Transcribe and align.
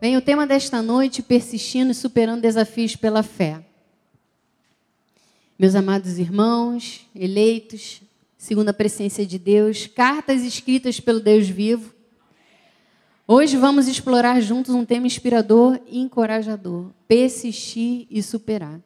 Vem 0.00 0.16
o 0.16 0.22
tema 0.22 0.46
desta 0.46 0.80
noite, 0.80 1.22
persistindo 1.22 1.90
e 1.90 1.94
superando 1.94 2.42
desafios 2.42 2.94
pela 2.94 3.20
fé. 3.20 3.60
Meus 5.58 5.74
amados 5.74 6.20
irmãos, 6.20 7.04
eleitos, 7.12 8.00
segundo 8.36 8.68
a 8.68 8.72
presença 8.72 9.26
de 9.26 9.40
Deus, 9.40 9.88
cartas 9.88 10.42
escritas 10.42 11.00
pelo 11.00 11.18
Deus 11.18 11.48
vivo. 11.48 11.92
Hoje 13.26 13.56
vamos 13.56 13.88
explorar 13.88 14.40
juntos 14.40 14.72
um 14.72 14.84
tema 14.84 15.04
inspirador 15.04 15.80
e 15.88 15.98
encorajador: 15.98 16.92
persistir 17.08 18.06
e 18.08 18.22
superar. 18.22 18.80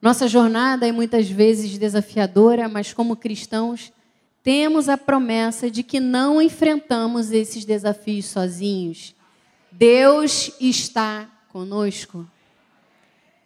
Nossa 0.00 0.26
jornada 0.26 0.88
é 0.88 0.90
muitas 0.90 1.30
vezes 1.30 1.78
desafiadora, 1.78 2.68
mas 2.68 2.92
como 2.92 3.14
cristãos, 3.14 3.92
temos 4.42 4.88
a 4.88 4.98
promessa 4.98 5.70
de 5.70 5.84
que 5.84 6.00
não 6.00 6.42
enfrentamos 6.42 7.30
esses 7.30 7.64
desafios 7.64 8.24
sozinhos. 8.24 9.14
Deus 9.72 10.52
está 10.60 11.28
conosco. 11.48 12.28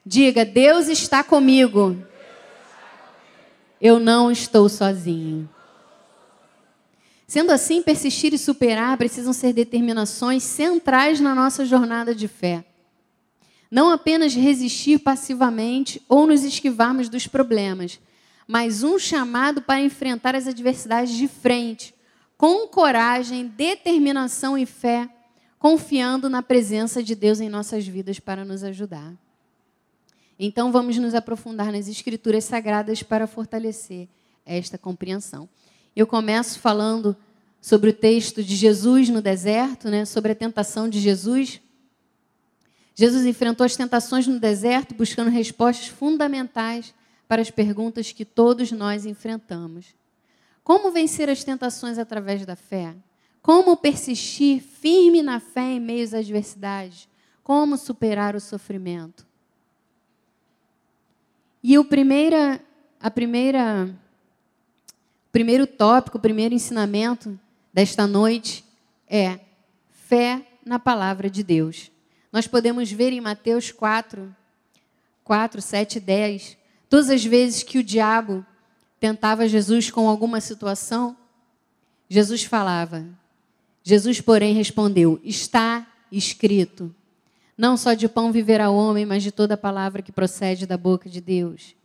Diga, 0.05 0.45
Deus 0.45 0.89
está 0.89 1.23
comigo. 1.23 1.97
Eu 3.81 3.99
não 4.01 4.31
estou 4.31 4.69
sozinho. 4.69 5.49
Sendo 7.27 7.51
assim, 7.51 7.83
persistir 7.83 8.35
e 8.35 8.39
superar 8.39 8.97
precisam 8.97 9.33
ser 9.33 9.53
determinações 9.53 10.43
centrais 10.43 11.21
na 11.21 11.35
nossa 11.35 11.65
jornada 11.65 12.15
de 12.15 12.29
fé. 12.29 12.65
Não 13.71 13.91
apenas 13.91 14.35
resistir 14.35 14.99
passivamente 14.99 16.01
ou 16.09 16.27
nos 16.27 16.45
esquivarmos 16.45 17.09
dos 17.09 17.27
problemas, 17.27 17.99
mas 18.47 18.83
um 18.85 18.99
chamado 18.99 19.61
para 19.61 19.81
enfrentar 19.81 20.37
as 20.37 20.47
adversidades 20.47 21.15
de 21.15 21.27
frente, 21.27 21.93
com 22.37 22.69
coragem, 22.69 23.49
determinação 23.49 24.57
e 24.57 24.65
fé, 24.65 25.09
confiando 25.67 26.31
na 26.31 26.45
presença 26.45 27.03
de 27.03 27.17
Deus 27.17 27.41
em 27.41 27.49
nossas 27.49 27.85
vidas 27.85 28.21
para 28.21 28.45
nos 28.45 28.63
ajudar. 28.63 29.13
Então 30.39 30.71
vamos 30.71 30.97
nos 30.97 31.13
aprofundar 31.13 31.73
nas 31.73 31.89
escrituras 31.89 32.45
sagradas 32.45 33.03
para 33.03 33.27
fortalecer 33.27 34.07
esta 34.45 34.79
compreensão. 34.79 35.49
Eu 35.97 36.07
começo 36.07 36.61
falando 36.61 37.17
sobre 37.61 37.91
o 37.91 37.93
texto 37.93 38.45
de 38.45 38.55
Jesus 38.55 39.09
no 39.09 39.21
deserto, 39.21 39.89
né, 39.89 40.05
sobre 40.05 40.31
a 40.31 40.35
tentação 40.37 40.89
de 40.89 41.01
Jesus. 41.01 41.61
Jesus 42.95 43.27
enfrentou 43.27 43.67
as 43.67 43.75
tentações 43.75 44.25
no 44.29 44.39
deserto 44.39 44.95
buscando 44.95 45.31
respostas 45.31 45.89
fundamentais 45.89 46.95
para 47.27 47.43
as 47.43 47.51
perguntas 47.51 48.13
que 48.13 48.25
todos 48.25 48.71
nós 48.71 49.05
enfrentamos. 49.05 49.87
Como 50.63 50.93
vencer 50.93 51.29
as 51.29 51.43
tentações 51.43 51.99
através 51.99 52.47
da 52.47 52.55
fé? 52.55 52.95
Como 53.47 53.77
persistir 53.77 54.61
firme 54.61 55.23
na 55.23 55.39
fé 55.39 55.75
em 55.75 55.79
meio 55.79 56.03
às 56.03 56.13
adversidades? 56.13 57.09
Como 57.45 57.77
superar 57.77 58.35
o 58.35 58.41
sofrimento? 58.41 59.25
E 61.63 61.79
o 61.79 61.85
primeira, 61.85 62.61
a 62.99 63.09
primeira, 63.09 63.89
primeiro 65.31 65.65
tópico, 65.65 66.19
o 66.19 66.21
primeiro 66.21 66.57
ensinamento 66.57 67.39
desta 67.73 68.05
noite 68.05 68.65
é 69.09 69.39
fé 69.93 70.45
na 70.65 70.81
palavra 70.81 71.31
de 71.31 71.45
Deus. 71.45 71.93
Nós 72.33 72.49
podemos 72.49 72.91
ver 72.91 73.13
em 73.13 73.21
Mateus 73.21 73.71
4, 73.71 74.35
4, 75.23 75.63
7 75.63 76.01
10, 76.01 76.59
todas 76.91 77.11
as 77.11 77.25
vezes 77.25 77.63
que 77.63 77.79
o 77.79 77.85
diabo 77.85 78.45
tentava 78.99 79.47
Jesus 79.47 79.89
com 79.89 80.09
alguma 80.09 80.41
situação, 80.41 81.17
Jesus 82.09 82.43
falava: 82.43 83.07
Jesus, 83.89 84.21
porém, 84.21 84.53
respondeu: 84.53 85.21
Está 85.23 85.87
escrito. 86.11 86.93
Não 87.57 87.77
só 87.77 87.95
de 87.95 88.09
pão 88.09 88.33
viverá 88.33 88.69
o 88.69 88.75
homem, 88.75 89.07
mas 89.07 89.23
de 89.23 89.31
toda 89.31 89.57
palavra 89.57 90.03
que 90.03 90.11
procede 90.11 90.67
da 90.67 90.77
boca 90.77 91.09
de 91.09 91.21
Deus. 91.21 91.77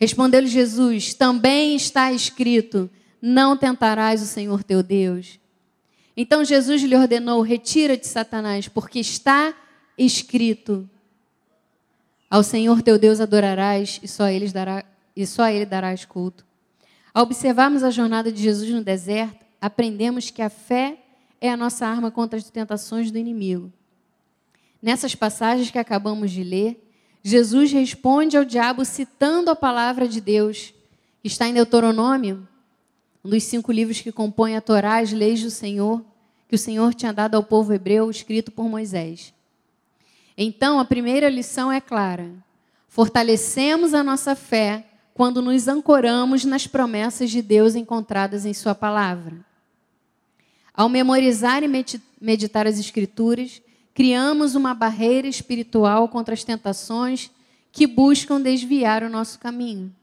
Respondeu-lhe 0.00 0.46
Jesus: 0.46 1.12
Também 1.12 1.76
está 1.76 2.10
escrito: 2.10 2.88
Não 3.20 3.58
tentarás 3.58 4.22
o 4.22 4.26
Senhor 4.26 4.64
teu 4.64 4.82
Deus. 4.82 5.38
Então 6.16 6.42
Jesus 6.46 6.80
lhe 6.80 6.96
ordenou: 6.96 7.42
Retira-te, 7.42 8.08
Satanás, 8.08 8.66
porque 8.66 8.98
está 8.98 9.54
escrito: 9.98 10.88
Ao 12.30 12.42
Senhor 12.42 12.80
teu 12.80 12.98
Deus 12.98 13.20
adorarás 13.20 14.00
e 14.02 14.08
só, 14.08 14.28
ele 14.28 14.48
dará, 14.48 14.82
e 15.14 15.26
só 15.26 15.46
ele 15.46 15.66
darás 15.66 16.06
culto. 16.06 16.42
Ao 17.12 17.22
observarmos 17.22 17.82
a 17.82 17.90
jornada 17.90 18.32
de 18.32 18.42
Jesus 18.42 18.70
no 18.70 18.82
deserto, 18.82 19.44
aprendemos 19.60 20.30
que 20.30 20.40
a 20.40 20.48
fé 20.48 21.03
é 21.40 21.50
a 21.50 21.56
nossa 21.56 21.86
arma 21.86 22.10
contra 22.10 22.38
as 22.38 22.48
tentações 22.50 23.10
do 23.10 23.18
inimigo. 23.18 23.72
Nessas 24.80 25.14
passagens 25.14 25.70
que 25.70 25.78
acabamos 25.78 26.30
de 26.30 26.44
ler, 26.44 26.80
Jesus 27.22 27.72
responde 27.72 28.36
ao 28.36 28.44
diabo 28.44 28.84
citando 28.84 29.50
a 29.50 29.56
palavra 29.56 30.06
de 30.06 30.20
Deus. 30.20 30.74
Está 31.22 31.48
em 31.48 31.54
Deuteronômio, 31.54 32.46
um 33.24 33.30
dos 33.30 33.42
cinco 33.44 33.72
livros 33.72 34.02
que 34.02 34.12
compõem 34.12 34.56
a 34.56 34.60
Torá, 34.60 34.98
as 34.98 35.10
leis 35.10 35.42
do 35.42 35.50
Senhor, 35.50 36.04
que 36.46 36.54
o 36.54 36.58
Senhor 36.58 36.92
tinha 36.92 37.12
dado 37.12 37.34
ao 37.34 37.42
povo 37.42 37.72
hebreu, 37.72 38.10
escrito 38.10 38.52
por 38.52 38.68
Moisés. 38.68 39.32
Então, 40.36 40.78
a 40.78 40.84
primeira 40.84 41.30
lição 41.30 41.72
é 41.72 41.80
clara: 41.80 42.30
fortalecemos 42.88 43.94
a 43.94 44.04
nossa 44.04 44.34
fé 44.36 44.84
quando 45.14 45.40
nos 45.40 45.66
ancoramos 45.66 46.44
nas 46.44 46.66
promessas 46.66 47.30
de 47.30 47.40
Deus 47.40 47.74
encontradas 47.74 48.44
em 48.44 48.52
Sua 48.52 48.74
palavra. 48.74 49.44
Ao 50.74 50.88
memorizar 50.88 51.62
e 51.62 51.68
meditar 52.20 52.66
as 52.66 52.80
Escrituras, 52.80 53.62
criamos 53.94 54.56
uma 54.56 54.74
barreira 54.74 55.28
espiritual 55.28 56.08
contra 56.08 56.34
as 56.34 56.42
tentações 56.42 57.30
que 57.70 57.86
buscam 57.86 58.40
desviar 58.40 59.04
o 59.04 59.08
nosso 59.08 59.38
caminho. 59.38 59.94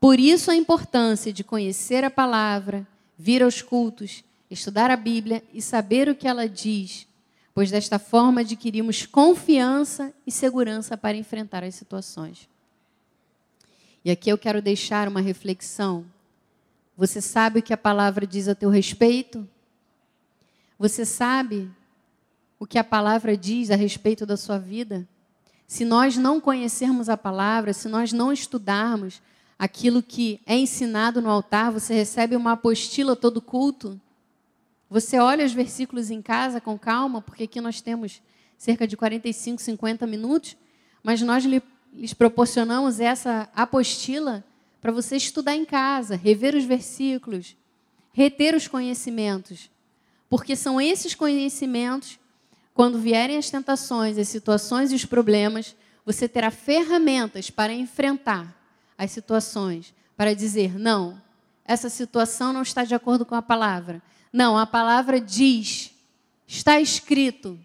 Por 0.00 0.18
isso 0.18 0.50
a 0.50 0.56
importância 0.56 1.32
de 1.32 1.44
conhecer 1.44 2.02
a 2.02 2.10
palavra, 2.10 2.86
vir 3.16 3.44
aos 3.44 3.62
cultos, 3.62 4.24
estudar 4.50 4.90
a 4.90 4.96
Bíblia 4.96 5.42
e 5.54 5.62
saber 5.62 6.08
o 6.08 6.16
que 6.16 6.26
ela 6.26 6.48
diz, 6.48 7.06
pois 7.54 7.70
desta 7.70 7.98
forma 7.98 8.40
adquirimos 8.40 9.06
confiança 9.06 10.12
e 10.26 10.32
segurança 10.32 10.96
para 10.96 11.16
enfrentar 11.16 11.62
as 11.62 11.76
situações. 11.76 12.48
E 14.04 14.10
aqui 14.10 14.30
eu 14.30 14.38
quero 14.38 14.60
deixar 14.60 15.08
uma 15.08 15.20
reflexão. 15.20 16.04
Você 16.96 17.20
sabe 17.20 17.60
o 17.60 17.62
que 17.62 17.72
a 17.72 17.76
palavra 17.76 18.26
diz 18.26 18.48
a 18.48 18.54
teu 18.54 18.68
respeito? 18.68 19.48
Você 20.78 21.06
sabe 21.06 21.70
o 22.58 22.66
que 22.66 22.78
a 22.78 22.84
palavra 22.84 23.36
diz 23.36 23.70
a 23.70 23.76
respeito 23.76 24.26
da 24.26 24.36
sua 24.36 24.58
vida? 24.58 25.08
Se 25.66 25.84
nós 25.84 26.16
não 26.16 26.40
conhecermos 26.40 27.08
a 27.08 27.16
palavra, 27.16 27.72
se 27.72 27.88
nós 27.88 28.12
não 28.12 28.32
estudarmos 28.32 29.22
aquilo 29.58 30.02
que 30.02 30.38
é 30.46 30.56
ensinado 30.56 31.22
no 31.22 31.30
altar, 31.30 31.72
você 31.72 31.94
recebe 31.94 32.36
uma 32.36 32.52
apostila 32.52 33.16
todo 33.16 33.40
culto. 33.40 33.98
Você 34.90 35.18
olha 35.18 35.44
os 35.44 35.52
versículos 35.52 36.10
em 36.10 36.20
casa 36.20 36.60
com 36.60 36.78
calma, 36.78 37.22
porque 37.22 37.44
aqui 37.44 37.60
nós 37.60 37.80
temos 37.80 38.20
cerca 38.58 38.86
de 38.86 38.96
45, 38.96 39.60
50 39.60 40.06
minutos, 40.06 40.56
mas 41.02 41.22
nós 41.22 41.44
lhes 41.44 42.12
proporcionamos 42.12 43.00
essa 43.00 43.48
apostila 43.54 44.44
para 44.80 44.92
você 44.92 45.16
estudar 45.16 45.56
em 45.56 45.64
casa, 45.64 46.14
rever 46.14 46.54
os 46.54 46.64
versículos, 46.64 47.56
reter 48.12 48.54
os 48.54 48.68
conhecimentos. 48.68 49.70
Porque 50.28 50.56
são 50.56 50.80
esses 50.80 51.14
conhecimentos, 51.14 52.18
quando 52.74 52.98
vierem 52.98 53.38
as 53.38 53.48
tentações, 53.48 54.18
as 54.18 54.28
situações 54.28 54.92
e 54.92 54.94
os 54.94 55.04
problemas, 55.04 55.74
você 56.04 56.28
terá 56.28 56.50
ferramentas 56.50 57.50
para 57.50 57.72
enfrentar 57.72 58.54
as 58.98 59.10
situações, 59.10 59.94
para 60.16 60.34
dizer: 60.34 60.78
não, 60.78 61.20
essa 61.64 61.88
situação 61.88 62.52
não 62.52 62.62
está 62.62 62.84
de 62.84 62.94
acordo 62.94 63.26
com 63.26 63.34
a 63.34 63.42
palavra. 63.42 64.02
Não, 64.32 64.56
a 64.56 64.66
palavra 64.66 65.20
diz, 65.20 65.92
está 66.46 66.80
escrito. 66.80 67.58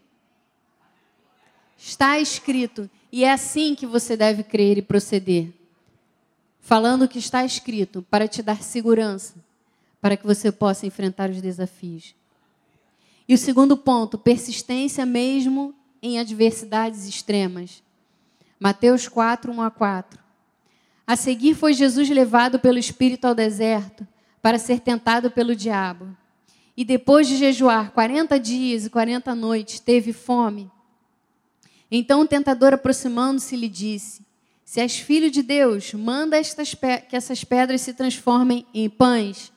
Está 1.77 2.19
escrito. 2.19 2.89
E 3.11 3.23
é 3.23 3.31
assim 3.31 3.75
que 3.75 3.85
você 3.85 4.15
deve 4.15 4.43
crer 4.43 4.77
e 4.77 4.81
proceder. 4.81 5.51
Falando 6.59 7.03
o 7.03 7.07
que 7.07 7.19
está 7.19 7.43
escrito, 7.43 8.05
para 8.09 8.27
te 8.27 8.41
dar 8.41 8.61
segurança, 8.61 9.35
para 9.99 10.15
que 10.15 10.25
você 10.25 10.51
possa 10.51 10.85
enfrentar 10.85 11.29
os 11.29 11.41
desafios. 11.41 12.15
E 13.31 13.33
o 13.33 13.37
segundo 13.37 13.77
ponto, 13.77 14.17
persistência 14.17 15.05
mesmo 15.05 15.73
em 16.01 16.19
adversidades 16.19 17.07
extremas. 17.07 17.81
Mateus 18.59 19.07
4, 19.07 19.53
1 19.53 19.61
a 19.61 19.71
4. 19.71 20.19
A 21.07 21.15
seguir 21.15 21.55
foi 21.55 21.73
Jesus 21.73 22.09
levado 22.09 22.59
pelo 22.59 22.77
Espírito 22.77 23.23
ao 23.23 23.33
deserto 23.33 24.05
para 24.41 24.59
ser 24.59 24.81
tentado 24.81 25.31
pelo 25.31 25.55
diabo. 25.55 26.09
E 26.75 26.83
depois 26.83 27.25
de 27.25 27.37
jejuar 27.37 27.91
40 27.91 28.37
dias 28.37 28.85
e 28.85 28.89
40 28.89 29.33
noites, 29.33 29.79
teve 29.79 30.11
fome. 30.11 30.69
Então 31.89 32.19
o 32.19 32.27
tentador, 32.27 32.73
aproximando-se, 32.73 33.55
lhe 33.55 33.69
disse: 33.69 34.25
Se 34.65 34.81
és 34.81 34.97
filho 34.97 35.31
de 35.31 35.41
Deus, 35.41 35.93
manda 35.93 36.35
estas 36.35 36.73
que 37.07 37.15
essas 37.15 37.45
pedras 37.45 37.79
se 37.79 37.93
transformem 37.93 38.65
em 38.73 38.89
pães. 38.89 39.53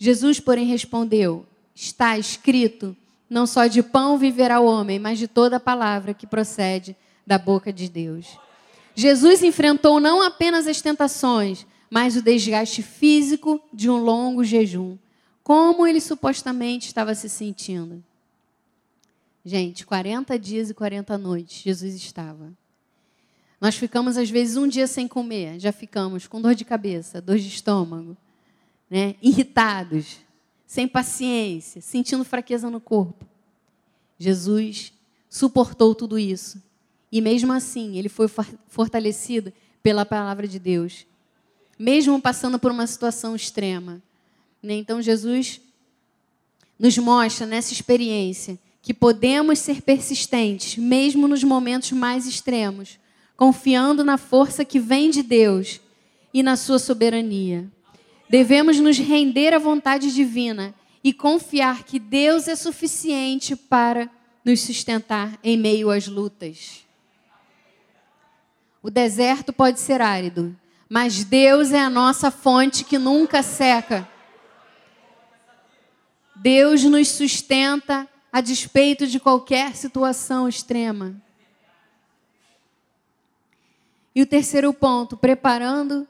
Jesus, 0.00 0.40
porém, 0.40 0.66
respondeu: 0.66 1.46
Está 1.76 2.18
escrito: 2.18 2.96
Não 3.28 3.46
só 3.46 3.66
de 3.66 3.82
pão 3.82 4.18
viverá 4.18 4.60
o 4.60 4.66
homem, 4.66 4.98
mas 4.98 5.18
de 5.18 5.26
toda 5.26 5.58
palavra 5.58 6.14
que 6.14 6.26
procede 6.26 6.96
da 7.26 7.38
boca 7.38 7.72
de 7.72 7.88
Deus. 7.88 8.38
Jesus 8.94 9.42
enfrentou 9.42 9.98
não 9.98 10.22
apenas 10.22 10.66
as 10.66 10.80
tentações, 10.80 11.66
mas 11.90 12.16
o 12.16 12.22
desgaste 12.22 12.82
físico 12.82 13.60
de 13.72 13.90
um 13.90 13.96
longo 13.96 14.44
jejum. 14.44 14.96
Como 15.42 15.86
ele 15.86 16.00
supostamente 16.00 16.86
estava 16.86 17.14
se 17.14 17.28
sentindo? 17.28 18.02
Gente, 19.44 19.84
40 19.84 20.38
dias 20.38 20.70
e 20.70 20.74
40 20.74 21.18
noites 21.18 21.62
Jesus 21.62 21.94
estava. 21.94 22.52
Nós 23.60 23.76
ficamos, 23.76 24.16
às 24.16 24.30
vezes, 24.30 24.56
um 24.56 24.66
dia 24.66 24.86
sem 24.86 25.06
comer, 25.06 25.58
já 25.58 25.72
ficamos 25.72 26.26
com 26.26 26.40
dor 26.40 26.54
de 26.54 26.64
cabeça, 26.64 27.20
dor 27.20 27.38
de 27.38 27.48
estômago, 27.48 28.16
né? 28.90 29.14
irritados, 29.22 30.18
sem 30.74 30.88
paciência, 30.88 31.80
sentindo 31.80 32.24
fraqueza 32.24 32.68
no 32.68 32.80
corpo. 32.80 33.24
Jesus 34.18 34.92
suportou 35.30 35.94
tudo 35.94 36.18
isso. 36.18 36.60
E 37.12 37.20
mesmo 37.20 37.52
assim, 37.52 37.96
ele 37.96 38.08
foi 38.08 38.26
fortalecido 38.66 39.52
pela 39.84 40.04
palavra 40.04 40.48
de 40.48 40.58
Deus. 40.58 41.06
Mesmo 41.78 42.20
passando 42.20 42.58
por 42.58 42.72
uma 42.72 42.88
situação 42.88 43.36
extrema. 43.36 44.02
Né? 44.60 44.74
Então, 44.74 45.00
Jesus 45.00 45.60
nos 46.76 46.98
mostra 46.98 47.46
nessa 47.46 47.72
experiência 47.72 48.58
que 48.82 48.92
podemos 48.92 49.60
ser 49.60 49.80
persistentes, 49.80 50.76
mesmo 50.76 51.28
nos 51.28 51.44
momentos 51.44 51.92
mais 51.92 52.26
extremos, 52.26 52.98
confiando 53.36 54.02
na 54.02 54.18
força 54.18 54.64
que 54.64 54.80
vem 54.80 55.08
de 55.08 55.22
Deus 55.22 55.80
e 56.32 56.42
na 56.42 56.56
sua 56.56 56.80
soberania. 56.80 57.70
Devemos 58.28 58.78
nos 58.80 58.98
render 58.98 59.52
à 59.52 59.58
vontade 59.58 60.12
divina 60.12 60.74
e 61.02 61.12
confiar 61.12 61.84
que 61.84 61.98
Deus 61.98 62.48
é 62.48 62.56
suficiente 62.56 63.54
para 63.54 64.10
nos 64.44 64.60
sustentar 64.60 65.38
em 65.42 65.56
meio 65.56 65.90
às 65.90 66.06
lutas. 66.06 66.84
O 68.82 68.90
deserto 68.90 69.52
pode 69.52 69.80
ser 69.80 70.00
árido, 70.00 70.56
mas 70.88 71.24
Deus 71.24 71.72
é 71.72 71.80
a 71.80 71.90
nossa 71.90 72.30
fonte 72.30 72.84
que 72.84 72.98
nunca 72.98 73.42
seca. 73.42 74.08
Deus 76.36 76.84
nos 76.84 77.08
sustenta 77.08 78.08
a 78.32 78.40
despeito 78.40 79.06
de 79.06 79.20
qualquer 79.20 79.76
situação 79.76 80.48
extrema. 80.48 81.14
E 84.14 84.22
o 84.22 84.26
terceiro 84.26 84.72
ponto, 84.72 85.16
preparando 85.16 86.06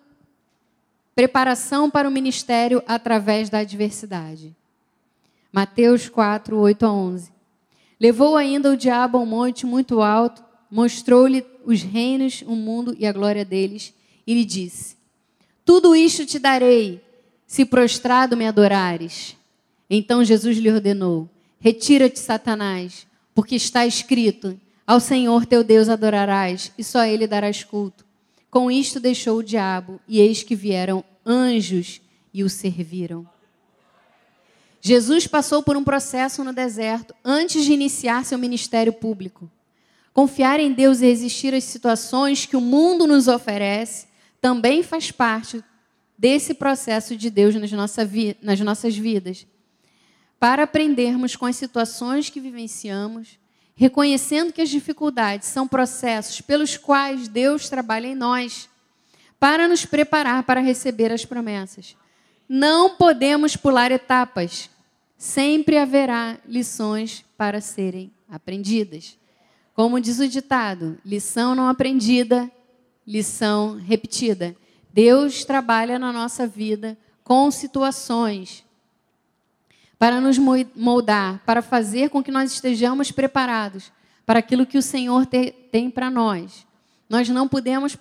preparação 1.14 1.88
para 1.88 2.08
o 2.08 2.12
ministério 2.12 2.82
através 2.86 3.48
da 3.48 3.58
adversidade. 3.58 4.54
Mateus 5.52 6.08
4, 6.08 6.56
8 6.56 6.84
a 6.86 6.92
11. 6.92 7.32
Levou 8.00 8.36
ainda 8.36 8.72
o 8.72 8.76
diabo 8.76 9.18
a 9.18 9.20
um 9.20 9.26
monte 9.26 9.64
muito 9.64 10.02
alto, 10.02 10.42
mostrou-lhe 10.70 11.46
os 11.64 11.82
reinos, 11.82 12.42
o 12.46 12.56
mundo 12.56 12.94
e 12.98 13.06
a 13.06 13.12
glória 13.12 13.44
deles, 13.44 13.94
e 14.26 14.34
lhe 14.34 14.44
disse: 14.44 14.96
Tudo 15.64 15.94
isto 15.94 16.26
te 16.26 16.38
darei, 16.38 17.00
se 17.46 17.64
prostrado 17.64 18.36
me 18.36 18.46
adorares. 18.46 19.36
Então 19.88 20.24
Jesus 20.24 20.58
lhe 20.58 20.70
ordenou: 20.70 21.28
Retira-te, 21.60 22.18
Satanás, 22.18 23.06
porque 23.34 23.54
está 23.54 23.86
escrito: 23.86 24.58
Ao 24.84 24.98
Senhor 24.98 25.46
teu 25.46 25.62
Deus 25.62 25.88
adorarás, 25.88 26.72
e 26.76 26.82
só 26.82 26.98
a 26.98 27.08
ele 27.08 27.28
darás 27.28 27.62
culto. 27.62 28.03
Com 28.54 28.70
isto 28.70 29.00
deixou 29.00 29.38
o 29.38 29.42
diabo, 29.42 30.00
e 30.06 30.20
eis 30.20 30.44
que 30.44 30.54
vieram 30.54 31.04
anjos 31.26 32.00
e 32.32 32.44
o 32.44 32.48
serviram. 32.48 33.28
Jesus 34.80 35.26
passou 35.26 35.60
por 35.60 35.76
um 35.76 35.82
processo 35.82 36.44
no 36.44 36.52
deserto 36.52 37.12
antes 37.24 37.64
de 37.64 37.72
iniciar 37.72 38.24
seu 38.24 38.38
ministério 38.38 38.92
público. 38.92 39.50
Confiar 40.12 40.60
em 40.60 40.72
Deus 40.72 41.00
e 41.00 41.06
resistir 41.06 41.52
às 41.52 41.64
situações 41.64 42.46
que 42.46 42.56
o 42.56 42.60
mundo 42.60 43.08
nos 43.08 43.26
oferece 43.26 44.06
também 44.40 44.84
faz 44.84 45.10
parte 45.10 45.60
desse 46.16 46.54
processo 46.54 47.16
de 47.16 47.30
Deus 47.30 47.56
nas, 47.56 47.72
nossa 47.72 48.08
nas 48.40 48.60
nossas 48.60 48.96
vidas. 48.96 49.48
Para 50.38 50.62
aprendermos 50.62 51.34
com 51.34 51.44
as 51.44 51.56
situações 51.56 52.30
que 52.30 52.38
vivenciamos, 52.38 53.36
reconhecendo 53.74 54.52
que 54.52 54.62
as 54.62 54.68
dificuldades 54.68 55.48
são 55.48 55.66
processos 55.66 56.40
pelos 56.40 56.76
quais 56.76 57.28
Deus 57.28 57.68
trabalha 57.68 58.06
em 58.06 58.14
nós, 58.14 58.68
para 59.38 59.68
nos 59.68 59.84
preparar 59.84 60.44
para 60.44 60.60
receber 60.60 61.12
as 61.12 61.24
promessas. 61.24 61.96
Não 62.48 62.96
podemos 62.96 63.56
pular 63.56 63.90
etapas 63.90 64.70
sempre 65.16 65.78
haverá 65.78 66.38
lições 66.46 67.24
para 67.36 67.60
serem 67.60 68.12
aprendidas. 68.28 69.16
Como 69.74 70.00
diz 70.00 70.18
o 70.18 70.28
ditado, 70.28 70.98
lição 71.04 71.54
não 71.54 71.68
aprendida, 71.68 72.50
lição 73.06 73.76
repetida. 73.76 74.54
Deus 74.92 75.44
trabalha 75.44 75.98
na 75.98 76.12
nossa 76.12 76.46
vida 76.46 76.96
com 77.22 77.50
situações 77.50 78.63
para 80.04 80.20
nos 80.20 80.36
moldar, 80.36 81.40
para 81.46 81.62
fazer 81.62 82.10
com 82.10 82.22
que 82.22 82.30
nós 82.30 82.52
estejamos 82.52 83.10
preparados 83.10 83.90
para 84.26 84.40
aquilo 84.40 84.66
que 84.66 84.76
o 84.76 84.82
Senhor 84.82 85.24
tem 85.24 85.90
para 85.90 86.10
nós. 86.10 86.66
Nós 87.08 87.26
não 87.30 87.48
podemos 87.48 87.96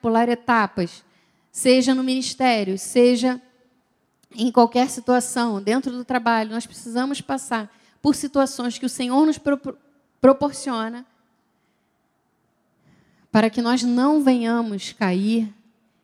pular 0.00 0.28
etapas, 0.28 1.02
seja 1.50 1.96
no 1.96 2.04
ministério, 2.04 2.78
seja 2.78 3.42
em 4.36 4.52
qualquer 4.52 4.88
situação, 4.88 5.60
dentro 5.60 5.90
do 5.90 6.04
trabalho, 6.04 6.52
nós 6.52 6.64
precisamos 6.64 7.20
passar 7.20 7.76
por 8.00 8.14
situações 8.14 8.78
que 8.78 8.86
o 8.86 8.88
Senhor 8.88 9.26
nos 9.26 9.36
pro 9.36 9.58
proporciona 10.20 11.04
para 13.32 13.50
que 13.50 13.60
nós 13.60 13.82
não 13.82 14.22
venhamos 14.22 14.92
cair 14.92 15.52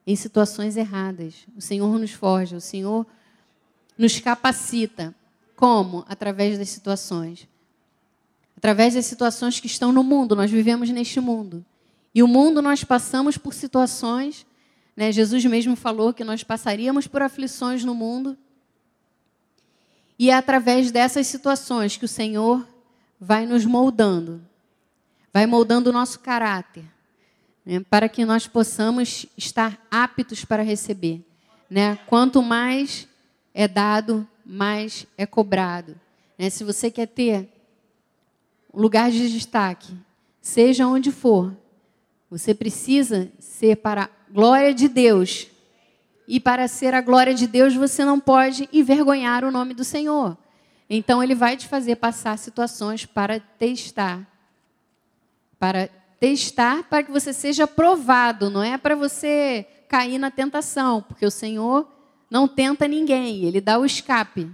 em 0.04 0.16
situações 0.16 0.76
erradas. 0.76 1.46
O 1.56 1.60
Senhor 1.60 1.96
nos 1.96 2.10
forja, 2.10 2.56
o 2.56 2.60
Senhor 2.60 3.06
nos 3.96 4.18
capacita. 4.18 5.14
Como? 5.56 6.04
Através 6.08 6.58
das 6.58 6.68
situações. 6.68 7.48
Através 8.56 8.94
das 8.94 9.06
situações 9.06 9.60
que 9.60 9.66
estão 9.66 9.92
no 9.92 10.02
mundo, 10.02 10.34
nós 10.34 10.50
vivemos 10.50 10.88
neste 10.90 11.20
mundo. 11.20 11.64
E 12.14 12.22
o 12.22 12.28
mundo 12.28 12.62
nós 12.62 12.84
passamos 12.84 13.36
por 13.36 13.52
situações 13.52 14.46
né? 14.96 15.10
Jesus 15.10 15.44
mesmo 15.44 15.74
falou 15.74 16.12
que 16.12 16.24
nós 16.24 16.44
passaríamos 16.44 17.06
por 17.06 17.22
aflições 17.22 17.84
no 17.84 17.94
mundo. 17.94 18.36
E 20.18 20.30
é 20.30 20.34
através 20.34 20.90
dessas 20.92 21.26
situações 21.26 21.96
que 21.96 22.04
o 22.04 22.08
Senhor 22.08 22.66
vai 23.20 23.46
nos 23.46 23.64
moldando, 23.64 24.40
vai 25.32 25.46
moldando 25.46 25.90
o 25.90 25.92
nosso 25.92 26.20
caráter, 26.20 26.84
né? 27.67 27.81
para 27.90 28.08
que 28.08 28.24
nós 28.24 28.46
possamos 28.46 29.26
estar 29.36 29.81
aptos 29.90 30.44
para 30.44 30.62
receber. 30.62 31.24
Né? 31.69 31.98
Quanto 32.06 32.43
mais 32.43 33.08
é 33.52 33.67
dado, 33.67 34.29
mais 34.44 35.06
é 35.17 35.24
cobrado. 35.27 35.98
Né? 36.39 36.51
Se 36.51 36.65
você 36.65 36.91
quer 36.91 37.06
ter 37.06 37.48
um 38.72 38.81
lugar 38.81 39.10
de 39.10 39.31
destaque, 39.31 39.96
seja 40.41 40.86
onde 40.86 41.10
for, 41.10 41.56
você 42.31 42.55
precisa 42.55 43.31
ser 43.39 43.77
para 43.77 44.10
glória 44.31 44.74
de 44.74 44.89
Deus. 44.89 45.46
E 46.27 46.41
para 46.41 46.67
ser 46.67 46.94
a 46.94 47.01
glória 47.01 47.34
de 47.34 47.46
Deus, 47.46 47.74
você 47.74 48.05
não 48.05 48.19
pode 48.19 48.69
envergonhar 48.72 49.44
o 49.44 49.51
nome 49.51 49.74
do 49.74 49.84
Senhor. 49.84 50.36
Então, 50.89 51.22
Ele 51.22 51.34
vai 51.34 51.56
te 51.56 51.69
fazer 51.69 51.96
passar 51.96 52.36
situações 52.39 53.06
para 53.06 53.39
testar. 53.39 54.27
Para 55.58 55.89
testar, 56.19 56.84
para 56.84 57.03
que 57.03 57.13
você 57.13 57.32
seja 57.32 57.67
provado. 57.67 58.51
Não 58.51 58.63
é 58.63 58.77
para 58.79 58.94
você 58.94 59.67
cair 59.89 60.19
na 60.19 60.31
tentação, 60.31 61.03
porque 61.03 61.24
o 61.24 61.31
Senhor 61.31 61.89
não 62.34 62.48
tenta 62.48 62.88
ninguém, 62.88 63.44
Ele 63.44 63.60
dá 63.60 63.79
o 63.79 63.86
escape. 63.86 64.50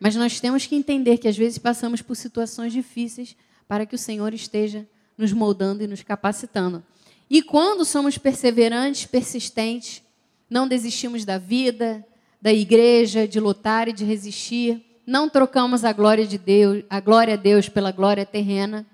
Mas 0.00 0.16
nós 0.16 0.40
temos 0.40 0.64
que 0.64 0.74
entender 0.74 1.18
que 1.18 1.28
às 1.28 1.36
vezes 1.36 1.58
passamos 1.58 2.00
por 2.00 2.14
situações 2.14 2.72
difíceis 2.72 3.36
para 3.68 3.84
que 3.84 3.94
o 3.94 3.98
Senhor 3.98 4.32
esteja 4.32 4.88
nos 5.18 5.30
moldando 5.30 5.84
e 5.84 5.86
nos 5.86 6.02
capacitando. 6.02 6.82
E 7.28 7.42
quando 7.42 7.84
somos 7.84 8.16
perseverantes, 8.16 9.04
persistentes, 9.04 10.02
não 10.48 10.66
desistimos 10.66 11.26
da 11.26 11.36
vida, 11.36 12.02
da 12.40 12.54
igreja, 12.54 13.28
de 13.28 13.38
lutar 13.38 13.86
e 13.86 13.92
de 13.92 14.06
resistir, 14.06 14.82
não 15.06 15.28
trocamos 15.28 15.84
a 15.84 15.92
glória 15.92 16.26
de 16.26 16.38
Deus, 16.38 16.82
a 16.88 17.00
glória 17.00 17.34
a 17.34 17.36
Deus 17.36 17.68
pela 17.68 17.92
glória 17.92 18.24
terrena, 18.24 18.86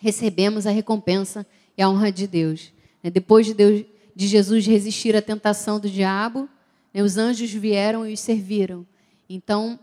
recebemos 0.00 0.66
a 0.66 0.72
recompensa 0.72 1.46
e 1.78 1.82
a 1.82 1.88
honra 1.88 2.10
de 2.10 2.26
Deus. 2.26 2.72
Depois 3.12 3.46
de, 3.46 3.54
Deus, 3.54 3.84
de 4.12 4.26
Jesus 4.26 4.66
resistir 4.66 5.14
à 5.14 5.22
tentação 5.22 5.78
do 5.78 5.88
diabo, 5.88 6.48
os 7.02 7.16
anjos 7.16 7.50
vieram 7.50 8.06
e 8.06 8.12
os 8.12 8.20
serviram. 8.20 8.86
Então, 9.28 9.78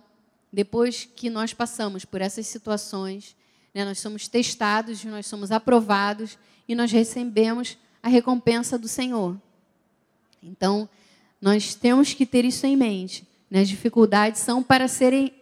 depois 0.52 1.08
que 1.16 1.30
nós 1.30 1.54
passamos 1.54 2.06
por 2.06 2.22
essas 2.22 2.48
situações, 2.48 3.36
né, 3.74 3.84
nós 3.86 4.00
somos 4.00 4.28
testados, 4.28 5.04
nós 5.04 5.26
somos 5.26 5.52
aprovados 5.52 6.38
e 6.68 6.76
nós 6.76 6.92
recebemos 6.92 7.78
a 8.02 8.10
recompensa 8.10 8.78
do 8.78 8.88
Senhor. 8.88 9.38
Então, 10.42 10.90
nós 11.42 11.76
temos 11.76 12.14
que 12.14 12.26
ter 12.26 12.46
isso 12.46 12.66
em 12.66 12.76
mente. 12.76 13.28
Né? 13.50 13.62
As 13.62 13.70
dificuldades 13.70 14.42
são 14.42 14.64
para 14.64 14.88
serem 14.88 15.34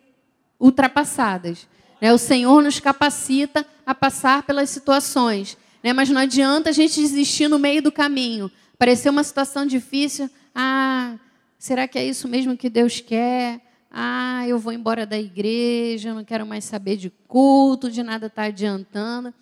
ultrapassadas, 0.59 1.67
Né? 2.01 2.13
O 2.13 2.17
Senhor 2.17 2.61
nos 2.61 2.79
capacita 2.79 3.65
a 3.85 3.93
passar 3.93 4.43
pelas 4.43 4.69
situações. 4.69 5.57
Né? 5.83 5.93
Mas 5.93 6.09
não 6.09 6.21
adianta 6.21 6.69
a 6.69 6.73
gente 6.73 6.99
desistir 6.99 7.47
no 7.47 7.59
meio 7.59 7.81
do 7.81 7.91
caminho. 7.91 8.51
Apareceu 8.73 9.11
uma 9.11 9.23
situação 9.23 9.65
difícil. 9.65 10.29
Ah, 10.53 11.17
será 11.59 11.87
que 11.87 11.99
é 11.99 12.05
isso 12.05 12.27
mesmo 12.27 12.57
que 12.57 12.69
Deus 12.69 13.01
quer? 13.01 13.61
Ah, 13.91 14.47
eu 14.47 14.57
vou 14.57 14.71
embora 14.71 15.05
da 15.05 15.19
igreja, 15.19 16.13
não 16.13 16.23
quero 16.23 16.45
mais 16.45 16.63
saber 16.63 16.95
de 16.95 17.09
culto, 17.27 17.91
de 17.91 18.01
nada 18.01 18.27
está 18.27 18.43
adiantando. 18.43 19.33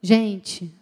Gente, 0.00 0.72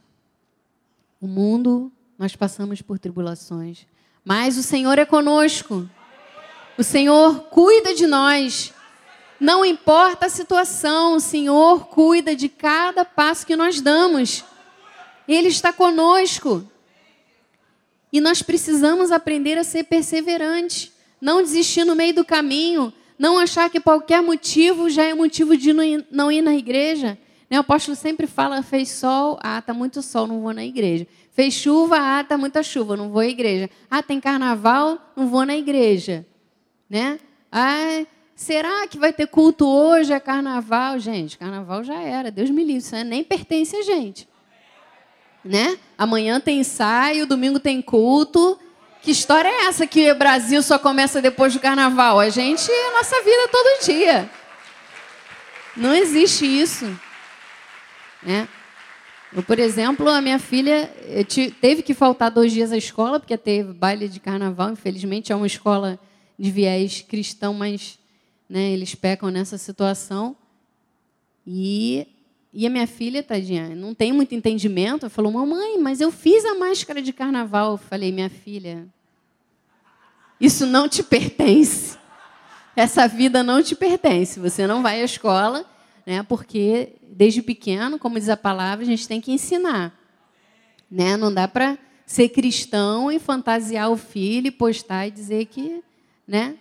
o 1.20 1.26
mundo, 1.26 1.90
nós 2.18 2.36
passamos 2.36 2.82
por 2.82 2.98
tribulações, 2.98 3.86
mas 4.24 4.56
o 4.56 4.62
Senhor 4.62 4.98
é 4.98 5.04
conosco. 5.04 5.88
O 6.76 6.82
Senhor 6.82 7.44
cuida 7.44 7.94
de 7.94 8.06
nós. 8.06 8.72
Não 9.38 9.64
importa 9.64 10.26
a 10.26 10.30
situação, 10.30 11.14
o 11.16 11.20
Senhor 11.20 11.86
cuida 11.86 12.36
de 12.36 12.48
cada 12.48 13.04
passo 13.04 13.46
que 13.46 13.56
nós 13.56 13.80
damos. 13.80 14.44
Ele 15.26 15.48
está 15.48 15.72
conosco. 15.72 16.69
E 18.12 18.20
nós 18.20 18.42
precisamos 18.42 19.12
aprender 19.12 19.56
a 19.56 19.64
ser 19.64 19.84
perseverantes, 19.84 20.92
não 21.20 21.42
desistir 21.42 21.84
no 21.84 21.94
meio 21.94 22.14
do 22.14 22.24
caminho, 22.24 22.92
não 23.18 23.38
achar 23.38 23.70
que 23.70 23.78
qualquer 23.78 24.22
motivo 24.22 24.90
já 24.90 25.04
é 25.04 25.14
motivo 25.14 25.56
de 25.56 25.72
não 25.72 26.32
ir 26.32 26.42
na 26.42 26.54
igreja. 26.54 27.18
Né, 27.48 27.56
o 27.58 27.60
apóstolo 27.60 27.96
sempre 27.96 28.26
fala: 28.26 28.62
fez 28.62 28.90
sol, 28.90 29.38
ah, 29.42 29.58
está 29.58 29.72
muito 29.72 30.02
sol, 30.02 30.26
não 30.26 30.40
vou 30.40 30.52
na 30.52 30.64
igreja. 30.64 31.06
Fez 31.32 31.54
chuva, 31.54 31.96
ah, 31.98 32.20
está 32.22 32.36
muita 32.36 32.62
chuva, 32.62 32.96
não 32.96 33.10
vou 33.10 33.20
à 33.20 33.26
igreja. 33.26 33.70
Ah, 33.90 34.02
tem 34.02 34.20
carnaval, 34.20 34.98
não 35.14 35.28
vou 35.28 35.46
na 35.46 35.56
igreja. 35.56 36.26
Né? 36.88 37.20
Ah, 37.52 38.04
será 38.34 38.88
que 38.88 38.98
vai 38.98 39.12
ter 39.12 39.28
culto 39.28 39.66
hoje? 39.66 40.12
É 40.12 40.18
carnaval? 40.18 40.98
Gente, 40.98 41.38
carnaval 41.38 41.84
já 41.84 42.00
era, 42.00 42.30
Deus 42.30 42.50
me 42.50 42.64
livre, 42.64 42.78
isso 42.78 42.96
nem 43.04 43.22
pertence 43.22 43.76
a 43.76 43.82
gente 43.82 44.29
né? 45.44 45.78
Amanhã 45.96 46.40
tem 46.40 46.60
ensaio, 46.60 47.26
domingo 47.26 47.58
tem 47.58 47.80
culto. 47.80 48.58
Que 49.02 49.10
história 49.10 49.48
é 49.48 49.66
essa 49.66 49.86
que 49.86 50.10
o 50.12 50.14
Brasil 50.14 50.62
só 50.62 50.78
começa 50.78 51.22
depois 51.22 51.54
do 51.54 51.60
carnaval? 51.60 52.20
A 52.20 52.28
gente 52.28 52.70
é 52.70 52.88
a 52.88 52.92
nossa 52.92 53.16
vida 53.22 53.48
todo 53.50 53.84
dia. 53.84 54.30
Não 55.76 55.94
existe 55.94 56.44
isso. 56.44 56.86
Né? 58.22 58.46
Eu, 59.32 59.42
por 59.42 59.58
exemplo, 59.58 60.08
a 60.08 60.20
minha 60.20 60.38
filha 60.38 60.92
teve 61.60 61.82
que 61.82 61.94
faltar 61.94 62.30
dois 62.30 62.52
dias 62.52 62.72
à 62.72 62.76
escola, 62.76 63.18
porque 63.18 63.36
teve 63.38 63.72
baile 63.72 64.08
de 64.08 64.20
carnaval. 64.20 64.70
Infelizmente, 64.70 65.32
é 65.32 65.36
uma 65.36 65.46
escola 65.46 65.98
de 66.38 66.50
viés 66.50 67.00
cristão, 67.00 67.54
mas 67.54 67.98
né, 68.48 68.70
eles 68.70 68.94
pecam 68.94 69.30
nessa 69.30 69.56
situação. 69.56 70.36
E 71.46 72.06
e 72.52 72.66
a 72.66 72.70
minha 72.70 72.86
filha, 72.86 73.22
tadinha, 73.22 73.74
não 73.76 73.94
tem 73.94 74.12
muito 74.12 74.34
entendimento, 74.34 75.08
falou: 75.08 75.30
Mamãe, 75.30 75.78
mas 75.78 76.00
eu 76.00 76.10
fiz 76.10 76.44
a 76.44 76.54
máscara 76.54 77.00
de 77.00 77.12
carnaval. 77.12 77.72
Eu 77.72 77.78
falei: 77.78 78.10
Minha 78.10 78.28
filha, 78.28 78.88
isso 80.40 80.66
não 80.66 80.88
te 80.88 81.02
pertence. 81.02 81.96
Essa 82.74 83.06
vida 83.06 83.42
não 83.42 83.62
te 83.62 83.76
pertence. 83.76 84.40
Você 84.40 84.66
não 84.66 84.82
vai 84.82 85.00
à 85.00 85.04
escola, 85.04 85.64
né? 86.04 86.22
Porque 86.24 86.94
desde 87.02 87.42
pequeno, 87.42 87.98
como 87.98 88.18
diz 88.18 88.28
a 88.28 88.36
palavra, 88.36 88.84
a 88.84 88.86
gente 88.86 89.06
tem 89.06 89.20
que 89.20 89.32
ensinar. 89.32 89.94
Né? 90.90 91.16
Não 91.16 91.32
dá 91.32 91.46
para 91.46 91.78
ser 92.04 92.30
cristão 92.30 93.12
e 93.12 93.18
fantasiar 93.20 93.90
o 93.90 93.96
filho 93.96 94.48
e 94.48 94.50
postar 94.50 95.06
e 95.06 95.10
dizer 95.10 95.46
que, 95.46 95.84
né? 96.26 96.56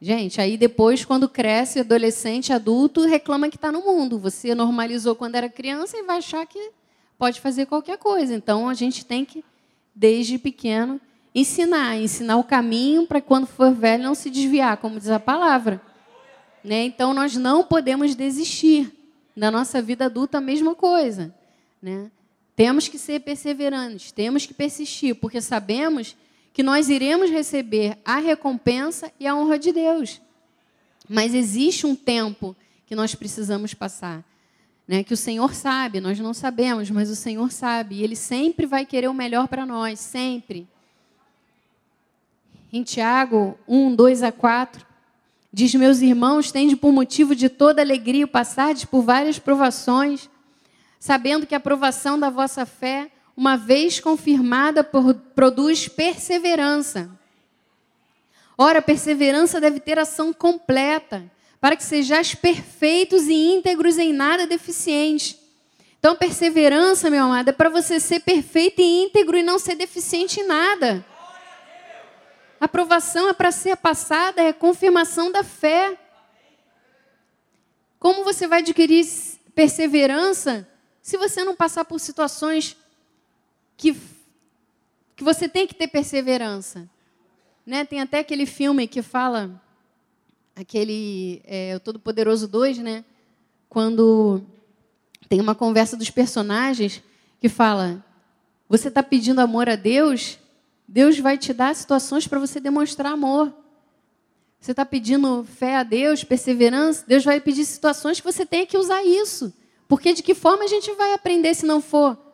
Gente, 0.00 0.40
aí 0.40 0.56
depois, 0.56 1.04
quando 1.04 1.28
cresce, 1.28 1.80
adolescente, 1.80 2.52
adulto, 2.52 3.04
reclama 3.04 3.48
que 3.48 3.56
está 3.56 3.72
no 3.72 3.82
mundo. 3.82 4.18
Você 4.18 4.54
normalizou 4.54 5.16
quando 5.16 5.34
era 5.34 5.48
criança 5.48 5.96
e 5.96 6.04
vai 6.04 6.18
achar 6.18 6.46
que 6.46 6.70
pode 7.18 7.40
fazer 7.40 7.66
qualquer 7.66 7.98
coisa. 7.98 8.32
Então, 8.32 8.68
a 8.68 8.74
gente 8.74 9.04
tem 9.04 9.24
que, 9.24 9.44
desde 9.92 10.38
pequeno, 10.38 11.00
ensinar, 11.34 11.96
ensinar 11.96 12.36
o 12.36 12.44
caminho 12.44 13.06
para 13.06 13.20
quando 13.20 13.46
for 13.46 13.72
velho 13.72 14.04
não 14.04 14.14
se 14.14 14.30
desviar, 14.30 14.76
como 14.76 15.00
diz 15.00 15.10
a 15.10 15.18
palavra. 15.18 15.82
Né? 16.62 16.84
Então, 16.84 17.12
nós 17.12 17.36
não 17.36 17.64
podemos 17.64 18.14
desistir. 18.14 18.94
Na 19.34 19.52
nossa 19.52 19.80
vida 19.80 20.06
adulta, 20.06 20.38
a 20.38 20.40
mesma 20.40 20.74
coisa. 20.74 21.32
Né? 21.80 22.10
Temos 22.54 22.88
que 22.88 22.98
ser 22.98 23.20
perseverantes, 23.20 24.10
temos 24.10 24.44
que 24.44 24.52
persistir, 24.52 25.14
porque 25.14 25.40
sabemos 25.40 26.16
que 26.58 26.62
nós 26.64 26.88
iremos 26.88 27.30
receber 27.30 27.96
a 28.04 28.16
recompensa 28.16 29.12
e 29.20 29.28
a 29.28 29.36
honra 29.36 29.56
de 29.60 29.70
Deus. 29.70 30.20
Mas 31.08 31.32
existe 31.32 31.86
um 31.86 31.94
tempo 31.94 32.56
que 32.84 32.96
nós 32.96 33.14
precisamos 33.14 33.74
passar. 33.74 34.24
Né, 34.88 35.04
que 35.04 35.14
o 35.14 35.16
Senhor 35.16 35.54
sabe, 35.54 36.00
nós 36.00 36.18
não 36.18 36.34
sabemos, 36.34 36.90
mas 36.90 37.10
o 37.10 37.14
Senhor 37.14 37.52
sabe, 37.52 37.94
e 37.94 38.02
Ele 38.02 38.16
sempre 38.16 38.66
vai 38.66 38.84
querer 38.84 39.06
o 39.06 39.14
melhor 39.14 39.46
para 39.46 39.64
nós, 39.64 40.00
sempre. 40.00 40.66
Em 42.72 42.82
Tiago 42.82 43.56
1, 43.68 43.94
2 43.94 44.24
a 44.24 44.32
4, 44.32 44.84
diz: 45.52 45.72
Meus 45.76 46.00
irmãos, 46.00 46.50
tende 46.50 46.74
por 46.74 46.90
motivo 46.90 47.36
de 47.36 47.48
toda 47.48 47.82
alegria 47.82 48.24
o 48.24 48.28
passardes 48.28 48.84
por 48.84 49.02
várias 49.02 49.38
provações, 49.38 50.28
sabendo 50.98 51.46
que 51.46 51.54
a 51.54 51.60
provação 51.60 52.18
da 52.18 52.30
vossa 52.30 52.66
fé 52.66 53.12
uma 53.38 53.56
vez 53.56 54.00
confirmada, 54.00 54.82
produz 54.82 55.86
perseverança. 55.86 57.08
Ora, 58.58 58.82
perseverança 58.82 59.60
deve 59.60 59.78
ter 59.78 59.96
ação 59.96 60.32
completa, 60.32 61.22
para 61.60 61.76
que 61.76 61.84
sejais 61.84 62.34
perfeitos 62.34 63.28
e 63.28 63.34
íntegros 63.34 63.96
em 63.96 64.12
nada 64.12 64.44
deficientes. 64.44 65.38
Então, 66.00 66.16
perseverança, 66.16 67.08
meu 67.10 67.26
amado, 67.26 67.50
é 67.50 67.52
para 67.52 67.68
você 67.68 68.00
ser 68.00 68.18
perfeito 68.18 68.80
e 68.80 69.04
íntegro 69.04 69.36
e 69.36 69.42
não 69.44 69.56
ser 69.56 69.76
deficiente 69.76 70.40
em 70.40 70.44
nada. 70.44 71.06
A 72.60 72.64
aprovação 72.64 73.28
é 73.28 73.32
para 73.32 73.52
ser 73.52 73.76
passada, 73.76 74.42
é 74.42 74.52
confirmação 74.52 75.30
da 75.30 75.44
fé. 75.44 75.96
Como 78.00 78.24
você 78.24 78.48
vai 78.48 78.58
adquirir 78.58 79.06
perseverança 79.54 80.68
se 81.00 81.16
você 81.16 81.44
não 81.44 81.54
passar 81.54 81.84
por 81.84 82.00
situações 82.00 82.76
que, 83.78 83.96
que 85.16 85.24
você 85.24 85.48
tem 85.48 85.66
que 85.66 85.74
ter 85.74 85.86
perseverança. 85.86 86.90
Né? 87.64 87.84
Tem 87.84 88.00
até 88.00 88.18
aquele 88.18 88.44
filme 88.44 88.86
que 88.88 89.00
fala, 89.00 89.62
aquele 90.54 91.40
é, 91.44 91.76
O 91.76 91.80
Todo-Poderoso 91.80 92.48
2, 92.48 92.78
né? 92.78 93.04
quando 93.68 94.42
tem 95.28 95.40
uma 95.40 95.54
conversa 95.54 95.96
dos 95.96 96.10
personagens 96.10 97.02
que 97.40 97.48
fala: 97.48 98.04
você 98.68 98.88
está 98.88 99.02
pedindo 99.02 99.40
amor 99.40 99.68
a 99.68 99.76
Deus, 99.76 100.38
Deus 100.86 101.18
vai 101.18 101.38
te 101.38 101.52
dar 101.52 101.74
situações 101.74 102.26
para 102.26 102.40
você 102.40 102.58
demonstrar 102.58 103.12
amor. 103.12 103.54
Você 104.60 104.72
está 104.72 104.84
pedindo 104.84 105.44
fé 105.44 105.76
a 105.76 105.84
Deus, 105.84 106.24
perseverança, 106.24 107.04
Deus 107.06 107.24
vai 107.24 107.40
pedir 107.40 107.64
situações 107.64 108.18
que 108.18 108.26
você 108.26 108.44
tem 108.44 108.66
que 108.66 108.76
usar 108.76 109.04
isso. 109.04 109.54
Porque 109.86 110.12
de 110.12 110.20
que 110.20 110.34
forma 110.34 110.64
a 110.64 110.66
gente 110.66 110.90
vai 110.94 111.14
aprender 111.14 111.54
se 111.54 111.64
não 111.64 111.80
for 111.80 112.27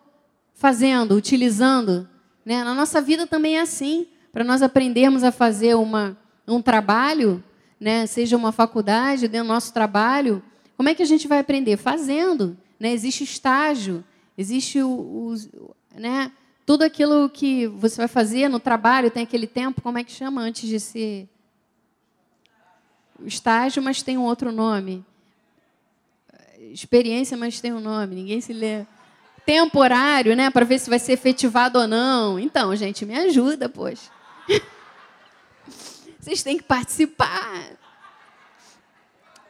fazendo, 0.54 1.14
utilizando. 1.14 2.08
Né? 2.44 2.62
Na 2.64 2.74
nossa 2.74 3.00
vida 3.00 3.26
também 3.26 3.58
é 3.58 3.60
assim. 3.60 4.06
Para 4.32 4.44
nós 4.44 4.62
aprendermos 4.62 5.22
a 5.22 5.30
fazer 5.30 5.74
uma, 5.74 6.16
um 6.46 6.62
trabalho, 6.62 7.42
né? 7.78 8.06
seja 8.06 8.36
uma 8.36 8.52
faculdade, 8.52 9.28
dentro 9.28 9.46
do 9.46 9.52
nosso 9.52 9.72
trabalho, 9.72 10.42
como 10.76 10.88
é 10.88 10.94
que 10.94 11.02
a 11.02 11.06
gente 11.06 11.28
vai 11.28 11.38
aprender? 11.38 11.76
Fazendo. 11.76 12.56
Né? 12.78 12.92
Existe 12.92 13.24
estágio, 13.24 14.04
existe 14.36 14.82
o, 14.82 14.88
o, 14.88 15.34
né? 15.94 16.32
tudo 16.66 16.82
aquilo 16.82 17.28
que 17.28 17.66
você 17.66 17.98
vai 17.98 18.08
fazer 18.08 18.48
no 18.48 18.58
trabalho, 18.58 19.10
tem 19.10 19.22
aquele 19.22 19.46
tempo, 19.46 19.82
como 19.82 19.98
é 19.98 20.04
que 20.04 20.12
chama 20.12 20.40
antes 20.40 20.68
de 20.68 20.80
ser. 20.80 21.28
Estágio, 23.24 23.82
mas 23.82 24.02
tem 24.02 24.18
um 24.18 24.24
outro 24.24 24.50
nome. 24.50 25.04
Experiência, 26.58 27.36
mas 27.36 27.60
tem 27.60 27.72
um 27.72 27.80
nome, 27.80 28.16
ninguém 28.16 28.40
se 28.40 28.52
lê 28.52 28.84
temporário, 29.44 30.34
né, 30.34 30.50
para 30.50 30.64
ver 30.64 30.78
se 30.78 30.88
vai 30.90 30.98
ser 30.98 31.12
efetivado 31.12 31.78
ou 31.78 31.86
não. 31.86 32.38
Então, 32.38 32.74
gente, 32.74 33.04
me 33.04 33.16
ajuda, 33.16 33.68
poxa. 33.68 34.10
Vocês 36.18 36.42
têm 36.42 36.56
que 36.56 36.62
participar. 36.62 37.76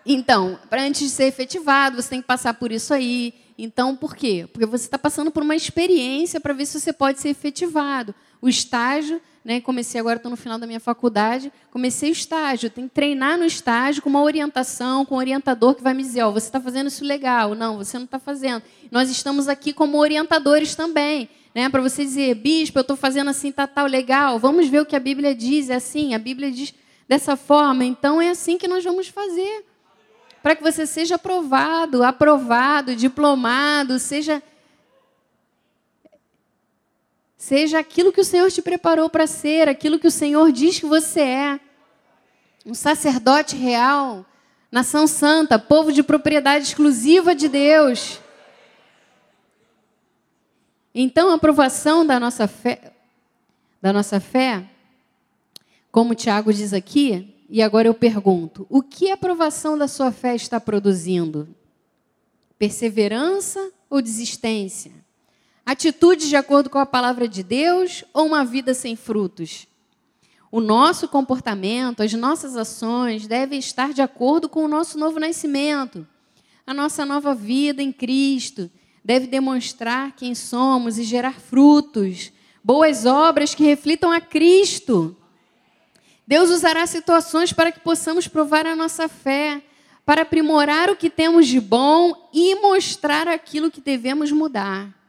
Então, 0.05 0.59
para 0.69 0.83
antes 0.83 1.03
de 1.03 1.09
ser 1.09 1.25
efetivado, 1.25 2.03
você 2.03 2.11
tem 2.11 2.21
que 2.21 2.27
passar 2.27 2.53
por 2.55 2.71
isso 2.71 2.93
aí. 2.93 3.33
Então, 3.57 3.97
por 3.97 4.15
quê? 4.15 4.47
Porque 4.53 4.67
você 4.67 4.85
está 4.85 4.99
passando 4.99 5.31
por 5.31 5.43
uma 5.43 5.57
experiência 5.57 6.41
para 6.41 6.53
ver 6.53 6.67
se 6.67 6.79
você 6.79 6.93
pode 6.93 7.21
ser 7.21 7.31
efetivado. 7.31 8.15
O 8.43 8.49
estágio 8.49 9.23
né? 9.45 9.61
Comecei 9.61 10.01
agora, 10.01 10.17
estou 10.17 10.31
no 10.31 10.37
final 10.37 10.59
da 10.59 10.67
minha 10.67 10.81
faculdade, 10.81 11.53
comecei 11.71 12.09
o 12.09 12.13
estágio. 12.13 12.71
Tem 12.71 12.89
que 12.89 12.95
treinar 12.95 13.37
no 13.37 13.45
estágio 13.45 14.03
com 14.03 14.09
uma 14.09 14.23
orientação, 14.23 15.05
com 15.05 15.17
um 15.17 15.19
orientador 15.19 15.75
que 15.75 15.83
vai 15.83 15.93
me 15.93 16.03
dizer, 16.03 16.23
ó, 16.23 16.29
oh, 16.29 16.33
você 16.33 16.47
está 16.47 16.61
fazendo 16.61 16.87
isso 16.87 17.05
legal, 17.05 17.55
não, 17.55 17.77
você 17.77 17.99
não 17.99 18.07
está 18.07 18.19
fazendo. 18.19 18.63
Nós 18.91 19.11
estamos 19.11 19.47
aqui 19.47 19.73
como 19.73 19.99
orientadores 19.99 20.75
também, 20.75 21.29
né? 21.55 21.69
Para 21.69 21.83
você 21.83 22.03
dizer, 22.03 22.35
bispo, 22.37 22.79
eu 22.79 22.83
estou 22.83 22.97
fazendo 22.97 23.29
assim, 23.29 23.53
tá 23.53 23.67
tal, 23.67 23.87
legal. 23.87 24.39
Vamos 24.39 24.67
ver 24.69 24.81
o 24.81 24.87
que 24.87 24.97
a 24.97 25.01
Bíblia 25.01 25.35
diz, 25.35 25.69
é 25.69 25.75
assim. 25.75 26.15
A 26.15 26.19
Bíblia 26.19 26.51
diz 26.51 26.73
dessa 27.07 27.37
forma, 27.37 27.85
então 27.85 28.23
é 28.23 28.31
assim 28.31 28.57
que 28.57 28.67
nós 28.67 28.83
vamos 28.83 29.09
fazer. 29.09 29.65
para 30.43 30.57
que 30.57 30.63
você 30.63 30.87
seja 30.87 31.17
aprovado, 31.17 32.03
aprovado, 32.03 32.97
diplomado, 32.97 33.99
seja 33.99 34.43
seja 37.45 37.79
aquilo 37.79 38.11
que 38.11 38.23
o 38.23 38.25
Senhor 38.25 38.51
te 38.51 38.63
preparou 38.63 39.11
para 39.11 39.27
ser, 39.27 39.69
aquilo 39.69 39.99
que 39.99 40.07
o 40.07 40.11
Senhor 40.11 40.51
diz 40.51 40.81
que 40.81 40.87
você 40.87 41.21
é. 41.21 41.61
Um 42.65 42.73
sacerdote 42.73 43.55
real, 43.55 44.25
nação 44.73 45.07
santa, 45.07 45.59
povo 45.59 45.93
de 45.93 46.03
propriedade 46.03 46.65
exclusiva 46.65 47.35
de 47.35 47.47
Deus. 47.47 48.19
Então, 50.95 51.29
a 51.29 51.35
aprovação 51.35 52.07
da 52.07 52.19
nossa 52.19 52.49
fé, 52.49 52.95
da 53.83 53.93
nossa 53.93 54.19
fé, 54.21 54.65
como 55.93 56.15
Tiago 56.15 56.51
diz 56.51 56.73
aqui, 56.73 57.35
e 57.51 57.61
agora 57.61 57.87
eu 57.87 57.95
pergunto: 57.95 58.67
o 58.71 58.83
que 58.83 59.11
a 59.11 59.15
aprovação 59.15 59.77
da 59.77 59.87
sua 59.87 60.11
fé 60.11 60.35
está 60.35 60.59
produzindo? 60.59 61.47
Perseverança 62.59 63.71
ou 63.91 64.01
desistência? 64.01 65.04
Atitudes 65.67 66.29
de 66.29 66.37
acordo 66.37 66.69
com 66.69 66.79
a 66.79 66.85
palavra 66.85 67.27
de 67.27 67.43
Deus 67.43 68.05
ou 68.13 68.27
uma 68.27 68.45
vida 68.45 68.75
sem 68.75 68.95
frutos? 68.97 69.67
O 70.53 70.61
nosso 70.61 71.09
comportamento, 71.09 72.03
as 72.03 72.13
nossas 72.13 72.55
ações 72.55 73.27
devem 73.27 73.59
estar 73.59 73.95
de 73.95 74.03
acordo 74.03 74.47
com 74.47 74.63
o 74.63 74.69
nosso 74.69 74.99
novo 74.99 75.19
nascimento. 75.19 76.07
A 76.67 76.75
nossa 76.75 77.07
nova 77.07 77.35
vida 77.35 77.83
em 77.83 77.91
Cristo 77.91 78.71
deve 79.03 79.27
demonstrar 79.27 80.13
quem 80.13 80.35
somos 80.35 80.99
e 80.99 81.03
gerar 81.03 81.41
frutos, 81.41 82.31
boas 82.63 83.07
obras 83.07 83.55
que 83.55 83.65
reflitam 83.65 84.13
a 84.13 84.21
Cristo. 84.21 85.17
Deus 86.27 86.51
usará 86.51 86.87
situações 86.87 87.55
para 87.55 87.73
que 87.73 87.81
possamos 87.81 88.29
provar 88.29 88.67
a 88.67 88.77
nossa 88.77 89.09
fé, 89.09 89.63
para 90.05 90.23
aprimorar 90.23 90.91
o 90.91 90.97
que 90.97 91.09
temos 91.09 91.47
de 91.47 91.59
bom 91.59 92.29
e 92.35 92.55
mostrar 92.57 93.27
aquilo 93.29 93.71
que 93.71 93.81
devemos 93.81 94.31
mudar. 94.31 95.04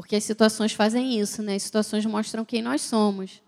Porque 0.00 0.16
as 0.16 0.24
situações 0.24 0.72
fazem 0.72 1.18
isso, 1.18 1.42
né? 1.42 1.54
As 1.54 1.62
situações 1.62 2.04
mostram 2.06 2.44
quem 2.44 2.62
nós 2.62 2.82
somos. 2.82 3.42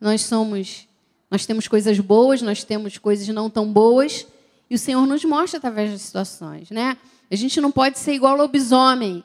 Nós 0.00 0.22
somos, 0.22 0.86
nós 1.30 1.46
temos 1.46 1.66
coisas 1.68 1.98
boas, 2.00 2.42
nós 2.42 2.64
temos 2.64 2.98
coisas 2.98 3.26
não 3.28 3.48
tão 3.48 3.72
boas, 3.72 4.26
e 4.68 4.74
o 4.74 4.78
Senhor 4.78 5.06
nos 5.06 5.24
mostra 5.24 5.58
através 5.58 5.90
das 5.90 6.02
situações, 6.02 6.70
né? 6.70 6.96
A 7.30 7.36
gente 7.36 7.60
não 7.60 7.70
pode 7.70 7.98
ser 7.98 8.12
igual 8.12 8.36
lobisomem. 8.36 9.24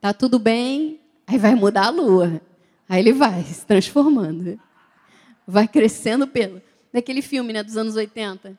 Tá 0.00 0.14
tudo 0.14 0.38
bem, 0.38 1.00
aí 1.26 1.36
vai 1.36 1.54
mudar 1.54 1.86
a 1.86 1.90
lua. 1.90 2.40
Aí 2.88 3.00
ele 3.00 3.12
vai 3.12 3.42
se 3.44 3.66
transformando 3.66 4.58
vai 5.48 5.66
crescendo 5.66 6.26
pelo. 6.26 6.60
Daquele 6.92 7.22
filme 7.22 7.54
né, 7.54 7.62
dos 7.62 7.76
anos 7.76 7.96
80, 7.96 8.58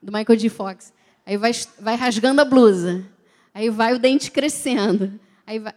do 0.00 0.12
Michael 0.12 0.38
J. 0.38 0.48
Fox. 0.48 0.92
Aí 1.26 1.36
vai, 1.36 1.50
vai 1.80 1.96
rasgando 1.96 2.40
a 2.40 2.44
blusa. 2.44 3.04
Aí 3.52 3.68
vai 3.68 3.94
o 3.94 3.98
dente 3.98 4.30
crescendo. 4.30 5.18
Aí, 5.44 5.58
vai, 5.58 5.74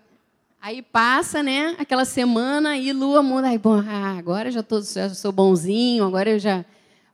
aí 0.61 0.83
passa 0.83 1.41
né, 1.41 1.75
aquela 1.79 2.05
semana 2.05 2.77
e 2.77 2.93
lua 2.93 3.23
muda. 3.23 3.47
Aí, 3.47 3.57
bom, 3.57 3.83
ah, 3.87 4.15
agora 4.17 4.51
já, 4.51 4.61
tô, 4.61 4.79
já 4.81 5.09
sou 5.09 5.31
bonzinho, 5.31 6.05
agora 6.05 6.29
eu 6.29 6.39
já 6.39 6.63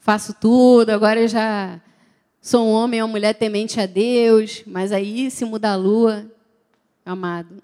faço 0.02 0.34
tudo, 0.34 0.90
agora 0.90 1.22
eu 1.22 1.28
já 1.28 1.80
sou 2.42 2.68
um 2.68 2.72
homem 2.72 3.02
ou 3.02 3.08
uma 3.08 3.14
mulher 3.14 3.34
temente 3.34 3.80
a 3.80 3.86
Deus. 3.86 4.64
Mas 4.68 4.92
aí, 4.92 5.32
se 5.32 5.46
mudar 5.46 5.72
a 5.72 5.76
lua, 5.78 6.26
amado, 7.06 7.62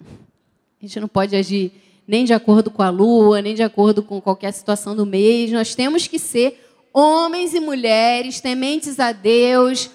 a 0.80 0.86
gente 0.86 0.98
não 0.98 1.08
pode 1.08 1.36
agir 1.36 1.70
nem 2.08 2.24
de 2.24 2.32
acordo 2.32 2.70
com 2.70 2.82
a 2.82 2.88
lua, 2.88 3.42
nem 3.42 3.54
de 3.54 3.62
acordo 3.62 4.02
com 4.02 4.20
qualquer 4.20 4.52
situação 4.52 4.96
do 4.96 5.04
mês. 5.04 5.52
Nós 5.52 5.74
temos 5.74 6.06
que 6.06 6.18
ser 6.18 6.66
homens 6.94 7.52
e 7.52 7.60
mulheres 7.60 8.40
tementes 8.40 8.98
a 8.98 9.12
Deus, 9.12 9.90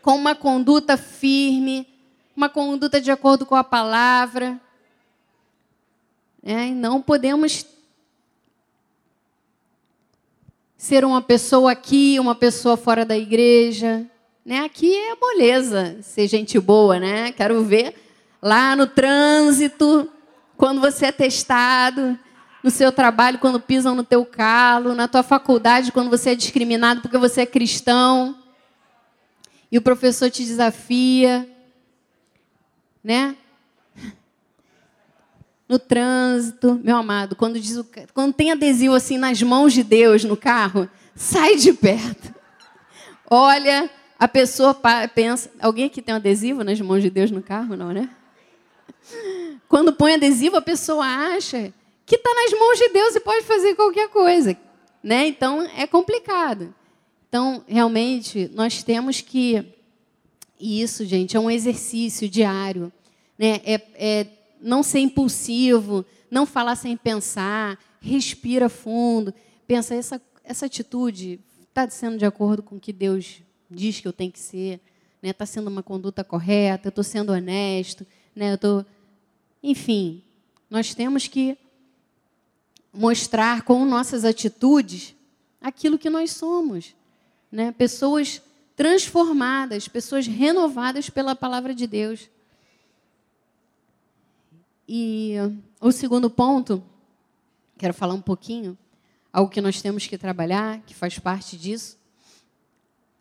com 0.00 0.14
uma 0.16 0.34
conduta 0.36 0.96
firme, 0.96 1.86
uma 2.36 2.48
conduta 2.48 3.00
de 3.00 3.10
acordo 3.10 3.44
com 3.44 3.54
a 3.54 3.64
palavra. 3.64 4.60
É, 6.46 6.66
não 6.66 7.00
podemos 7.00 7.64
ser 10.76 11.02
uma 11.02 11.22
pessoa 11.22 11.72
aqui, 11.72 12.20
uma 12.20 12.34
pessoa 12.34 12.76
fora 12.76 13.02
da 13.02 13.16
igreja. 13.16 14.04
Né? 14.44 14.60
Aqui 14.60 14.94
é 14.94 15.14
moleza 15.14 15.96
ser 16.02 16.28
gente 16.28 16.60
boa, 16.60 17.00
né? 17.00 17.32
Quero 17.32 17.64
ver 17.64 17.94
lá 18.42 18.76
no 18.76 18.86
trânsito, 18.86 20.06
quando 20.54 20.82
você 20.82 21.06
é 21.06 21.12
testado, 21.12 22.18
no 22.62 22.70
seu 22.70 22.92
trabalho, 22.92 23.38
quando 23.38 23.58
pisam 23.58 23.94
no 23.94 24.04
teu 24.04 24.26
calo, 24.26 24.94
na 24.94 25.08
tua 25.08 25.22
faculdade, 25.22 25.92
quando 25.92 26.10
você 26.10 26.30
é 26.30 26.34
discriminado 26.34 27.00
porque 27.00 27.16
você 27.16 27.40
é 27.40 27.46
cristão, 27.46 28.36
e 29.72 29.78
o 29.78 29.82
professor 29.82 30.30
te 30.30 30.44
desafia, 30.44 31.48
né? 33.02 33.34
No 35.74 35.78
trânsito, 35.80 36.80
meu 36.84 36.96
amado, 36.96 37.34
quando, 37.34 37.58
diz 37.58 37.76
o, 37.76 37.84
quando 38.12 38.32
tem 38.32 38.52
adesivo 38.52 38.94
assim 38.94 39.18
nas 39.18 39.42
mãos 39.42 39.72
de 39.72 39.82
Deus 39.82 40.22
no 40.22 40.36
carro, 40.36 40.88
sai 41.16 41.56
de 41.56 41.72
perto. 41.72 42.32
Olha, 43.28 43.90
a 44.16 44.28
pessoa 44.28 44.72
pensa. 45.12 45.50
Alguém 45.58 45.86
aqui 45.86 46.00
tem 46.00 46.14
um 46.14 46.18
adesivo 46.18 46.62
nas 46.62 46.80
mãos 46.80 47.02
de 47.02 47.10
Deus 47.10 47.32
no 47.32 47.42
carro, 47.42 47.74
não, 47.74 47.90
né? 47.90 48.08
Quando 49.68 49.92
põe 49.92 50.14
adesivo, 50.14 50.56
a 50.56 50.62
pessoa 50.62 51.04
acha 51.04 51.74
que 52.06 52.14
está 52.14 52.32
nas 52.32 52.52
mãos 52.52 52.78
de 52.78 52.90
Deus 52.90 53.16
e 53.16 53.20
pode 53.20 53.44
fazer 53.44 53.74
qualquer 53.74 54.08
coisa. 54.10 54.56
Né? 55.02 55.26
Então, 55.26 55.68
é 55.76 55.88
complicado. 55.88 56.72
Então, 57.28 57.64
realmente, 57.66 58.48
nós 58.54 58.84
temos 58.84 59.20
que. 59.20 59.74
E 60.56 60.80
isso, 60.80 61.04
gente, 61.04 61.36
é 61.36 61.40
um 61.40 61.50
exercício 61.50 62.28
diário. 62.28 62.92
Né? 63.36 63.60
É, 63.64 63.80
é 63.96 64.26
não 64.64 64.82
ser 64.82 65.00
impulsivo, 65.00 66.04
não 66.30 66.46
falar 66.46 66.74
sem 66.74 66.96
pensar, 66.96 67.78
respira 68.00 68.68
fundo, 68.68 69.32
pensa, 69.66 69.94
essa, 69.94 70.20
essa 70.42 70.66
atitude 70.66 71.38
está 71.68 71.88
sendo 71.90 72.16
de 72.16 72.24
acordo 72.24 72.62
com 72.62 72.76
o 72.76 72.80
que 72.80 72.92
Deus 72.92 73.42
diz 73.70 74.00
que 74.00 74.08
eu 74.08 74.12
tenho 74.12 74.32
que 74.32 74.38
ser, 74.38 74.74
está 74.74 74.80
né? 75.22 75.32
Tá 75.32 75.46
sendo 75.46 75.68
uma 75.68 75.82
conduta 75.82 76.24
correta, 76.24 76.88
eu 76.88 76.90
estou 76.90 77.04
sendo 77.04 77.32
honesto, 77.32 78.06
né? 78.34 78.50
eu 78.52 78.54
estou 78.54 78.86
enfim, 79.62 80.22
nós 80.68 80.94
temos 80.94 81.26
que 81.26 81.56
mostrar 82.92 83.62
com 83.62 83.84
nossas 83.84 84.24
atitudes 84.24 85.14
aquilo 85.60 85.98
que 85.98 86.10
nós 86.10 86.32
somos. 86.32 86.94
Né? 87.50 87.72
Pessoas 87.72 88.42
transformadas, 88.76 89.88
pessoas 89.88 90.26
renovadas 90.26 91.08
pela 91.08 91.34
palavra 91.34 91.74
de 91.74 91.86
Deus. 91.86 92.28
E 94.88 95.34
o 95.80 95.90
segundo 95.90 96.28
ponto, 96.28 96.82
quero 97.78 97.94
falar 97.94 98.14
um 98.14 98.20
pouquinho, 98.20 98.76
algo 99.32 99.50
que 99.50 99.60
nós 99.60 99.80
temos 99.80 100.06
que 100.06 100.18
trabalhar, 100.18 100.80
que 100.86 100.94
faz 100.94 101.18
parte 101.18 101.56
disso, 101.56 101.98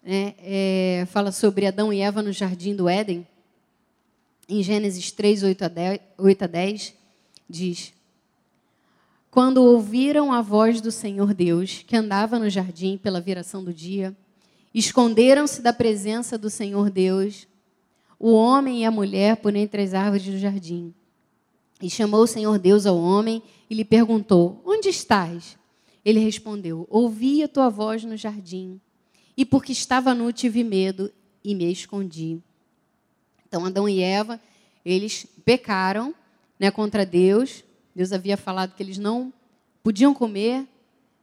né? 0.04 0.36
é, 0.40 1.08
fala 1.10 1.32
sobre 1.32 1.66
Adão 1.66 1.94
e 1.94 2.02
Eva 2.02 2.22
no 2.22 2.32
jardim 2.32 2.76
do 2.76 2.90
Éden 2.90 3.26
em 4.48 4.62
Gênesis 4.62 5.12
3, 5.12 5.44
8 5.44 5.66
a 5.66 5.68
10, 5.68 6.00
8 6.18 6.44
a 6.44 6.48
10 6.48 6.94
diz: 7.50 7.94
Quando 9.32 9.64
ouviram 9.64 10.32
a 10.32 10.42
voz 10.42 10.82
do 10.82 10.92
Senhor 10.92 11.34
Deus, 11.34 11.84
que 11.88 11.96
andava 11.96 12.38
no 12.38 12.50
jardim 12.50 12.98
pela 12.98 13.22
viração 13.22 13.64
do 13.64 13.74
dia, 13.74 14.16
esconderam-se 14.74 15.62
da 15.62 15.74
presença 15.74 16.38
do 16.38 16.50
Senhor 16.50 16.90
Deus, 16.90 17.48
o 18.20 18.34
homem 18.34 18.82
e 18.82 18.86
a 18.86 18.92
mulher, 18.92 19.38
por 19.38 19.56
entre 19.56 19.82
as 19.82 19.94
árvores 19.94 20.26
do 20.26 20.38
jardim. 20.38 20.94
E 21.84 21.90
chamou 21.90 22.22
o 22.22 22.28
Senhor 22.28 22.58
Deus 22.58 22.86
ao 22.86 22.98
homem 22.98 23.44
e 23.70 23.76
lhe 23.76 23.84
perguntou: 23.84 24.62
Onde 24.66 24.88
estás? 24.88 25.58
Ele 26.06 26.18
respondeu: 26.18 26.88
Ouvi 26.90 27.44
a 27.44 27.48
tua 27.50 27.70
voz 27.70 28.06
no 28.06 28.16
jardim, 28.16 28.80
e 29.36 29.44
porque 29.44 29.74
estava 29.74 30.16
nu 30.16 30.32
tive 30.32 30.64
medo 30.64 31.12
e 31.44 31.54
me 31.54 31.70
escondi. 31.70 32.42
Então, 33.46 33.66
Adão 33.66 33.90
e 33.90 34.00
Eva, 34.00 34.40
eles 34.86 35.28
pecaram 35.44 36.16
né, 36.58 36.72
contra 36.72 37.06
Deus. 37.06 37.66
Deus 37.94 38.14
havia 38.14 38.38
falado 38.38 38.76
que 38.76 38.82
eles 38.82 38.98
não 38.98 39.34
podiam 39.84 40.14
comer, 40.14 40.66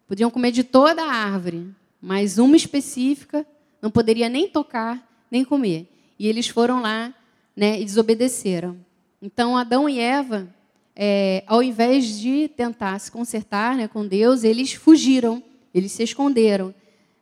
podiam 0.07 0.31
comer 0.31 0.53
de 0.53 0.63
toda 0.63 1.03
a 1.03 1.11
árvore, 1.11 1.75
mas 2.03 2.37
uma 2.37 2.55
específica 2.55 3.47
não 3.81 3.91
poderia 3.91 4.29
nem 4.29 4.47
tocar, 4.47 5.25
nem 5.31 5.43
comer. 5.43 5.91
E 6.19 6.29
eles 6.29 6.49
foram 6.49 6.83
lá 6.83 7.15
né, 7.57 7.81
e 7.81 7.85
desobedeceram. 7.87 8.90
Então, 9.23 9.57
Adão 9.57 9.89
e 9.89 9.99
Eva, 9.99 10.49
é, 10.97 11.45
ao 11.47 11.63
invés 11.63 12.19
de 12.19 12.49
tentar 12.49 12.99
se 12.99 13.11
consertar 13.11 13.77
né, 13.77 13.87
com 13.87 14.07
Deus, 14.07 14.45
eles 14.45 14.73
fugiram, 14.73 15.43
eles 15.75 15.93
se 15.93 16.03
esconderam. 16.03 16.75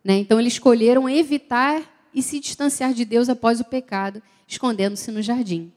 Né? 0.04 0.18
Então, 0.18 0.38
eles 0.38 0.52
escolheram 0.52 1.08
evitar 1.08 1.82
e 2.14 2.22
se 2.22 2.38
distanciar 2.38 2.94
de 2.94 3.04
Deus 3.04 3.28
após 3.28 3.60
o 3.60 3.64
pecado 3.64 4.22
escondendo-se 4.46 5.10
no 5.10 5.20
jardim. 5.20 5.72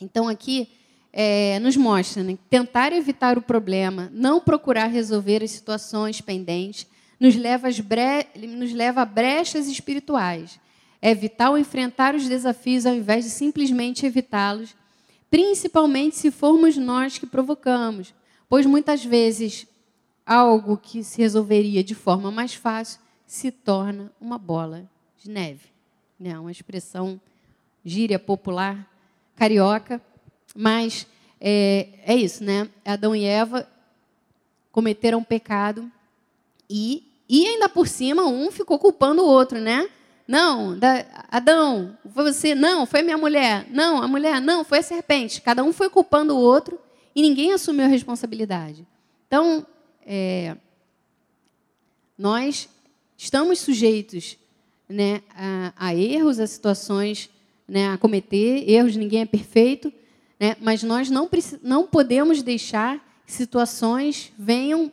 Então, 0.00 0.28
aqui 0.28 0.68
é, 1.12 1.58
nos 1.60 1.76
mostra 1.76 2.22
né, 2.22 2.38
tentar 2.48 2.92
evitar 2.92 3.36
o 3.36 3.42
problema, 3.42 4.10
não 4.12 4.40
procurar 4.40 4.86
resolver 4.86 5.42
as 5.42 5.50
situações 5.50 6.20
pendentes, 6.20 6.86
nos 7.18 7.36
leva, 7.36 7.68
bre... 7.82 8.26
nos 8.48 8.72
leva 8.72 9.02
a 9.02 9.06
brechas 9.06 9.66
espirituais. 9.66 10.58
É 11.00 11.14
vital 11.14 11.58
enfrentar 11.58 12.14
os 12.14 12.28
desafios 12.28 12.84
ao 12.86 12.94
invés 12.94 13.24
de 13.24 13.30
simplesmente 13.30 14.06
evitá-los, 14.06 14.74
principalmente 15.32 16.14
se 16.14 16.30
formos 16.30 16.76
nós 16.76 17.16
que 17.16 17.24
provocamos, 17.24 18.12
pois 18.50 18.66
muitas 18.66 19.02
vezes 19.02 19.66
algo 20.26 20.76
que 20.76 21.02
se 21.02 21.22
resolveria 21.22 21.82
de 21.82 21.94
forma 21.94 22.30
mais 22.30 22.52
fácil 22.52 23.00
se 23.26 23.50
torna 23.50 24.12
uma 24.20 24.36
bola 24.36 24.86
de 25.16 25.30
neve. 25.30 25.70
Né? 26.20 26.38
Uma 26.38 26.50
expressão 26.50 27.18
gíria 27.82 28.18
popular 28.18 28.86
carioca, 29.34 30.02
mas 30.54 31.06
é, 31.40 31.88
é 32.04 32.14
isso, 32.14 32.44
né? 32.44 32.68
Adão 32.84 33.16
e 33.16 33.24
Eva 33.24 33.66
cometeram 34.70 35.20
um 35.20 35.24
pecado 35.24 35.90
e, 36.68 37.10
e 37.26 37.46
ainda 37.46 37.70
por 37.70 37.88
cima 37.88 38.26
um 38.26 38.50
ficou 38.50 38.78
culpando 38.78 39.22
o 39.22 39.26
outro, 39.26 39.58
né? 39.58 39.88
Não, 40.32 40.78
Adão, 41.30 41.94
foi 42.10 42.24
você, 42.24 42.54
não, 42.54 42.86
foi 42.86 43.02
minha 43.02 43.18
mulher, 43.18 43.66
não, 43.68 44.02
a 44.02 44.08
mulher, 44.08 44.40
não, 44.40 44.64
foi 44.64 44.78
a 44.78 44.82
serpente. 44.82 45.42
Cada 45.42 45.62
um 45.62 45.74
foi 45.74 45.90
culpando 45.90 46.34
o 46.34 46.40
outro 46.40 46.78
e 47.14 47.20
ninguém 47.20 47.52
assumiu 47.52 47.84
a 47.84 47.88
responsabilidade. 47.88 48.86
Então, 49.26 49.66
é, 50.06 50.56
nós 52.16 52.66
estamos 53.14 53.58
sujeitos 53.58 54.38
né, 54.88 55.20
a, 55.36 55.74
a, 55.76 55.94
erros, 55.94 56.40
a 56.40 56.46
situações, 56.46 57.28
né, 57.68 57.90
a 57.90 57.98
cometer 57.98 58.64
erros, 58.66 58.96
ninguém 58.96 59.20
é 59.20 59.26
perfeito, 59.26 59.92
né, 60.40 60.56
mas 60.62 60.82
nós 60.82 61.10
não, 61.10 61.28
não 61.62 61.86
podemos 61.86 62.42
deixar 62.42 63.22
que 63.26 63.32
situações 63.34 64.32
venham 64.38 64.90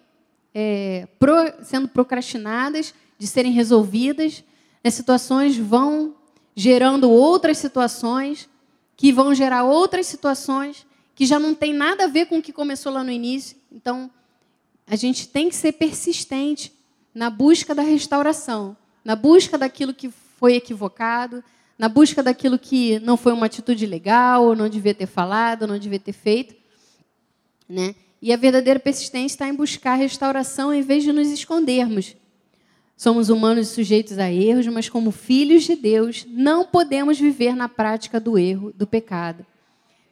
é, 0.54 1.08
pro, 1.17 1.32
sendo 1.63 1.88
procrastinadas, 1.88 2.93
de 3.17 3.25
serem 3.25 3.54
resolvidas, 3.54 4.43
as 4.84 4.94
situações 4.94 5.58
vão 5.58 6.15
gerando 6.56 7.10
outras 7.10 7.58
situações, 7.58 8.50
que 8.96 9.12
vão 9.12 9.34
gerar 9.34 9.63
outras 9.63 10.06
situações, 10.08 10.86
que 11.15 11.26
já 11.26 11.39
não 11.39 11.54
tem 11.54 11.74
nada 11.74 12.06
a 12.06 12.08
ver 12.08 12.26
com 12.26 12.38
o 12.38 12.42
que 12.42 12.52
começou 12.52 12.92
lá 12.92 13.04
no 13.04 13.12
início. 13.12 13.58
Então, 13.72 14.10
a 14.86 14.96
gente 14.96 15.28
tem 15.28 15.50
que 15.50 15.56
ser 15.56 15.74
persistente 15.74 16.74
na 17.13 17.30
busca 17.30 17.76
da 17.76 17.82
restauração, 17.82 18.76
na 19.04 19.15
busca 19.15 19.58
daquilo 19.58 19.94
que 19.94 20.10
foi 20.10 20.56
equivocado, 20.56 21.44
na 21.78 21.88
busca 21.88 22.22
daquilo 22.22 22.60
que 22.60 23.00
não 23.00 23.15
foi 23.15 23.32
uma 23.32 23.46
atitude 23.46 23.86
legal, 23.86 24.56
não 24.56 24.68
devia 24.68 24.94
ter 24.94 25.06
falado, 25.06 25.68
não 25.68 25.80
devia 25.80 26.00
ter 26.00 26.13
feito. 26.13 26.56
Né? 27.68 27.96
E 28.22 28.34
a 28.34 28.38
verdadeira 28.38 28.80
persistência 28.80 29.36
está 29.36 29.48
em 29.48 29.56
buscar 29.56 29.94
a 29.94 29.96
restauração 29.96 30.74
em 30.74 30.82
vez 30.82 31.04
de 31.04 31.13
nos 31.13 31.30
escondermos. 31.30 32.15
Somos 33.00 33.30
humanos 33.30 33.70
sujeitos 33.70 34.18
a 34.18 34.30
erros, 34.30 34.68
mas 34.68 34.90
como 34.90 35.10
filhos 35.10 35.64
de 35.64 35.74
Deus, 35.74 36.28
não 36.28 36.66
podemos 36.66 37.18
viver 37.18 37.56
na 37.56 37.70
prática 37.70 38.20
do 38.20 38.38
erro, 38.38 38.74
do 38.76 38.86
pecado. 38.86 39.46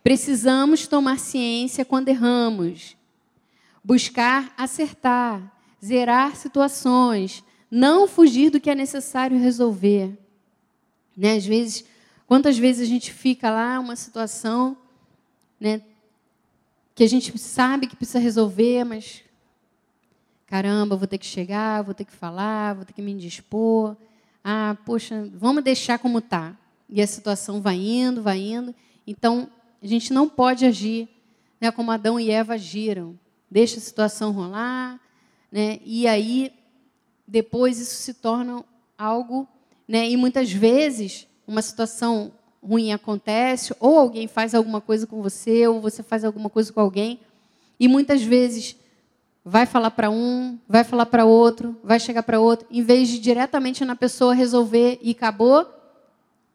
Precisamos 0.01 0.87
tomar 0.87 1.19
ciência 1.19 1.83
quando 1.83 2.07
erramos, 2.07 2.95
buscar 3.83 4.53
acertar, 4.57 5.51
zerar 5.83 6.37
situações, 6.37 7.43
não 7.69 8.07
fugir 8.07 8.51
do 8.51 8.57
que 8.57 8.69
é 8.69 8.75
necessário 8.75 9.37
resolver. 9.37 10.17
Né? 11.17 11.35
Às 11.35 11.45
vezes, 11.45 11.83
quantas 12.25 12.57
vezes 12.57 12.83
a 12.83 12.89
gente 12.89 13.11
fica 13.11 13.49
lá 13.49 13.81
uma 13.81 13.97
situação, 13.97 14.77
né, 15.59 15.81
que 16.95 17.03
a 17.03 17.09
gente 17.09 17.37
sabe 17.37 17.85
que 17.85 17.97
precisa 17.97 18.19
resolver, 18.19 18.85
mas 18.85 19.26
caramba, 20.47 20.95
vou 20.95 21.07
ter 21.07 21.17
que 21.17 21.25
chegar, 21.25 21.83
vou 21.83 21.93
ter 21.93 22.05
que 22.05 22.11
falar, 22.11 22.73
vou 22.73 22.85
ter 22.85 22.93
que 22.93 23.01
me 23.01 23.11
indispor. 23.11 23.95
Ah, 24.43 24.75
poxa, 24.85 25.29
vamos 25.33 25.63
deixar 25.63 25.99
como 25.99 26.17
está. 26.17 26.57
E 26.89 27.01
a 27.01 27.07
situação 27.07 27.61
vai 27.61 27.75
indo, 27.75 28.23
vai 28.23 28.39
indo. 28.39 28.73
Então, 29.05 29.49
a 29.83 29.85
gente 29.85 30.11
não 30.11 30.27
pode 30.27 30.65
agir 30.65 31.07
né, 31.59 31.69
como 31.71 31.91
Adão 31.91 32.19
e 32.19 32.31
Eva 32.31 32.55
agiram 32.55 33.17
deixa 33.49 33.77
a 33.77 33.81
situação 33.81 34.31
rolar, 34.31 34.99
né? 35.51 35.79
E 35.85 36.07
aí 36.07 36.51
depois 37.25 37.79
isso 37.79 37.95
se 37.95 38.13
torna 38.13 38.63
algo, 38.97 39.47
né? 39.87 40.09
E 40.09 40.17
muitas 40.17 40.51
vezes 40.51 41.27
uma 41.47 41.61
situação 41.61 42.33
ruim 42.61 42.91
acontece, 42.91 43.73
ou 43.79 43.97
alguém 43.97 44.27
faz 44.27 44.53
alguma 44.53 44.81
coisa 44.81 45.07
com 45.07 45.21
você, 45.21 45.67
ou 45.67 45.79
você 45.79 46.03
faz 46.03 46.25
alguma 46.25 46.49
coisa 46.49 46.71
com 46.73 46.81
alguém, 46.81 47.19
e 47.79 47.87
muitas 47.87 48.21
vezes 48.21 48.75
vai 49.49 49.65
falar 49.65 49.91
para 49.91 50.09
um, 50.09 50.59
vai 50.67 50.83
falar 50.83 51.05
para 51.05 51.23
outro, 51.23 51.77
vai 51.81 52.01
chegar 52.01 52.21
para 52.21 52.37
outro, 52.37 52.67
em 52.69 52.83
vez 52.83 53.07
de 53.07 53.17
diretamente 53.17 53.85
na 53.85 53.95
pessoa 53.95 54.33
resolver 54.33 54.99
e 55.01 55.11
acabou, 55.11 55.65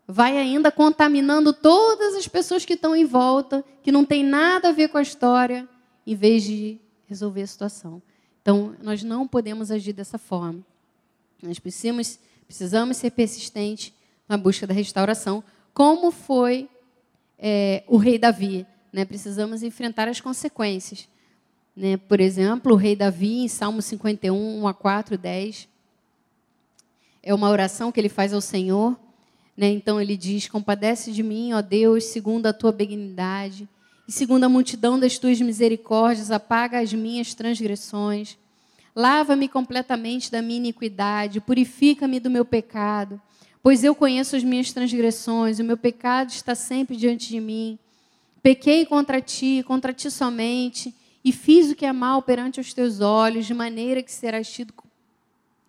vai 0.07 0.37
ainda 0.37 0.71
contaminando 0.71 1.55
todas 1.55 2.15
as 2.15 2.29
pessoas 2.29 2.67
que 2.67 2.75
estão 2.75 2.95
em 2.95 3.07
volta, 3.07 3.65
que 3.83 3.91
não 3.91 4.05
tem 4.05 4.23
nada 4.23 4.69
a 4.69 4.73
ver 4.73 4.89
com 4.89 4.99
a 4.99 5.03
história, 5.03 5.67
em 6.07 6.15
vez 6.15 6.43
de 6.43 6.79
resolver 7.07 7.41
a 7.41 7.47
situação. 7.47 8.03
Então, 8.43 8.77
nós 8.83 9.03
não 9.03 9.27
podemos 9.27 9.71
agir 9.71 9.95
dessa 9.95 10.19
forma. 10.19 10.61
Nós 11.43 11.59
precisamos, 11.59 12.19
precisamos 12.47 12.99
ser 12.99 13.13
persistentes 13.13 13.91
na 14.29 14.37
busca 14.37 14.67
da 14.67 14.75
restauração, 14.75 15.43
como 15.73 16.11
foi 16.11 16.69
é, 17.39 17.85
o 17.87 17.97
rei 17.97 18.19
Davi. 18.19 18.67
Né? 18.93 19.07
Precisamos 19.07 19.63
enfrentar 19.63 20.09
as 20.09 20.21
consequências. 20.21 21.09
Né? 21.77 21.97
Por 21.97 22.21
exemplo, 22.21 22.73
o 22.73 22.77
rei 22.77 22.95
Davi, 22.95 23.41
em 23.45 23.49
Salmo 23.49 23.81
51, 23.81 24.63
1 24.63 24.69
a 24.69 24.75
4, 24.75 25.17
10, 25.17 25.69
é 27.23 27.35
uma 27.35 27.49
oração 27.49 27.91
que 27.91 27.99
ele 27.99 28.09
faz 28.09 28.33
ao 28.35 28.41
Senhor. 28.41 28.97
Né? 29.57 29.71
Então, 29.71 30.01
ele 30.01 30.17
diz: 30.17 30.49
Compadece 30.49 31.13
de 31.13 31.23
mim, 31.23 31.53
ó 31.53 31.63
Deus, 31.63 32.05
segundo 32.05 32.47
a 32.47 32.53
tua 32.53 32.73
benignidade 32.73 33.69
e 34.07 34.13
segundo 34.13 34.45
a 34.45 34.49
multidão 34.49 34.99
das 34.99 35.19
tuas 35.19 35.41
misericórdias, 35.41 36.31
apaga 36.31 36.81
as 36.81 36.93
minhas 36.93 37.35
transgressões. 37.35 38.37
Lava-me 38.95 39.49
completamente 39.49 40.31
da 40.31 40.43
minha 40.43 40.59
iniquidade, 40.59 41.41
purifica-me 41.41 42.21
do 42.21 42.29
meu 42.29 42.45
pecado, 42.45 43.19
pois 43.63 43.83
eu 43.83 43.95
conheço 43.95 44.37
as 44.37 44.45
minhas 44.45 44.71
transgressões, 44.71 45.59
o 45.59 45.65
meu 45.65 45.79
pecado 45.79 46.29
está 46.29 46.55
sempre 46.55 46.95
diante 46.97 47.29
de 47.29 47.41
mim. 47.41 47.79
Pequei 48.43 48.85
contra 48.85 49.21
ti, 49.21 49.65
contra 49.67 49.95
ti 49.95 50.11
somente, 50.11 50.95
e 51.25 51.33
fiz 51.33 51.71
o 51.71 51.75
que 51.75 51.87
é 51.87 51.93
mal 51.93 52.23
perante 52.23 52.61
os 52.61 52.73
teus 52.75 53.01
olhos, 53.01 53.47
de 53.47 53.55
maneira 53.55 54.03
que 54.03 54.11
serás 54.11 54.51
tido, 54.51 54.75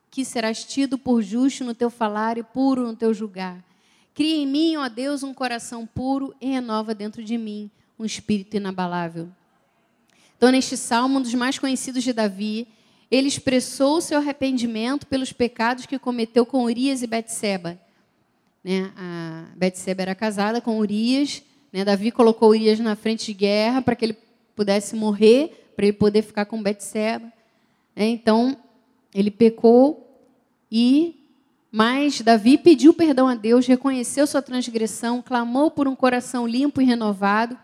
que 0.09 0.25
serás 0.25 0.63
tido 0.63 0.97
por 0.97 1.21
justo 1.21 1.63
no 1.63 1.73
teu 1.75 1.89
falar 1.89 2.37
e 2.37 2.43
puro 2.43 2.87
no 2.87 2.95
teu 2.95 3.13
julgar. 3.13 3.63
Cria 4.13 4.35
em 4.35 4.47
mim, 4.47 4.75
ó 4.77 4.87
Deus, 4.87 5.23
um 5.23 5.33
coração 5.33 5.85
puro 5.85 6.35
e 6.39 6.47
renova 6.47 6.93
dentro 6.93 7.23
de 7.23 7.37
mim 7.37 7.69
um 7.97 8.05
espírito 8.05 8.57
inabalável. 8.57 9.29
Então, 10.37 10.51
neste 10.51 10.75
salmo, 10.75 11.19
um 11.19 11.21
dos 11.21 11.33
mais 11.33 11.57
conhecidos 11.57 12.03
de 12.03 12.11
Davi, 12.11 12.67
ele 13.09 13.27
expressou 13.27 13.97
o 13.97 14.01
seu 14.01 14.17
arrependimento 14.17 15.05
pelos 15.07 15.31
pecados 15.31 15.85
que 15.85 15.97
cometeu 15.97 16.45
com 16.45 16.63
Urias 16.63 17.01
e 17.01 17.07
Betseba. 17.07 17.79
Né? 18.63 18.91
A 18.97 19.45
Betseba 19.55 20.01
era 20.01 20.15
casada 20.15 20.59
com 20.59 20.79
Urias, 20.79 21.43
né? 21.71 21.83
Davi 21.83 22.11
colocou 22.11 22.49
Urias 22.49 22.79
na 22.79 22.95
frente 22.95 23.25
de 23.25 23.33
guerra 23.33 23.81
para 23.81 23.95
que 23.95 24.05
ele 24.05 24.17
pudesse 24.55 24.95
morrer, 24.95 25.71
para 25.75 25.85
ele 25.85 25.93
poder 25.93 26.21
ficar 26.21 26.45
com 26.45 26.61
Betseba. 26.61 27.25
Né? 27.95 28.05
Então, 28.07 28.57
ele 29.13 29.31
pecou 29.31 29.99
e 30.71 31.19
mas 31.75 32.21
Davi 32.21 32.55
pediu 32.55 32.93
perdão 32.93 33.27
a 33.27 33.33
Deus, 33.33 33.65
reconheceu 33.65 34.27
sua 34.27 34.43
transgressão, 34.43 35.23
clamou 35.23 35.71
por 35.71 35.87
um 35.87 35.95
coração 35.95 36.45
limpo 36.45 36.79
e 36.79 36.85
renovado. 36.85 37.57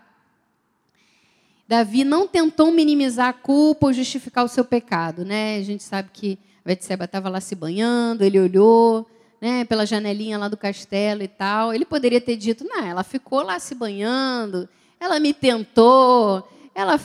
Davi 1.68 2.04
não 2.04 2.28
tentou 2.28 2.72
minimizar 2.72 3.28
a 3.28 3.34
culpa 3.34 3.86
ou 3.86 3.94
justificar 3.94 4.44
o 4.44 4.48
seu 4.48 4.66
pecado. 4.66 5.24
Né? 5.24 5.58
A 5.58 5.62
gente 5.62 5.84
sabe 5.84 6.10
que 6.12 6.40
Betseba 6.66 7.06
estava 7.06 7.30
lá 7.30 7.40
se 7.40 7.54
banhando, 7.54 8.24
ele 8.24 8.40
olhou 8.40 9.08
né, 9.40 9.64
pela 9.66 9.86
janelinha 9.86 10.40
lá 10.40 10.48
do 10.48 10.58
castelo 10.58 11.22
e 11.22 11.28
tal. 11.28 11.72
Ele 11.72 11.86
poderia 11.86 12.20
ter 12.20 12.36
dito, 12.36 12.64
não, 12.64 12.84
ela 12.84 13.04
ficou 13.04 13.44
lá 13.44 13.60
se 13.60 13.76
banhando, 13.76 14.68
ela 15.00 15.20
me 15.20 15.36
tentou, 15.36 16.48
ela 16.74 17.00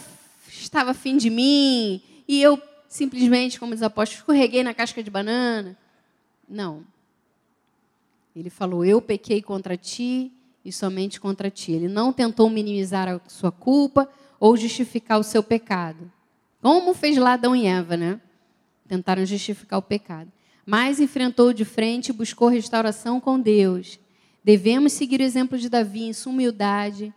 estava 0.49 0.93
afim 0.93 1.17
de 1.17 1.31
mim, 1.31 2.03
e 2.27 2.41
eu 2.41 2.61
simplesmente, 2.89 3.59
como 3.59 3.73
diz 3.73 3.83
o 3.83 3.87
apóstolo, 3.87 4.21
escorreguei 4.21 4.63
na 4.63 4.73
casca 4.73 5.03
de 5.03 5.11
banana. 5.11 5.77
Não. 6.49 6.85
Ele 8.35 8.51
falou, 8.51 8.85
eu 8.85 9.01
pequei 9.01 9.43
contra 9.43 9.77
ti 9.77 10.33
e 10.65 10.73
somente 10.73 11.21
contra 11.21 11.51
ti. 11.51 11.73
Ele 11.73 11.89
não 11.89 12.13
tentou 12.13 12.49
minimizar 12.49 13.09
a 13.09 13.21
sua 13.29 13.53
culpa, 13.53 14.09
ou 14.45 14.57
justificar 14.59 15.19
o 15.19 15.25
seu 15.25 15.43
pecado. 15.43 16.13
Como 16.61 16.93
fez 16.93 17.17
lá 17.17 17.33
Adão 17.33 17.57
e 17.57 17.67
Eva, 17.67 17.97
né? 17.97 18.21
Tentaram 18.87 19.25
justificar 19.25 19.79
o 19.79 19.83
pecado. 19.83 20.31
Mas 20.67 21.01
enfrentou 21.01 21.53
de 21.53 21.65
frente 21.65 22.09
e 22.11 22.13
buscou 22.13 22.49
restauração 22.49 23.19
com 23.21 23.41
Deus. 23.41 23.99
Devemos 24.43 24.93
seguir 24.93 25.21
o 25.21 25.25
exemplo 25.25 25.57
de 25.57 25.71
Davi 25.71 26.03
em 26.03 26.13
sua 26.13 26.31
humildade 26.31 27.11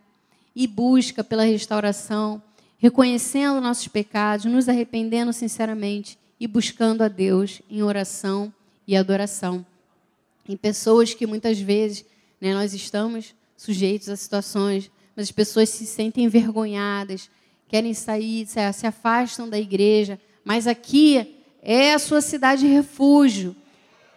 e 0.60 0.66
busca 0.66 1.24
pela 1.24 1.44
restauração, 1.44 2.42
reconhecendo 2.80 3.62
nossos 3.62 3.88
pecados, 3.88 4.46
nos 4.46 4.68
arrependendo 4.68 5.32
sinceramente 5.32 6.18
e 6.40 6.48
buscando 6.48 7.04
a 7.04 7.08
Deus 7.08 7.62
em 7.70 7.84
oração 7.84 8.52
e 8.88 8.98
adoração. 8.98 9.64
Em 10.50 10.58
pessoas 10.58 11.14
que 11.14 11.28
muitas 11.28 11.60
vezes 11.60 12.04
né, 12.42 12.56
nós 12.56 12.74
estamos 12.74 13.36
sujeitos 13.56 14.10
a 14.10 14.16
situações, 14.16 14.90
mas 15.16 15.28
as 15.28 15.32
pessoas 15.32 15.70
se 15.70 15.86
sentem 15.86 16.26
envergonhadas, 16.26 17.30
querem 17.68 17.94
sair, 17.94 18.48
se 18.48 18.88
afastam 18.88 19.48
da 19.48 19.60
igreja, 19.60 20.20
mas 20.44 20.66
aqui 20.66 21.36
é 21.62 21.94
a 21.94 22.00
sua 22.00 22.20
cidade 22.20 22.66
refúgio. 22.66 23.56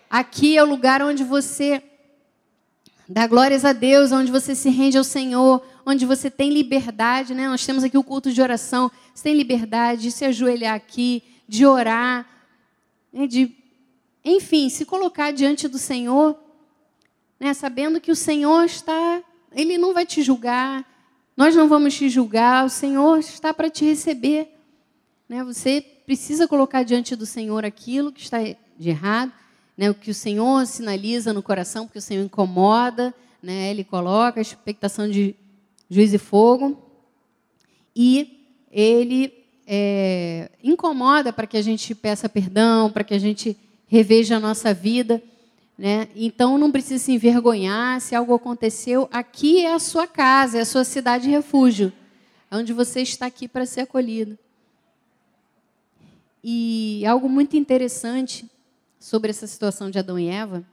Aqui 0.09 0.57
é 0.57 0.65
o 0.65 0.67
lugar 0.67 1.03
onde 1.03 1.23
você 1.23 1.83
dá 3.07 3.27
glórias 3.27 3.63
a 3.63 3.75
Deus, 3.75 4.11
onde 4.11 4.33
você 4.33 4.55
se 4.55 4.71
rende 4.71 4.97
ao 4.97 5.05
Senhor, 5.05 5.63
onde 5.91 6.07
você 6.07 6.31
tem 6.31 6.51
liberdade, 6.51 7.35
né? 7.35 7.49
Nós 7.49 7.65
temos 7.67 7.83
aqui 7.83 7.99
o 7.99 8.05
culto 8.05 8.33
de 8.33 8.41
oração, 8.41 8.91
você 9.15 9.25
tem 9.25 9.35
liberdade 9.35 10.03
de 10.03 10.11
se 10.11 10.25
ajoelhar 10.25 10.75
aqui, 10.75 11.23
de 11.49 11.67
orar, 11.67 12.27
né? 13.13 13.27
de, 13.27 13.55
enfim, 14.25 14.69
se 14.69 14.85
colocar 14.85 15.33
diante 15.33 15.67
do 15.67 15.79
Senhor, 15.79 16.39
né? 17.39 17.53
sabendo 17.53 18.01
que 18.01 18.11
o 18.11 18.17
Senhor 18.17 18.65
está, 18.65 19.23
Ele 19.53 19.77
não 19.77 19.93
vai 19.93 20.07
te 20.07 20.23
julgar, 20.23 20.87
nós 21.37 21.57
não 21.57 21.69
vamos 21.69 21.95
te 21.95 22.09
julgar, 22.09 22.65
o 22.65 22.71
Senhor 22.71 23.19
está 23.19 23.53
para 23.53 23.69
te 23.69 23.85
receber. 23.85 24.57
Né? 25.29 25.43
Você 25.43 25.85
precisa 26.07 26.47
colocar 26.47 26.83
diante 26.83 27.17
do 27.17 27.27
Senhor 27.27 27.65
aquilo 27.65 28.13
que 28.13 28.21
está 28.21 28.39
de 28.43 28.89
errado, 28.89 29.33
né? 29.77 29.91
o 29.91 29.95
que 29.95 30.11
o 30.11 30.15
Senhor 30.15 30.67
sinaliza 30.67 31.33
no 31.33 31.43
coração, 31.43 31.87
porque 31.87 31.99
o 31.99 32.03
Senhor 32.03 32.25
incomoda, 32.25 33.15
né? 33.43 33.71
Ele 33.71 33.85
coloca 33.85 34.41
a 34.41 34.43
expectação 34.43 35.09
de 35.09 35.35
juiz 35.91 36.15
e 36.15 36.19
fogo, 36.19 36.81
e 37.95 38.47
ele 38.71 39.35
é, 39.67 40.51
incomoda 40.63 41.33
para 41.33 41.47
que 41.47 41.57
a 41.57 41.63
gente 41.63 41.95
peça 41.95 42.29
perdão, 42.29 42.91
para 42.91 43.05
que 43.05 43.13
a 43.13 43.19
gente 43.19 43.57
reveja 43.87 44.37
a 44.37 44.41
nossa 44.41 44.73
vida. 44.73 45.21
Né? 45.77 46.09
Então 46.15 46.57
não 46.59 46.71
precisa 46.71 47.03
se 47.03 47.13
envergonhar 47.13 48.01
se 48.01 48.15
algo 48.15 48.35
aconteceu. 48.35 49.09
Aqui 49.11 49.65
é 49.65 49.73
a 49.73 49.79
sua 49.79 50.07
casa, 50.07 50.59
é 50.59 50.61
a 50.61 50.67
sua 50.67 50.85
cidade 50.85 51.25
de 51.25 51.31
refúgio, 51.31 51.93
onde 52.51 52.73
você 52.73 53.01
está 53.01 53.27
aqui 53.27 53.49
para 53.49 53.67
ser 53.67 53.81
acolhido. 53.81 54.39
E 56.45 57.05
algo 57.07 57.29
muito 57.29 57.57
interessante 57.57 58.49
sobre 58.99 59.31
essa 59.31 59.47
situação 59.47 59.91
de 59.91 59.99
Adão 59.99 60.19
e 60.19 60.29
Eva, 60.29 60.65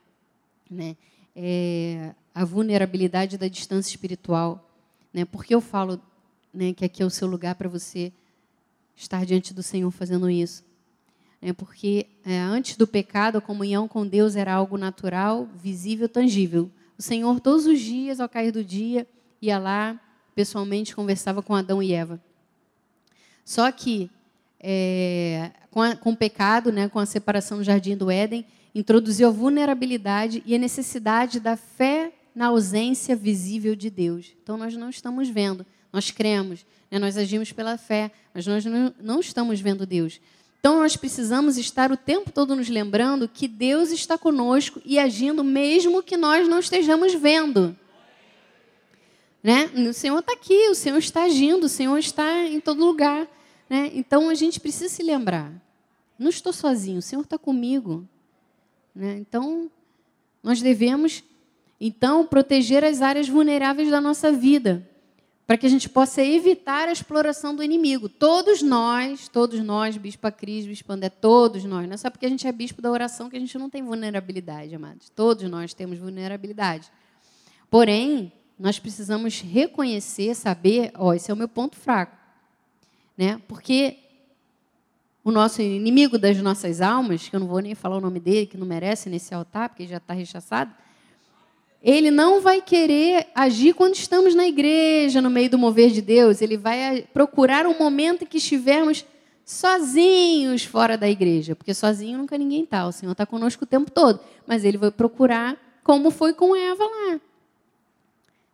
né, 0.69 0.95
é 1.35 2.13
a 2.35 2.43
vulnerabilidade 2.43 3.37
da 3.37 3.47
distância 3.47 3.89
espiritual. 3.89 4.66
Né? 5.17 5.25
Por 5.25 5.43
que 5.43 5.55
eu 5.55 5.59
falo 5.59 5.99
né, 6.53 6.73
que 6.73 6.85
aqui 6.85 7.01
é 7.01 7.05
o 7.05 7.09
seu 7.09 7.27
lugar 7.27 7.55
para 7.55 7.67
você 7.67 8.13
estar 8.95 9.25
diante 9.25 9.51
do 9.51 9.63
Senhor 9.63 9.89
fazendo 9.89 10.29
isso? 10.29 10.63
É 11.41 11.51
porque 11.51 12.05
é, 12.23 12.37
antes 12.37 12.77
do 12.77 12.85
pecado, 12.85 13.39
a 13.39 13.41
comunhão 13.41 13.87
com 13.87 14.05
Deus 14.05 14.35
era 14.35 14.53
algo 14.53 14.77
natural, 14.77 15.49
visível, 15.55 16.07
tangível. 16.07 16.69
O 16.99 17.01
Senhor, 17.01 17.39
todos 17.39 17.65
os 17.65 17.79
dias, 17.79 18.19
ao 18.19 18.29
cair 18.29 18.51
do 18.51 18.63
dia, 18.63 19.07
ia 19.41 19.57
lá, 19.57 19.99
pessoalmente, 20.35 20.95
conversava 20.95 21.41
com 21.41 21.55
Adão 21.55 21.81
e 21.81 21.93
Eva. 21.93 22.21
Só 23.43 23.71
que, 23.71 24.11
é, 24.59 25.49
com, 25.71 25.81
a, 25.81 25.95
com 25.95 26.11
o 26.11 26.15
pecado, 26.15 26.71
né, 26.71 26.87
com 26.87 26.99
a 26.99 27.07
separação 27.07 27.57
do 27.57 27.63
jardim 27.63 27.97
do 27.97 28.11
Éden, 28.11 28.45
introduziu 28.75 29.29
a 29.29 29.31
vulnerabilidade 29.31 30.43
e 30.45 30.53
a 30.53 30.59
necessidade 30.59 31.39
da 31.39 31.57
fé 31.57 32.13
na 32.37 32.45
ausência 32.45 33.15
visível 33.15 33.75
de 33.75 33.89
Deus. 33.89 34.35
Então, 34.43 34.57
nós 34.57 34.75
não 34.75 34.91
estamos 34.91 35.27
vendo, 35.27 35.65
nós 35.91 36.11
cremos, 36.11 36.63
né? 36.91 36.99
nós 36.99 37.17
agimos 37.17 37.51
pela 37.51 37.79
fé, 37.79 38.11
mas 38.31 38.45
nós 38.45 38.63
não, 38.63 38.93
não 39.01 39.19
estamos 39.19 39.59
vendo 39.59 39.87
Deus. 39.87 40.21
Então, 40.59 40.77
nós 40.77 40.95
precisamos 40.95 41.57
estar 41.57 41.91
o 41.91 41.97
tempo 41.97 42.31
todo 42.31 42.55
nos 42.55 42.69
lembrando 42.69 43.27
que 43.27 43.47
Deus 43.47 43.89
está 43.89 44.19
conosco 44.19 44.79
e 44.85 44.99
agindo, 44.99 45.43
mesmo 45.43 46.03
que 46.03 46.15
nós 46.15 46.47
não 46.47 46.59
estejamos 46.59 47.15
vendo. 47.15 47.75
Né? 49.41 49.71
O 49.89 49.93
Senhor 49.93 50.19
está 50.19 50.33
aqui, 50.33 50.69
o 50.69 50.75
Senhor 50.75 50.99
está 50.99 51.23
agindo, 51.23 51.63
o 51.63 51.69
Senhor 51.69 51.97
está 51.97 52.43
em 52.43 52.59
todo 52.59 52.85
lugar. 52.85 53.27
Né? 53.67 53.89
Então, 53.95 54.29
a 54.29 54.35
gente 54.35 54.59
precisa 54.59 54.89
se 54.93 55.01
lembrar: 55.01 55.51
não 56.19 56.29
estou 56.29 56.53
sozinho, 56.53 56.99
o 56.99 57.01
Senhor 57.01 57.23
está 57.23 57.39
comigo. 57.39 58.07
Né? 58.93 59.17
Então, 59.17 59.71
nós 60.43 60.61
devemos 60.61 61.23
então, 61.79 62.25
proteger 62.25 62.83
as 62.83 63.01
áreas 63.01 63.29
vulneráveis 63.29 63.89
da 63.89 64.01
nossa 64.01 64.31
vida, 64.31 64.87
para 65.45 65.57
que 65.57 65.65
a 65.65 65.69
gente 65.69 65.87
possa 65.87 66.21
evitar 66.21 66.89
a 66.89 66.91
exploração 66.91 67.55
do 67.55 67.63
inimigo. 67.63 68.09
Todos 68.09 68.61
nós, 68.61 69.29
todos 69.29 69.59
nós, 69.61 69.95
Bispa 69.95 70.29
Cris, 70.29 70.65
Bispo 70.65 70.91
André, 70.91 71.09
todos 71.09 71.63
nós, 71.63 71.87
não 71.87 71.93
é 71.93 71.97
só 71.97 72.09
porque 72.09 72.25
a 72.25 72.29
gente 72.29 72.45
é 72.45 72.51
bispo 72.51 72.81
da 72.81 72.91
oração 72.91 73.29
que 73.29 73.37
a 73.37 73.39
gente 73.39 73.57
não 73.57 73.69
tem 73.69 73.81
vulnerabilidade, 73.81 74.75
amados. 74.75 75.09
Todos 75.09 75.49
nós 75.49 75.73
temos 75.73 75.99
vulnerabilidade. 75.99 76.91
Porém, 77.69 78.33
nós 78.59 78.79
precisamos 78.79 79.39
reconhecer, 79.39 80.35
saber, 80.35 80.91
ó, 80.95 81.13
esse 81.13 81.31
é 81.31 81.33
o 81.33 81.37
meu 81.37 81.47
ponto 81.47 81.77
fraco. 81.77 82.17
Né? 83.17 83.39
Porque 83.47 83.97
o 85.23 85.31
nosso 85.31 85.61
inimigo 85.61 86.17
das 86.17 86.37
nossas 86.37 86.81
almas, 86.81 87.29
que 87.29 87.35
eu 87.35 87.39
não 87.39 87.47
vou 87.47 87.59
nem 87.59 87.75
falar 87.75 87.97
o 87.97 88.01
nome 88.01 88.19
dele, 88.19 88.47
que 88.47 88.57
não 88.57 88.65
merece 88.65 89.09
nesse 89.09 89.33
altar, 89.33 89.69
porque 89.69 89.87
já 89.87 89.97
está 89.97 90.13
rechaçado, 90.13 90.73
ele 91.81 92.09
não 92.09 92.41
vai 92.41 92.61
querer 92.61 93.27
agir 93.35 93.73
quando 93.73 93.95
estamos 93.95 94.33
na 94.33 94.47
igreja, 94.47 95.21
no 95.21 95.29
meio 95.29 95.49
do 95.49 95.57
mover 95.57 95.91
de 95.91 96.01
Deus. 96.01 96.41
Ele 96.41 96.57
vai 96.57 97.07
procurar 97.13 97.65
um 97.65 97.77
momento 97.77 98.23
em 98.23 98.27
que 98.27 98.37
estivermos 98.37 99.05
sozinhos 99.45 100.65
fora 100.65 100.97
da 100.97 101.07
igreja, 101.07 101.55
porque 101.55 101.73
sozinho 101.73 102.17
nunca 102.17 102.37
ninguém 102.37 102.63
está. 102.63 102.85
O 102.85 102.91
Senhor 102.91 103.11
está 103.11 103.25
conosco 103.25 103.63
o 103.63 103.67
tempo 103.67 103.89
todo, 103.89 104.19
mas 104.45 104.65
ele 104.65 104.77
vai 104.77 104.91
procurar 104.91 105.57
como 105.83 106.11
foi 106.11 106.33
com 106.33 106.53
Eva 106.55 106.83
lá, 106.83 107.21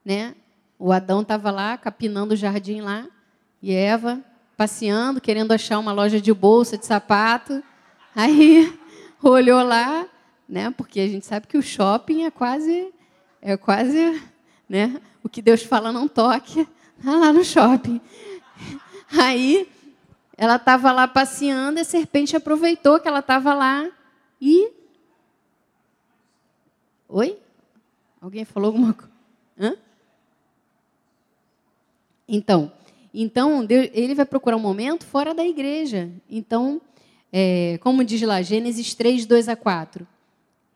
né? 0.05 0.35
O 0.77 0.91
Adão 0.91 1.21
estava 1.21 1.49
lá 1.49 1.77
capinando 1.77 2.33
o 2.33 2.37
jardim 2.37 2.81
lá 2.81 3.07
e 3.61 3.73
Eva 3.73 4.21
passeando, 4.55 5.19
querendo 5.19 5.51
achar 5.51 5.79
uma 5.79 5.91
loja 5.91 6.21
de 6.21 6.31
bolsa 6.31 6.77
de 6.77 6.85
sapato. 6.85 7.63
Aí 8.15 8.71
olhou 9.23 9.63
lá, 9.63 10.05
né? 10.47 10.69
Porque 10.71 10.99
a 10.99 11.07
gente 11.07 11.25
sabe 11.25 11.47
que 11.47 11.57
o 11.57 11.61
shopping 11.63 12.25
é 12.25 12.31
quase 12.31 12.93
é 13.43 13.57
quase, 13.57 14.23
né? 14.69 15.01
O 15.21 15.27
que 15.27 15.41
Deus 15.41 15.61
fala 15.63 15.91
não 15.91 16.07
toque, 16.07 16.65
tá 17.03 17.11
lá 17.11 17.33
no 17.33 17.43
shopping. 17.43 17.99
Aí 19.11 19.69
ela 20.37 20.55
estava 20.55 20.91
lá 20.91 21.07
passeando, 21.07 21.79
a 21.79 21.83
serpente 21.83 22.35
aproveitou 22.35 22.99
que 22.99 23.07
ela 23.07 23.19
estava 23.19 23.53
lá 23.53 23.89
e. 24.41 24.71
Oi? 27.09 27.37
Alguém 28.21 28.45
falou 28.45 28.67
alguma 28.67 28.93
coisa? 28.93 29.77
Então, 32.25 32.71
então 33.13 33.65
Deus, 33.65 33.89
ele 33.93 34.15
vai 34.15 34.25
procurar 34.25 34.55
um 34.55 34.61
momento 34.61 35.05
fora 35.05 35.33
da 35.33 35.45
igreja. 35.45 36.09
Então, 36.29 36.81
é, 37.31 37.77
como 37.81 38.03
diz 38.03 38.21
lá, 38.21 38.41
Gênesis 38.41 38.93
3, 38.93 39.25
2 39.25 39.49
a 39.49 39.55
4. 39.55 40.07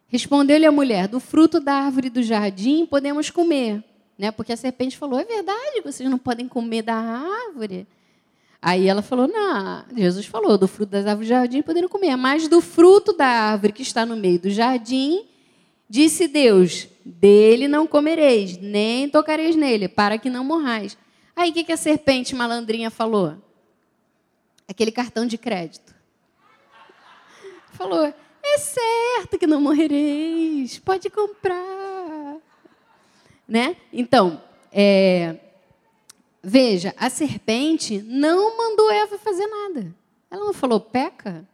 Respondeu-lhe 0.08 0.66
a 0.66 0.72
mulher: 0.72 1.08
Do 1.08 1.20
fruto 1.20 1.60
da 1.60 1.74
árvore 1.74 2.10
do 2.10 2.24
jardim 2.24 2.86
podemos 2.86 3.30
comer. 3.30 3.84
Né? 4.18 4.32
Porque 4.32 4.54
a 4.54 4.58
serpente 4.58 4.98
falou: 4.98 5.20
É 5.20 5.26
verdade, 5.26 5.82
vocês 5.84 6.10
não 6.10 6.18
podem 6.18 6.48
comer 6.48 6.82
da 6.82 6.96
árvore. 6.96 7.86
Aí 8.62 8.88
ela 8.88 9.02
falou: 9.02 9.28
Não, 9.28 9.86
Jesus 9.96 10.26
falou: 10.26 10.58
Do 10.58 10.68
fruto 10.68 10.92
das 10.92 11.06
árvores 11.06 11.28
do 11.28 11.32
jardim 11.32 11.62
podemos 11.62 11.92
comer. 11.92 12.16
Mas 12.16 12.48
do 12.48 12.62
fruto 12.62 13.14
da 13.14 13.28
árvore 13.28 13.74
que 13.74 13.82
está 13.82 14.06
no 14.06 14.16
meio 14.16 14.40
do 14.40 14.50
jardim, 14.50 15.26
disse 15.90 16.28
Deus: 16.28 16.88
Dele 17.06 17.68
não 17.68 17.86
comereis, 17.86 18.58
nem 18.58 19.10
tocareis 19.10 19.56
nele, 19.56 19.88
para 19.88 20.18
que 20.18 20.30
não 20.30 20.44
morrais. 20.44 20.98
Aí 21.36 21.52
o 21.52 21.54
que, 21.54 21.66
que 21.66 21.72
a 21.72 21.78
serpente 21.78 22.34
malandrinha 22.34 22.90
falou? 22.90 23.36
Aquele 24.68 24.92
cartão 24.92 25.26
de 25.26 25.38
crédito. 25.38 25.94
Falou: 27.74 28.12
é 28.58 29.20
certo 29.20 29.38
que 29.38 29.46
não 29.46 29.62
morrereis, 29.62 30.80
pode 30.80 31.10
comprar. 31.12 32.38
Né? 33.48 33.78
Então, 33.94 34.42
é, 34.72 35.38
veja, 36.42 36.94
a 36.98 37.10
serpente 37.10 38.02
não 38.02 38.58
mandou 38.58 38.92
Eva 38.92 39.18
fazer 39.20 39.46
nada. 39.46 39.96
Ela 40.30 40.46
não 40.46 40.54
falou 40.54 40.80
peca. 40.80 41.48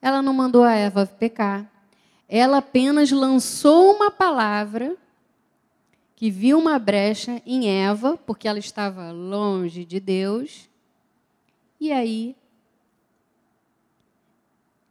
Ela 0.00 0.22
não 0.22 0.32
mandou 0.32 0.64
a 0.64 0.74
Eva 0.74 1.06
pecar. 1.06 1.70
Ela 2.28 2.56
apenas 2.58 3.12
lançou 3.12 3.94
uma 3.94 4.10
palavra 4.10 4.96
que 6.16 6.30
viu 6.30 6.58
uma 6.58 6.78
brecha 6.78 7.42
em 7.44 7.68
Eva, 7.68 8.16
porque 8.16 8.48
ela 8.48 8.58
estava 8.58 9.12
longe 9.12 9.84
de 9.84 10.00
Deus. 10.00 10.68
E 11.78 11.92
aí 11.92 12.34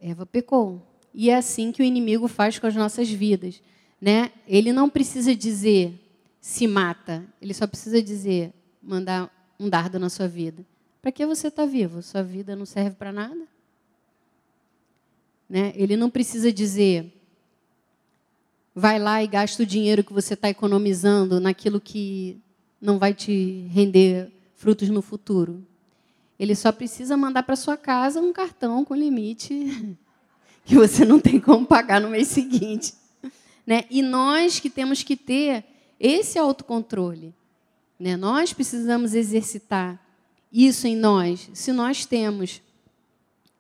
Eva 0.02 0.26
pecou. 0.26 0.82
E 1.14 1.30
é 1.30 1.36
assim 1.36 1.72
que 1.72 1.82
o 1.82 1.86
inimigo 1.86 2.28
faz 2.28 2.58
com 2.58 2.66
as 2.66 2.76
nossas 2.76 3.10
vidas. 3.10 3.62
Né? 4.02 4.32
Ele 4.48 4.74
não 4.74 4.90
precisa 4.90 5.36
dizer 5.36 5.94
se 6.42 6.66
mata, 6.66 7.24
ele 7.40 7.54
só 7.54 7.68
precisa 7.68 8.02
dizer 8.02 8.52
mandar 8.82 9.32
um 9.60 9.70
dardo 9.70 10.00
na 10.00 10.10
sua 10.10 10.28
vida. 10.28 10.66
Para 11.00 11.12
que 11.12 11.24
você 11.24 11.48
está 11.48 11.66
vivo? 11.66 12.02
Sua 12.02 12.24
vida 12.24 12.56
não 12.56 12.66
serve 12.66 12.96
para 12.96 13.12
nada? 13.12 13.48
Né? 15.48 15.72
Ele 15.76 15.96
não 15.96 16.10
precisa 16.10 16.52
dizer, 16.52 17.14
vai 18.74 18.98
lá 18.98 19.24
e 19.24 19.28
gasta 19.28 19.62
o 19.62 19.66
dinheiro 19.66 20.04
que 20.04 20.14
você 20.14 20.34
está 20.34 20.50
economizando 20.50 21.40
naquilo 21.40 21.80
que 21.80 22.42
não 22.80 22.98
vai 22.98 23.14
te 23.14 23.68
render 23.70 24.32
frutos 24.56 24.90
no 24.90 25.02
futuro. 25.02 25.66
Ele 26.42 26.56
só 26.56 26.72
precisa 26.72 27.16
mandar 27.16 27.44
para 27.44 27.56
sua 27.56 27.78
casa 27.78 28.20
um 28.20 28.34
cartão 28.34 28.84
com 28.84 28.96
limite 28.96 29.96
que 30.66 30.74
você 30.74 31.06
não 31.06 31.20
tem 31.20 31.40
como 31.40 31.68
pagar 31.68 32.02
no 32.02 32.10
mês 32.10 32.30
seguinte. 32.30 32.96
Né? 33.64 33.84
E 33.92 34.02
nós 34.02 34.60
que 34.60 34.68
temos 34.68 35.04
que 35.04 35.16
ter 35.16 35.64
esse 36.00 36.40
autocontrole. 36.40 37.32
Né? 38.00 38.18
Nós 38.18 38.54
precisamos 38.54 39.14
exercitar 39.14 40.04
isso 40.52 40.88
em 40.88 40.96
nós. 40.96 41.48
Se 41.54 41.72
nós 41.72 42.08
temos 42.08 42.60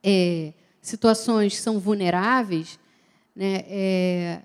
é, 0.04 0.52
situações 0.82 1.54
que 1.54 1.62
são 1.62 1.78
vulneráveis, 1.78 2.80
né, 3.36 3.64
é, 3.68 4.42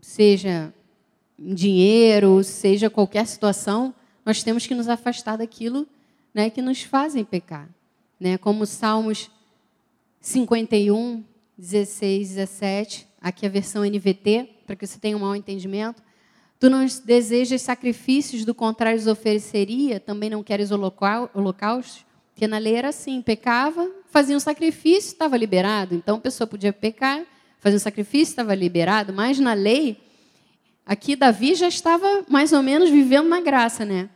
seja 0.00 0.72
dinheiro, 1.38 2.42
seja 2.42 2.88
qualquer 2.88 3.26
situação, 3.26 3.94
nós 4.24 4.42
temos 4.42 4.66
que 4.66 4.74
nos 4.74 4.88
afastar 4.88 5.36
daquilo 5.36 5.86
né, 6.34 6.50
que 6.50 6.60
nos 6.60 6.82
fazem 6.82 7.24
pecar. 7.24 7.68
Né? 8.18 8.36
Como 8.36 8.66
Salmos 8.66 9.30
51, 10.20 11.22
16, 11.56 12.28
17, 12.30 13.06
aqui 13.20 13.46
a 13.46 13.48
versão 13.48 13.84
NVT, 13.84 14.50
para 14.66 14.74
que 14.74 14.86
você 14.86 14.98
tenha 14.98 15.16
um 15.16 15.20
mau 15.20 15.36
entendimento. 15.36 16.02
Tu 16.58 16.68
não 16.68 16.84
desejas 17.04 17.62
sacrifícios, 17.62 18.44
do 18.44 18.54
contrário 18.54 18.98
os 18.98 19.06
ofereceria, 19.06 20.00
também 20.00 20.30
não 20.30 20.42
queres 20.42 20.70
holocaustos, 20.70 22.04
porque 22.32 22.48
na 22.48 22.58
lei 22.58 22.74
era 22.74 22.88
assim, 22.88 23.22
pecava, 23.22 23.88
fazia 24.10 24.36
um 24.36 24.40
sacrifício, 24.40 25.12
estava 25.12 25.36
liberado. 25.36 25.94
Então 25.94 26.16
a 26.16 26.20
pessoa 26.20 26.46
podia 26.46 26.72
pecar, 26.72 27.22
fazer 27.60 27.76
um 27.76 27.80
sacrifício, 27.80 28.32
estava 28.32 28.54
liberado, 28.54 29.12
mas 29.12 29.38
na 29.38 29.52
lei, 29.52 30.00
aqui 30.84 31.14
Davi 31.14 31.54
já 31.54 31.68
estava 31.68 32.24
mais 32.28 32.52
ou 32.52 32.62
menos 32.62 32.90
vivendo 32.90 33.28
na 33.28 33.40
graça, 33.40 33.84
né? 33.84 34.08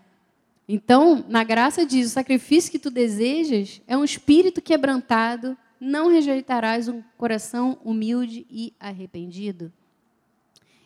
Então, 0.69 1.25
na 1.29 1.43
graça 1.43 1.87
diz: 1.87 2.09
o 2.09 2.13
sacrifício 2.13 2.71
que 2.71 2.79
tu 2.79 2.91
desejas 2.91 3.81
é 3.87 3.97
um 3.97 4.05
espírito 4.05 4.61
quebrantado, 4.61 5.57
não 5.81 6.09
rejeitarás 6.09 6.89
um 6.89 7.03
coração 7.17 7.79
humilde 7.83 8.47
e 8.51 8.75
arrependido. 8.79 9.73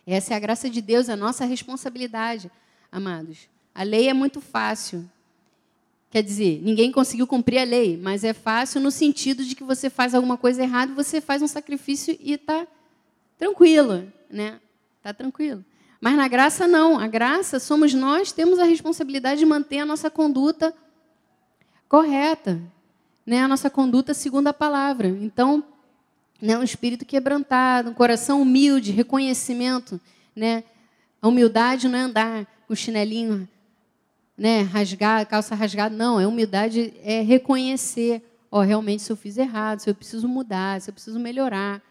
Essa 0.07 0.33
é 0.33 0.37
a 0.37 0.39
graça 0.39 0.69
de 0.69 0.81
Deus, 0.81 1.09
é 1.09 1.13
a 1.13 1.17
nossa 1.17 1.45
responsabilidade, 1.45 2.49
amados. 2.91 3.49
A 3.75 3.83
lei 3.83 4.07
é 4.07 4.13
muito 4.13 4.39
fácil. 4.39 5.09
Quer 6.09 6.21
dizer, 6.21 6.61
ninguém 6.61 6.91
conseguiu 6.91 7.25
cumprir 7.25 7.57
a 7.57 7.63
lei, 7.63 7.97
mas 7.97 8.23
é 8.23 8.33
fácil 8.33 8.79
no 8.79 8.91
sentido 8.91 9.43
de 9.43 9.55
que 9.55 9.63
você 9.63 9.89
faz 9.89 10.13
alguma 10.13 10.37
coisa 10.37 10.61
errada, 10.61 10.93
você 10.93 11.19
faz 11.19 11.41
um 11.41 11.47
sacrifício 11.47 12.15
e 12.19 12.33
está 12.33 12.67
tranquilo, 13.37 14.11
né? 14.29 14.59
Está 14.99 15.11
tranquilo. 15.11 15.65
Mas 16.03 16.17
na 16.17 16.27
graça 16.27 16.67
não. 16.67 16.99
A 16.99 17.07
graça 17.07 17.61
somos 17.61 17.93
nós, 17.93 18.33
temos 18.33 18.59
a 18.59 18.65
responsabilidade 18.65 19.39
de 19.39 19.45
manter 19.45 19.79
a 19.79 19.85
nossa 19.85 20.09
conduta 20.09 20.73
correta, 21.87 22.61
né? 23.25 23.41
A 23.41 23.47
nossa 23.47 23.69
conduta 23.69 24.13
segundo 24.13 24.47
a 24.47 24.53
palavra. 24.53 25.07
Então, 25.07 25.63
né, 26.41 26.57
um 26.57 26.63
espírito 26.63 27.05
quebrantado, 27.05 27.89
um 27.89 27.93
coração 27.93 28.41
humilde, 28.41 28.91
reconhecimento, 28.91 29.97
né? 30.35 30.65
A 31.21 31.29
humildade 31.29 31.87
não 31.87 31.97
é 31.97 32.01
andar 32.01 32.47
com 32.67 32.75
chinelinho, 32.75 33.47
né, 34.37 34.59
rasgado, 34.59 35.29
calça 35.29 35.55
rasgada, 35.55 35.95
não, 35.95 36.19
é 36.19 36.27
humildade 36.27 36.93
é 37.01 37.21
reconhecer, 37.21 38.21
ó, 38.51 38.59
realmente 38.59 39.03
se 39.03 39.09
eu 39.09 39.15
fiz 39.15 39.37
errado, 39.37 39.79
se 39.79 39.89
eu 39.89 39.95
preciso 39.95 40.27
mudar, 40.27 40.81
se 40.81 40.89
eu 40.89 40.93
preciso 40.93 41.17
melhorar 41.17 41.81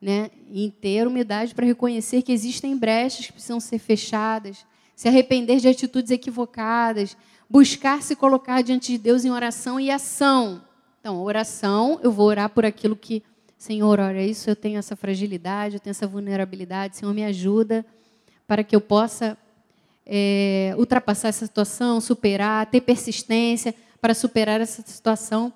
né, 0.00 0.30
em 0.50 0.70
ter 0.70 1.06
humildade 1.06 1.54
para 1.54 1.66
reconhecer 1.66 2.22
que 2.22 2.32
existem 2.32 2.76
brechas 2.76 3.26
que 3.26 3.32
precisam 3.32 3.58
ser 3.58 3.78
fechadas, 3.78 4.64
se 4.94 5.08
arrepender 5.08 5.58
de 5.58 5.68
atitudes 5.68 6.10
equivocadas, 6.10 7.16
buscar 7.48 8.02
se 8.02 8.14
colocar 8.14 8.62
diante 8.62 8.92
de 8.92 8.98
Deus 8.98 9.24
em 9.24 9.30
oração 9.30 9.78
e 9.78 9.90
ação. 9.90 10.62
Então, 11.00 11.20
oração, 11.22 11.98
eu 12.02 12.12
vou 12.12 12.26
orar 12.26 12.50
por 12.50 12.64
aquilo 12.64 12.94
que, 12.94 13.22
Senhor, 13.56 13.98
olha 13.98 14.24
isso, 14.24 14.48
eu 14.48 14.56
tenho 14.56 14.78
essa 14.78 14.94
fragilidade, 14.94 15.76
eu 15.76 15.80
tenho 15.80 15.92
essa 15.92 16.06
vulnerabilidade, 16.06 16.96
Senhor, 16.96 17.12
me 17.12 17.24
ajuda 17.24 17.84
para 18.46 18.62
que 18.62 18.74
eu 18.74 18.80
possa 18.80 19.36
é, 20.06 20.74
ultrapassar 20.78 21.28
essa 21.28 21.44
situação, 21.44 22.00
superar, 22.00 22.66
ter 22.66 22.80
persistência 22.80 23.74
para 24.00 24.14
superar 24.14 24.60
essa 24.60 24.82
situação. 24.86 25.52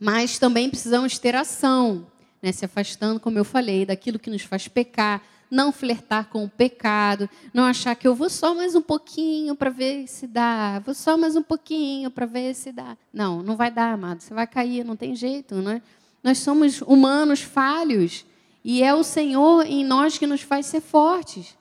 Mas 0.00 0.38
também 0.38 0.70
precisamos 0.70 1.18
ter 1.18 1.34
ação 1.34 2.06
né, 2.42 2.52
se 2.52 2.64
afastando, 2.64 3.20
como 3.20 3.38
eu 3.38 3.44
falei, 3.44 3.84
daquilo 3.84 4.18
que 4.18 4.30
nos 4.30 4.42
faz 4.42 4.68
pecar, 4.68 5.22
não 5.50 5.72
flertar 5.72 6.28
com 6.28 6.44
o 6.44 6.48
pecado, 6.48 7.28
não 7.52 7.64
achar 7.64 7.94
que 7.94 8.06
eu 8.06 8.14
vou 8.14 8.28
só 8.28 8.54
mais 8.54 8.74
um 8.74 8.82
pouquinho 8.82 9.54
para 9.54 9.70
ver 9.70 10.06
se 10.06 10.26
dá, 10.26 10.78
vou 10.80 10.94
só 10.94 11.16
mais 11.16 11.36
um 11.36 11.42
pouquinho 11.42 12.10
para 12.10 12.26
ver 12.26 12.54
se 12.54 12.70
dá. 12.70 12.96
Não, 13.12 13.42
não 13.42 13.56
vai 13.56 13.70
dar, 13.70 13.94
amado, 13.94 14.20
você 14.20 14.34
vai 14.34 14.46
cair, 14.46 14.84
não 14.84 14.96
tem 14.96 15.14
jeito, 15.14 15.56
não 15.56 15.72
é? 15.72 15.82
Nós 16.22 16.38
somos 16.38 16.82
humanos 16.82 17.40
falhos 17.40 18.24
e 18.64 18.82
é 18.82 18.94
o 18.94 19.02
Senhor 19.02 19.64
em 19.66 19.84
nós 19.84 20.18
que 20.18 20.26
nos 20.26 20.42
faz 20.42 20.66
ser 20.66 20.80
fortes. 20.80 21.56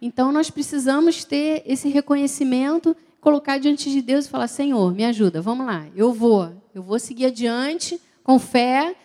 Então 0.00 0.32
nós 0.32 0.50
precisamos 0.50 1.24
ter 1.24 1.62
esse 1.64 1.88
reconhecimento, 1.88 2.96
colocar 3.20 3.58
diante 3.58 3.88
de 3.90 4.02
Deus 4.02 4.26
e 4.26 4.28
falar: 4.28 4.48
Senhor, 4.48 4.92
me 4.92 5.04
ajuda, 5.04 5.40
vamos 5.40 5.64
lá, 5.64 5.86
eu 5.94 6.12
vou, 6.12 6.52
eu 6.74 6.82
vou 6.82 6.98
seguir 6.98 7.26
adiante 7.26 8.00
com 8.24 8.38
fé 8.38 8.96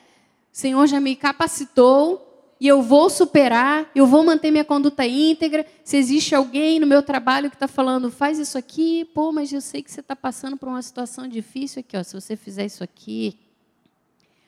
o 0.57 0.59
Senhor 0.59 0.87
já 0.87 0.99
me 0.99 1.15
capacitou 1.15 2.55
e 2.59 2.67
eu 2.67 2.81
vou 2.81 3.11
superar, 3.11 3.91
eu 3.93 4.07
vou 4.07 4.25
manter 4.25 4.49
minha 4.49 4.65
conduta 4.65 5.05
íntegra. 5.05 5.63
Se 5.83 5.97
existe 5.97 6.33
alguém 6.33 6.79
no 6.79 6.87
meu 6.87 7.03
trabalho 7.03 7.51
que 7.51 7.55
está 7.55 7.67
falando, 7.67 8.09
faz 8.09 8.39
isso 8.39 8.57
aqui, 8.57 9.05
pô, 9.05 9.31
mas 9.31 9.53
eu 9.53 9.61
sei 9.61 9.83
que 9.83 9.91
você 9.91 9.99
está 9.99 10.15
passando 10.15 10.57
por 10.57 10.67
uma 10.67 10.81
situação 10.81 11.27
difícil 11.27 11.81
aqui, 11.81 11.95
ó. 11.95 12.01
Se 12.01 12.19
você 12.19 12.35
fizer 12.35 12.65
isso 12.65 12.83
aqui, 12.83 13.37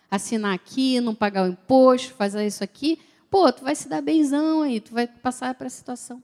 assinar 0.09 0.55
aqui, 0.55 0.99
não 0.99 1.13
pagar 1.13 1.43
o 1.43 1.51
imposto, 1.51 2.15
fazer 2.15 2.43
isso 2.47 2.63
aqui, 2.63 2.97
pô, 3.29 3.51
tu 3.51 3.63
vai 3.63 3.75
se 3.75 3.87
dar 3.87 4.01
benzão 4.01 4.63
aí, 4.63 4.79
tu 4.79 4.91
vai 4.91 5.05
passar 5.05 5.53
para 5.53 5.67
a 5.67 5.69
situação. 5.69 6.23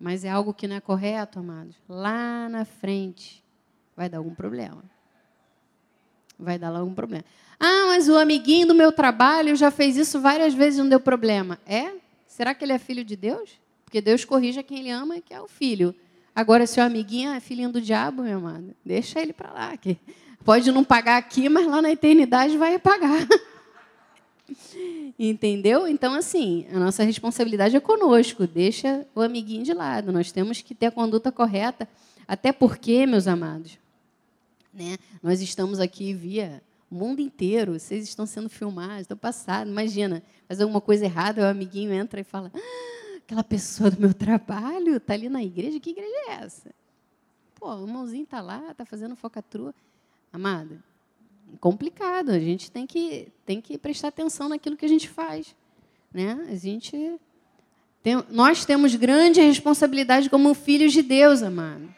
Mas 0.00 0.24
é 0.24 0.30
algo 0.30 0.52
que 0.52 0.66
não 0.66 0.74
é 0.74 0.80
correto, 0.80 1.38
amados. 1.38 1.76
Lá 1.88 2.48
na 2.48 2.64
frente 2.64 3.40
vai 3.96 4.08
dar 4.08 4.18
algum 4.18 4.34
problema. 4.34 4.82
Vai 6.36 6.58
dar 6.58 6.74
algum 6.74 6.92
problema. 6.92 7.24
Ah, 7.64 7.86
mas 7.86 8.08
o 8.08 8.18
amiguinho 8.18 8.66
do 8.66 8.74
meu 8.74 8.90
trabalho 8.90 9.54
já 9.54 9.70
fez 9.70 9.96
isso 9.96 10.20
várias 10.20 10.52
vezes 10.52 10.80
e 10.80 10.82
não 10.82 10.88
deu 10.88 10.98
problema. 10.98 11.60
É? 11.64 11.92
Será 12.26 12.52
que 12.56 12.64
ele 12.64 12.72
é 12.72 12.78
filho 12.78 13.04
de 13.04 13.14
Deus? 13.14 13.50
Porque 13.84 14.00
Deus 14.00 14.24
corrige 14.24 14.58
a 14.58 14.64
quem 14.64 14.80
ele 14.80 14.90
ama, 14.90 15.20
que 15.20 15.32
é 15.32 15.40
o 15.40 15.46
filho. 15.46 15.94
Agora, 16.34 16.66
se 16.66 16.80
o 16.80 16.82
amiguinho 16.82 17.30
é 17.30 17.38
filhinho 17.38 17.70
do 17.70 17.80
diabo, 17.80 18.24
meu 18.24 18.38
amado, 18.38 18.74
deixa 18.84 19.20
ele 19.20 19.32
para 19.32 19.52
lá. 19.52 19.76
Que 19.76 19.96
pode 20.44 20.72
não 20.72 20.82
pagar 20.82 21.18
aqui, 21.18 21.48
mas 21.48 21.64
lá 21.64 21.80
na 21.80 21.92
eternidade 21.92 22.58
vai 22.58 22.80
pagar. 22.80 23.28
Entendeu? 25.16 25.86
Então, 25.86 26.14
assim, 26.14 26.66
a 26.74 26.80
nossa 26.80 27.04
responsabilidade 27.04 27.76
é 27.76 27.80
conosco. 27.80 28.44
Deixa 28.44 29.06
o 29.14 29.20
amiguinho 29.20 29.62
de 29.62 29.72
lado. 29.72 30.10
Nós 30.10 30.32
temos 30.32 30.60
que 30.60 30.74
ter 30.74 30.86
a 30.86 30.90
conduta 30.90 31.30
correta. 31.30 31.88
Até 32.26 32.50
porque, 32.50 33.06
meus 33.06 33.28
amados, 33.28 33.78
né, 34.74 34.96
nós 35.22 35.40
estamos 35.40 35.78
aqui 35.78 36.12
via 36.12 36.60
o 36.92 36.94
mundo 36.94 37.22
inteiro, 37.22 37.72
vocês 37.72 38.06
estão 38.06 38.26
sendo 38.26 38.50
filmados, 38.50 39.00
estão 39.00 39.16
passados. 39.16 39.72
Imagina, 39.72 40.22
fazer 40.46 40.64
alguma 40.64 40.80
coisa 40.80 41.06
errada, 41.06 41.40
o 41.40 41.46
amiguinho 41.46 41.90
entra 41.90 42.20
e 42.20 42.24
fala: 42.24 42.52
ah, 42.54 43.16
aquela 43.16 43.42
pessoa 43.42 43.90
do 43.90 43.98
meu 43.98 44.12
trabalho 44.14 44.96
está 44.96 45.14
ali 45.14 45.30
na 45.30 45.42
igreja, 45.42 45.80
que 45.80 45.88
igreja 45.88 46.14
é 46.28 46.32
essa? 46.42 46.70
Pô, 47.54 47.74
o 47.74 47.86
irmãozinho 47.86 48.24
está 48.24 48.42
lá, 48.42 48.72
está 48.72 48.84
fazendo 48.84 49.16
focatrua. 49.16 49.74
Amado, 50.30 50.82
complicado. 51.60 52.28
A 52.28 52.38
gente 52.38 52.70
tem 52.70 52.86
que, 52.86 53.32
tem 53.46 53.58
que 53.58 53.78
prestar 53.78 54.08
atenção 54.08 54.50
naquilo 54.50 54.76
que 54.76 54.84
a 54.84 54.88
gente 54.88 55.08
faz. 55.08 55.56
Né? 56.12 56.46
A 56.50 56.56
gente 56.56 57.18
tem, 58.02 58.22
nós 58.28 58.66
temos 58.66 58.94
grande 58.96 59.40
responsabilidade 59.40 60.28
como 60.28 60.52
filhos 60.52 60.92
de 60.92 61.00
Deus, 61.00 61.42
amado. 61.42 61.88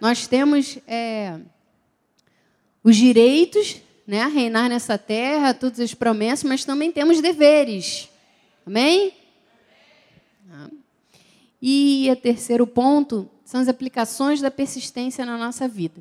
Nós 0.00 0.26
temos 0.26 0.76
é, 0.88 1.40
os 2.86 2.94
direitos 2.94 3.82
né, 4.06 4.22
a 4.22 4.28
reinar 4.28 4.68
nessa 4.68 4.96
terra, 4.96 5.52
todas 5.52 5.80
as 5.80 5.92
promessas, 5.92 6.44
mas 6.44 6.64
também 6.64 6.92
temos 6.92 7.20
deveres. 7.20 8.08
Amém? 8.64 9.12
E 11.60 12.08
o 12.08 12.14
terceiro 12.14 12.64
ponto 12.64 13.28
são 13.44 13.60
as 13.60 13.66
aplicações 13.66 14.40
da 14.40 14.52
persistência 14.52 15.26
na 15.26 15.36
nossa 15.36 15.66
vida. 15.66 16.00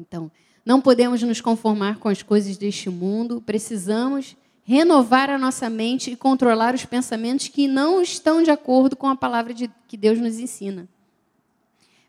Então, 0.00 0.30
não 0.64 0.80
podemos 0.80 1.22
nos 1.22 1.42
conformar 1.42 1.98
com 1.98 2.08
as 2.08 2.22
coisas 2.22 2.56
deste 2.56 2.88
mundo, 2.88 3.42
precisamos 3.44 4.34
renovar 4.64 5.28
a 5.28 5.36
nossa 5.36 5.68
mente 5.68 6.10
e 6.10 6.16
controlar 6.16 6.74
os 6.74 6.86
pensamentos 6.86 7.48
que 7.48 7.68
não 7.68 8.00
estão 8.00 8.42
de 8.42 8.50
acordo 8.50 8.96
com 8.96 9.08
a 9.08 9.16
palavra 9.16 9.52
de, 9.52 9.70
que 9.86 9.98
Deus 9.98 10.18
nos 10.18 10.38
ensina. 10.38 10.88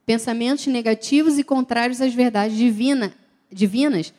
Pensamentos 0.05 0.67
negativos 0.67 1.37
e 1.37 1.43
contrários 1.43 1.99
às 1.99 2.13
verdades 2.13 2.55
divina, 2.55 3.13
divinas 3.53 4.13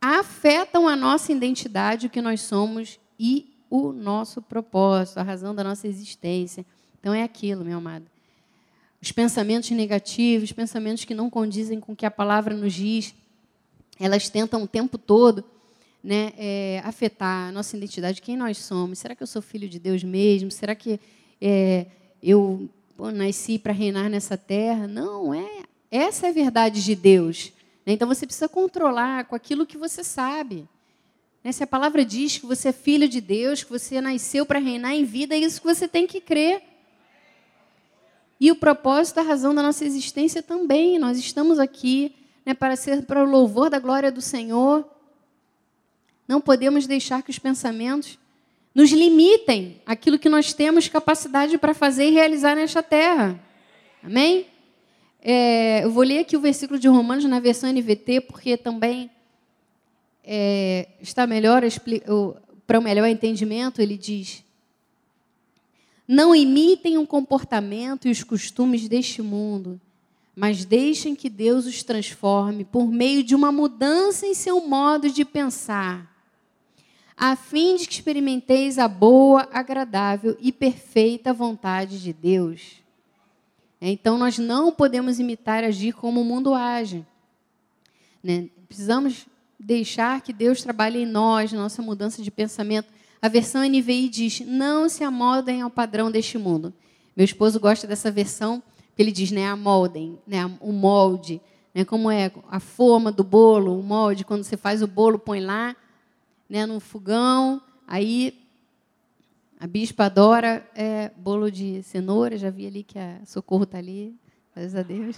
afetam 0.00 0.86
a 0.86 0.94
nossa 0.94 1.32
identidade, 1.32 2.06
o 2.06 2.10
que 2.10 2.20
nós 2.20 2.40
somos 2.40 2.98
e 3.18 3.52
o 3.68 3.92
nosso 3.92 4.40
propósito, 4.40 5.18
a 5.18 5.22
razão 5.22 5.54
da 5.54 5.64
nossa 5.64 5.88
existência. 5.88 6.64
Então 7.00 7.12
é 7.12 7.22
aquilo, 7.22 7.64
meu 7.64 7.78
amado. 7.78 8.06
Os 9.02 9.12
pensamentos 9.12 9.70
negativos, 9.70 10.52
pensamentos 10.52 11.04
que 11.04 11.14
não 11.14 11.28
condizem 11.28 11.80
com 11.80 11.92
o 11.92 11.96
que 11.96 12.06
a 12.06 12.10
palavra 12.10 12.54
nos 12.54 12.72
diz, 12.72 13.14
elas 13.98 14.28
tentam 14.28 14.62
o 14.62 14.68
tempo 14.68 14.98
todo 14.98 15.44
né, 16.06 16.32
é, 16.38 16.80
afetar 16.84 17.48
a 17.48 17.52
nossa 17.52 17.76
identidade, 17.76 18.22
quem 18.22 18.36
nós 18.36 18.58
somos. 18.58 19.00
Será 19.00 19.14
que 19.14 19.22
eu 19.24 19.26
sou 19.26 19.42
filho 19.42 19.68
de 19.68 19.80
Deus 19.80 20.04
mesmo? 20.04 20.52
Será 20.52 20.72
que 20.72 21.00
é, 21.40 21.86
eu 22.22 22.68
pô, 22.96 23.10
nasci 23.10 23.58
para 23.58 23.72
reinar 23.72 24.08
nessa 24.08 24.36
terra? 24.36 24.86
Não, 24.86 25.34
é. 25.34 25.64
Essa 25.90 26.26
é 26.26 26.30
a 26.30 26.32
verdade 26.32 26.84
de 26.84 26.94
Deus. 26.94 27.52
Né? 27.86 27.92
Então 27.92 28.08
você 28.08 28.26
precisa 28.26 28.48
controlar 28.48 29.24
com 29.26 29.36
aquilo 29.36 29.64
que 29.64 29.78
você 29.78 30.02
sabe. 30.02 30.68
Né? 31.44 31.52
Se 31.52 31.62
a 31.62 31.66
palavra 31.66 32.04
diz 32.04 32.38
que 32.38 32.46
você 32.46 32.70
é 32.70 32.72
filho 32.72 33.08
de 33.08 33.20
Deus, 33.20 33.62
que 33.62 33.70
você 33.70 34.00
nasceu 34.00 34.44
para 34.44 34.58
reinar 34.58 34.92
em 34.92 35.04
vida, 35.04 35.36
é 35.36 35.38
isso 35.38 35.60
que 35.60 35.66
você 35.66 35.86
tem 35.86 36.06
que 36.06 36.20
crer. 36.20 36.62
E 38.40 38.50
o 38.50 38.56
propósito, 38.56 39.20
a 39.20 39.22
razão 39.22 39.54
da 39.54 39.62
nossa 39.62 39.84
existência 39.84 40.42
também. 40.42 40.98
Nós 40.98 41.16
estamos 41.16 41.58
aqui 41.58 42.12
né, 42.44 42.52
para 42.52 42.76
ser 42.76 43.06
para 43.06 43.24
o 43.24 43.30
louvor 43.30 43.70
da 43.70 43.78
glória 43.78 44.10
do 44.10 44.20
Senhor. 44.20 44.84
Não 46.26 46.40
podemos 46.40 46.86
deixar 46.86 47.22
que 47.22 47.30
os 47.30 47.38
pensamentos 47.38 48.18
nos 48.74 48.90
limitem 48.90 49.80
aquilo 49.86 50.18
que 50.18 50.28
nós 50.28 50.52
temos 50.52 50.88
capacidade 50.88 51.56
para 51.56 51.72
fazer 51.72 52.08
e 52.08 52.10
realizar 52.10 52.54
nesta 52.54 52.82
terra. 52.82 53.40
Amém? 54.02 54.46
É, 55.28 55.82
eu 55.82 55.90
vou 55.90 56.04
ler 56.04 56.20
aqui 56.20 56.36
o 56.36 56.40
versículo 56.40 56.78
de 56.78 56.86
Romanos 56.86 57.24
na 57.24 57.40
versão 57.40 57.68
NVT, 57.68 58.20
porque 58.20 58.56
também 58.56 59.10
é, 60.22 60.86
está 61.00 61.26
melhor 61.26 61.64
para 62.64 62.78
o 62.78 62.82
melhor 62.82 63.08
entendimento. 63.08 63.82
Ele 63.82 63.98
diz: 63.98 64.44
Não 66.06 66.32
imitem 66.32 66.96
o 66.96 67.04
comportamento 67.04 68.06
e 68.06 68.10
os 68.12 68.22
costumes 68.22 68.88
deste 68.88 69.20
mundo, 69.20 69.80
mas 70.36 70.64
deixem 70.64 71.16
que 71.16 71.28
Deus 71.28 71.66
os 71.66 71.82
transforme 71.82 72.64
por 72.64 72.86
meio 72.86 73.24
de 73.24 73.34
uma 73.34 73.50
mudança 73.50 74.28
em 74.28 74.34
seu 74.34 74.64
modo 74.64 75.10
de 75.10 75.24
pensar 75.24 76.08
a 77.16 77.34
fim 77.34 77.74
de 77.74 77.88
que 77.88 77.94
experimenteis 77.94 78.78
a 78.78 78.86
boa, 78.86 79.48
agradável 79.50 80.36
e 80.38 80.52
perfeita 80.52 81.32
vontade 81.32 82.00
de 82.00 82.12
Deus. 82.12 82.85
Então, 83.80 84.16
nós 84.16 84.38
não 84.38 84.72
podemos 84.72 85.18
imitar 85.18 85.62
agir 85.62 85.92
como 85.92 86.20
o 86.20 86.24
mundo 86.24 86.54
age. 86.54 87.04
Né? 88.22 88.48
Precisamos 88.66 89.26
deixar 89.58 90.20
que 90.20 90.32
Deus 90.32 90.62
trabalhe 90.62 91.02
em 91.02 91.06
nós, 91.06 91.52
nossa 91.52 91.82
mudança 91.82 92.22
de 92.22 92.30
pensamento. 92.30 92.88
A 93.20 93.28
versão 93.28 93.62
NVI 93.62 94.08
diz: 94.08 94.40
não 94.40 94.88
se 94.88 95.04
amoldem 95.04 95.62
ao 95.62 95.70
padrão 95.70 96.10
deste 96.10 96.38
mundo. 96.38 96.72
Meu 97.16 97.24
esposo 97.24 97.58
gosta 97.58 97.86
dessa 97.86 98.10
versão, 98.10 98.62
que 98.94 99.02
ele 99.02 99.12
diz, 99.12 99.30
né, 99.30 99.46
amoldem, 99.46 100.18
né, 100.26 100.44
o 100.60 100.70
molde, 100.72 101.40
né, 101.74 101.84
como 101.84 102.10
é 102.10 102.30
a 102.50 102.60
forma 102.60 103.10
do 103.10 103.24
bolo, 103.24 103.78
o 103.78 103.82
molde, 103.82 104.24
quando 104.24 104.44
você 104.44 104.56
faz 104.56 104.82
o 104.82 104.86
bolo, 104.86 105.18
põe 105.18 105.40
lá, 105.40 105.74
né, 106.48 106.66
no 106.66 106.78
fogão. 106.78 107.60
Aí 107.86 108.45
a 109.58 109.66
bispa 109.66 110.04
adora 110.04 110.68
é, 110.74 111.10
bolo 111.16 111.50
de 111.50 111.82
cenoura, 111.82 112.36
já 112.36 112.50
vi 112.50 112.66
ali 112.66 112.82
que 112.82 112.98
a 112.98 113.20
Socorro 113.24 113.64
está 113.64 113.78
ali, 113.78 114.14
graças 114.54 114.74
a 114.74 114.82
Deus. 114.82 115.16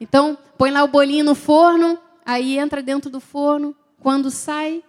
Então, 0.00 0.38
põe 0.56 0.70
lá 0.70 0.82
o 0.82 0.88
bolinho 0.88 1.24
no 1.24 1.34
forno, 1.34 1.98
aí 2.24 2.58
entra 2.58 2.82
dentro 2.82 3.10
do 3.10 3.20
forno. 3.20 3.76
Quando 4.00 4.30
sai, 4.30 4.82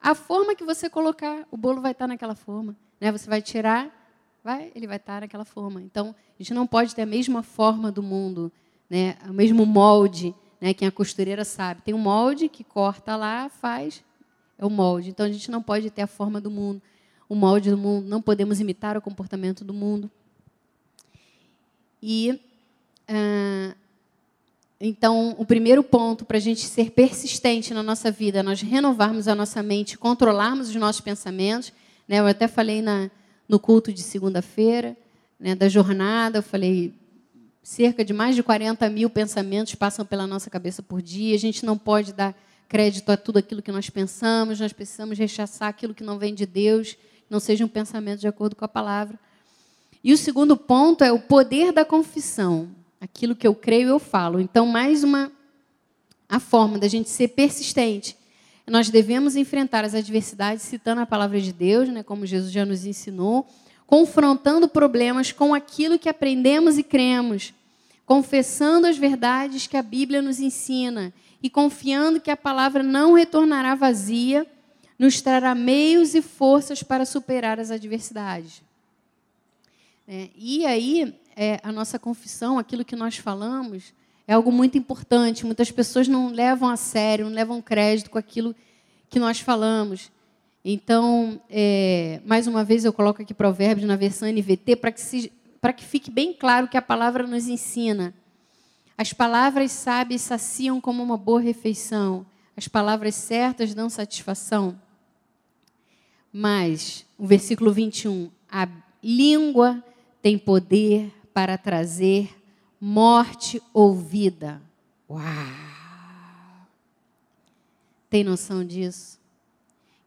a 0.00 0.14
forma 0.14 0.54
que 0.54 0.64
você 0.64 0.88
colocar, 0.88 1.46
o 1.50 1.56
bolo 1.56 1.82
vai 1.82 1.92
estar 1.92 2.06
naquela 2.06 2.34
forma. 2.34 2.74
Né? 2.98 3.12
Você 3.12 3.28
vai 3.28 3.42
tirar, 3.42 3.90
vai, 4.42 4.72
ele 4.74 4.86
vai 4.86 4.96
estar 4.96 5.20
naquela 5.20 5.44
forma. 5.44 5.82
Então, 5.82 6.14
a 6.18 6.42
gente 6.42 6.54
não 6.54 6.66
pode 6.66 6.94
ter 6.94 7.02
a 7.02 7.06
mesma 7.06 7.42
forma 7.42 7.92
do 7.92 8.02
mundo, 8.02 8.50
né? 8.88 9.16
o 9.28 9.32
mesmo 9.34 9.66
molde. 9.66 10.34
Né? 10.60 10.72
Quem 10.74 10.88
a 10.88 10.92
costureira 10.92 11.44
sabe. 11.44 11.82
Tem 11.82 11.94
um 11.94 11.98
molde 11.98 12.48
que 12.48 12.64
corta 12.64 13.16
lá, 13.16 13.48
faz, 13.48 14.02
é 14.58 14.64
o 14.64 14.70
molde. 14.70 15.10
Então 15.10 15.24
a 15.24 15.32
gente 15.32 15.50
não 15.50 15.62
pode 15.62 15.90
ter 15.90 16.02
a 16.02 16.06
forma 16.06 16.40
do 16.40 16.50
mundo, 16.50 16.82
o 17.30 17.34
molde 17.36 17.70
do 17.70 17.78
mundo, 17.78 18.08
não 18.08 18.20
podemos 18.20 18.58
imitar 18.58 18.96
o 18.96 19.00
comportamento 19.00 19.64
do 19.64 19.72
mundo. 19.72 20.10
E 22.02 22.40
ah, 23.06 23.72
então 24.80 25.36
o 25.38 25.46
primeiro 25.46 25.84
ponto 25.84 26.24
para 26.24 26.38
a 26.38 26.40
gente 26.40 26.66
ser 26.66 26.90
persistente 26.90 27.72
na 27.72 27.84
nossa 27.84 28.10
vida, 28.10 28.42
nós 28.42 28.60
renovarmos 28.60 29.28
a 29.28 29.34
nossa 29.36 29.62
mente, 29.62 29.96
controlarmos 29.96 30.70
os 30.70 30.74
nossos 30.74 31.00
pensamentos. 31.00 31.72
Né? 32.08 32.18
Eu 32.18 32.26
até 32.26 32.48
falei 32.48 32.82
na, 32.82 33.08
no 33.48 33.60
culto 33.60 33.92
de 33.92 34.02
segunda-feira 34.02 34.96
né, 35.38 35.54
da 35.54 35.68
jornada, 35.68 36.38
eu 36.38 36.42
falei 36.42 36.92
cerca 37.62 38.04
de 38.04 38.12
mais 38.12 38.34
de 38.34 38.42
40 38.42 38.90
mil 38.90 39.08
pensamentos 39.08 39.76
passam 39.76 40.04
pela 40.04 40.26
nossa 40.26 40.50
cabeça 40.50 40.82
por 40.82 41.00
dia. 41.00 41.36
A 41.36 41.38
gente 41.38 41.64
não 41.64 41.78
pode 41.78 42.12
dar 42.12 42.34
crédito 42.68 43.10
a 43.12 43.16
tudo 43.16 43.38
aquilo 43.38 43.62
que 43.62 43.70
nós 43.70 43.88
pensamos, 43.88 44.58
nós 44.58 44.72
precisamos 44.72 45.16
rechaçar 45.16 45.68
aquilo 45.68 45.94
que 45.94 46.02
não 46.02 46.18
vem 46.18 46.34
de 46.34 46.44
Deus, 46.44 46.96
não 47.30 47.38
seja 47.40 47.64
um 47.64 47.68
pensamento 47.68 48.20
de 48.20 48.28
acordo 48.28 48.56
com 48.56 48.64
a 48.64 48.68
palavra. 48.68 49.18
E 50.02 50.12
o 50.12 50.18
segundo 50.18 50.56
ponto 50.56 51.04
é 51.04 51.12
o 51.12 51.20
poder 51.20 51.72
da 51.72 51.84
confissão. 51.84 52.68
Aquilo 53.00 53.36
que 53.36 53.46
eu 53.46 53.54
creio, 53.54 53.88
eu 53.88 53.98
falo. 53.98 54.40
Então, 54.40 54.66
mais 54.66 55.04
uma 55.04 55.30
a 56.28 56.38
forma 56.38 56.78
da 56.78 56.88
gente 56.88 57.08
ser 57.08 57.28
persistente. 57.28 58.16
Nós 58.66 58.88
devemos 58.88 59.34
enfrentar 59.34 59.84
as 59.84 59.94
adversidades 59.94 60.62
citando 60.62 61.00
a 61.00 61.06
palavra 61.06 61.40
de 61.40 61.52
Deus, 61.52 61.88
né, 61.88 62.04
como 62.04 62.24
Jesus 62.24 62.52
já 62.52 62.64
nos 62.64 62.84
ensinou, 62.84 63.46
confrontando 63.84 64.68
problemas 64.68 65.32
com 65.32 65.52
aquilo 65.52 65.98
que 65.98 66.08
aprendemos 66.08 66.78
e 66.78 66.84
cremos, 66.84 67.52
confessando 68.06 68.86
as 68.86 68.96
verdades 68.96 69.66
que 69.66 69.76
a 69.76 69.82
Bíblia 69.82 70.22
nos 70.22 70.38
ensina 70.38 71.12
e 71.42 71.50
confiando 71.50 72.20
que 72.20 72.30
a 72.30 72.36
palavra 72.36 72.82
não 72.82 73.14
retornará 73.14 73.74
vazia, 73.74 74.46
nos 75.00 75.22
trará 75.22 75.54
meios 75.54 76.14
e 76.14 76.20
forças 76.20 76.82
para 76.82 77.06
superar 77.06 77.58
as 77.58 77.70
adversidades. 77.70 78.60
É, 80.06 80.28
e 80.36 80.66
aí, 80.66 81.18
é, 81.34 81.58
a 81.62 81.72
nossa 81.72 81.98
confissão, 81.98 82.58
aquilo 82.58 82.84
que 82.84 82.94
nós 82.94 83.16
falamos, 83.16 83.94
é 84.28 84.34
algo 84.34 84.52
muito 84.52 84.76
importante. 84.76 85.46
Muitas 85.46 85.70
pessoas 85.70 86.06
não 86.06 86.28
levam 86.28 86.68
a 86.68 86.76
sério, 86.76 87.24
não 87.24 87.32
levam 87.32 87.62
crédito 87.62 88.10
com 88.10 88.18
aquilo 88.18 88.54
que 89.08 89.18
nós 89.18 89.40
falamos. 89.40 90.12
Então, 90.62 91.40
é, 91.48 92.20
mais 92.26 92.46
uma 92.46 92.62
vez, 92.62 92.84
eu 92.84 92.92
coloco 92.92 93.22
aqui 93.22 93.32
Provérbios 93.32 93.88
na 93.88 93.96
versão 93.96 94.28
NVT 94.30 94.76
para 94.76 94.92
que, 94.92 95.32
que 95.78 95.84
fique 95.86 96.10
bem 96.10 96.34
claro 96.34 96.68
que 96.68 96.76
a 96.76 96.82
palavra 96.82 97.26
nos 97.26 97.48
ensina. 97.48 98.12
As 98.98 99.14
palavras 99.14 99.72
sábias 99.72 100.20
saciam 100.20 100.78
como 100.78 101.02
uma 101.02 101.16
boa 101.16 101.40
refeição. 101.40 102.26
As 102.54 102.68
palavras 102.68 103.14
certas 103.14 103.72
dão 103.72 103.88
satisfação. 103.88 104.78
Mas, 106.32 107.04
o 107.18 107.26
versículo 107.26 107.72
21, 107.72 108.30
a 108.50 108.68
língua 109.02 109.82
tem 110.22 110.38
poder 110.38 111.12
para 111.32 111.58
trazer 111.58 112.36
morte 112.80 113.62
ou 113.72 113.94
vida. 113.94 114.62
Uau! 115.08 115.24
Tem 118.08 118.24
noção 118.24 118.64
disso? 118.64 119.18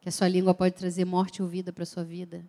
Que 0.02 0.10
a 0.10 0.12
sua 0.12 0.28
língua 0.28 0.54
pode 0.54 0.76
trazer 0.76 1.06
morte 1.06 1.42
ou 1.42 1.48
vida 1.48 1.72
para 1.72 1.84
a 1.84 1.86
sua 1.86 2.04
vida? 2.04 2.44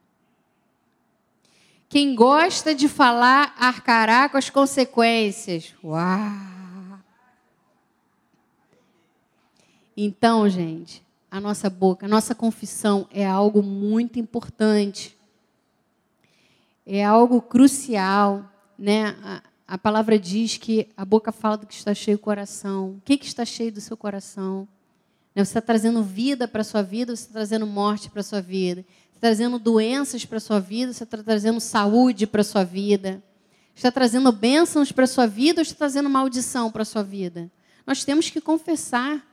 Quem 1.89 2.15
gosta 2.15 2.75
de 2.75 2.89
falar 2.89 3.55
arcará 3.57 4.29
com 4.29 4.37
as 4.37 4.51
consequências. 4.51 5.73
Uau! 5.85 6.99
Então, 9.97 10.49
gente, 10.49 11.04
a 11.37 11.41
nossa 11.41 11.69
boca, 11.69 12.07
a 12.07 12.09
nossa 12.09 12.33
confissão 12.33 13.09
é 13.11 13.27
algo 13.27 13.61
muito 13.61 14.21
importante. 14.21 15.19
É 16.87 17.05
algo 17.05 17.43
crucial, 17.43 18.49
né? 18.79 19.17
A, 19.21 19.43
a 19.67 19.77
palavra 19.77 20.17
diz 20.17 20.59
que 20.59 20.89
a 20.97 21.05
boca 21.05 21.33
fala 21.33 21.57
do 21.57 21.67
que 21.67 21.75
está 21.75 21.93
cheio 21.93 22.17
o 22.19 22.21
coração. 22.21 22.91
O 22.91 23.01
que, 23.05 23.17
que 23.17 23.27
está 23.27 23.45
cheio 23.45 23.73
do 23.73 23.81
seu 23.81 23.97
coração? 23.97 24.69
Né, 25.35 25.45
você 25.45 25.59
está 25.59 25.61
trazendo 25.61 26.05
vida 26.05 26.47
para 26.47 26.61
a 26.61 26.65
sua 26.65 26.83
vida, 26.83 27.11
ou 27.11 27.17
você 27.17 27.25
está 27.25 27.33
trazendo 27.33 27.67
morte 27.67 28.09
para 28.09 28.21
a 28.21 28.25
sua 28.25 28.41
vida 28.41 28.85
trazendo 29.21 29.59
doenças 29.59 30.27
para 30.27 30.37
a 30.37 30.41
sua 30.41 30.61
vida, 30.61 30.93
você 30.93 31.03
está 31.03 31.17
trazendo 31.17 31.59
saúde 31.59 32.27
para 32.27 32.43
a 32.43 32.45
sua 32.45 32.63
vida, 32.63 33.23
está 33.75 33.91
trazendo 33.91 34.31
bênçãos 34.31 34.93
para 34.93 35.05
a 35.05 35.07
sua 35.07 35.27
vida 35.27 35.61
ou 35.61 35.63
está 35.63 35.77
trazendo 35.77 36.11
maldição 36.11 36.71
para 36.71 36.83
a 36.83 36.85
sua 36.85 37.03
vida? 37.03 37.51
Nós 37.87 38.05
temos 38.05 38.29
que 38.29 38.39
confessar 38.39 39.27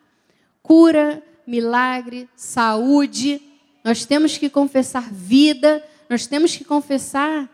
cura, 0.64 1.22
milagre, 1.46 2.30
saúde, 2.36 3.42
nós 3.84 4.06
temos 4.06 4.38
que 4.38 4.50
confessar 4.50 5.12
vida, 5.12 5.84
nós 6.10 6.28
temos 6.28 6.56
que 6.56 6.64
confessar 6.64 7.50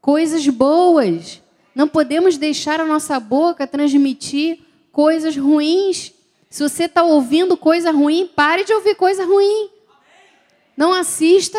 coisas 0.00 0.46
boas. 0.48 1.42
Não 1.74 1.88
podemos 1.88 2.38
deixar 2.38 2.80
a 2.80 2.86
nossa 2.86 3.18
boca 3.18 3.66
transmitir 3.66 4.60
coisas 4.92 5.36
ruins. 5.36 6.12
Se 6.48 6.62
você 6.62 6.84
está 6.84 7.02
ouvindo 7.02 7.56
coisa 7.56 7.90
ruim, 7.90 8.30
pare 8.34 8.64
de 8.64 8.72
ouvir 8.72 8.94
coisa 8.94 9.24
ruim. 9.24 9.68
Não 10.76 10.92
assista 10.92 11.58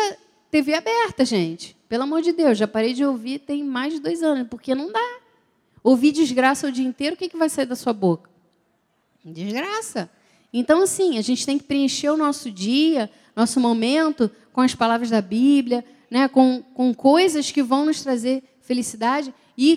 TV 0.50 0.74
aberta, 0.74 1.24
gente. 1.24 1.76
Pelo 1.88 2.04
amor 2.04 2.22
de 2.22 2.32
Deus, 2.32 2.58
já 2.58 2.66
parei 2.66 2.92
de 2.92 3.04
ouvir 3.04 3.40
tem 3.40 3.62
mais 3.62 3.92
de 3.94 4.00
dois 4.00 4.22
anos, 4.22 4.46
porque 4.48 4.74
não 4.74 4.90
dá. 4.90 5.18
Ouvir 5.82 6.12
desgraça 6.12 6.66
o 6.66 6.72
dia 6.72 6.86
inteiro, 6.86 7.14
o 7.14 7.18
que, 7.18 7.28
que 7.28 7.36
vai 7.36 7.48
sair 7.48 7.66
da 7.66 7.76
sua 7.76 7.92
boca? 7.92 8.30
Desgraça. 9.24 10.10
Então, 10.52 10.82
assim, 10.82 11.18
a 11.18 11.22
gente 11.22 11.44
tem 11.44 11.58
que 11.58 11.64
preencher 11.64 12.10
o 12.10 12.16
nosso 12.16 12.50
dia, 12.50 13.10
nosso 13.36 13.60
momento, 13.60 14.30
com 14.52 14.60
as 14.60 14.74
palavras 14.74 15.10
da 15.10 15.20
Bíblia, 15.20 15.84
né, 16.10 16.26
com, 16.28 16.62
com 16.74 16.94
coisas 16.94 17.50
que 17.50 17.62
vão 17.62 17.84
nos 17.84 18.02
trazer 18.02 18.42
felicidade 18.62 19.32
e 19.56 19.76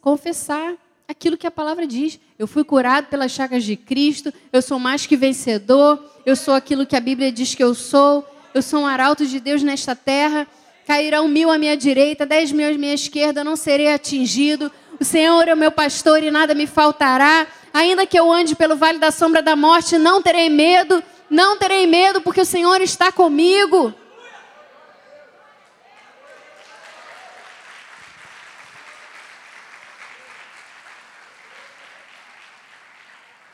confessar 0.00 0.74
aquilo 1.08 1.36
que 1.36 1.46
a 1.46 1.50
palavra 1.50 1.86
diz. 1.86 2.18
Eu 2.38 2.46
fui 2.46 2.64
curado 2.64 3.06
pelas 3.06 3.32
chagas 3.32 3.64
de 3.64 3.76
Cristo, 3.76 4.32
eu 4.52 4.60
sou 4.60 4.78
mais 4.78 5.06
que 5.06 5.16
vencedor, 5.16 6.04
eu 6.24 6.36
sou 6.36 6.54
aquilo 6.54 6.86
que 6.86 6.96
a 6.96 7.00
Bíblia 7.00 7.32
diz 7.32 7.54
que 7.54 7.62
eu 7.64 7.74
sou, 7.74 8.26
eu 8.52 8.62
sou 8.62 8.80
um 8.80 8.86
arauto 8.86 9.26
de 9.26 9.40
Deus 9.40 9.62
nesta 9.62 9.94
terra. 9.94 10.46
Cairão 10.86 11.26
mil 11.26 11.50
à 11.50 11.58
minha 11.58 11.76
direita, 11.76 12.24
dez 12.24 12.52
mil 12.52 12.68
à 12.68 12.72
minha 12.72 12.94
esquerda, 12.94 13.42
não 13.42 13.56
serei 13.56 13.92
atingido. 13.92 14.70
O 15.00 15.04
Senhor 15.04 15.48
é 15.48 15.54
o 15.54 15.56
meu 15.56 15.72
pastor 15.72 16.22
e 16.22 16.30
nada 16.30 16.54
me 16.54 16.66
faltará. 16.66 17.46
Ainda 17.76 18.06
que 18.06 18.18
eu 18.18 18.32
ande 18.32 18.56
pelo 18.56 18.74
vale 18.74 18.98
da 18.98 19.10
sombra 19.10 19.42
da 19.42 19.54
morte, 19.54 19.98
não 19.98 20.22
terei 20.22 20.48
medo, 20.48 21.04
não 21.28 21.58
terei 21.58 21.86
medo, 21.86 22.22
porque 22.22 22.40
o 22.40 22.44
Senhor 22.46 22.80
está 22.80 23.12
comigo. 23.12 23.92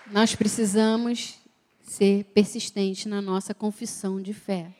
Nós 0.06 0.36
precisamos 0.36 1.34
ser 1.82 2.22
persistentes 2.26 3.06
na 3.06 3.20
nossa 3.20 3.52
confissão 3.52 4.22
de 4.22 4.32
fé. 4.32 4.70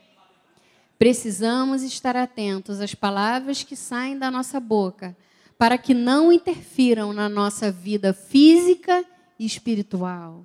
Precisamos 0.97 1.83
estar 1.83 2.15
atentos 2.15 2.81
às 2.81 2.95
palavras 2.95 3.65
que 3.65 3.75
saem 3.75 4.17
da 4.17 4.31
nossa 4.31 4.61
boca, 4.61 5.17
para 5.59 5.77
que 5.77 5.95
não 5.95 6.33
interfiram 6.33 7.13
na 7.13 7.29
nossa 7.29 7.73
vida 7.73 8.15
física 8.15 9.05
e 9.39 9.45
espiritual. 9.45 10.45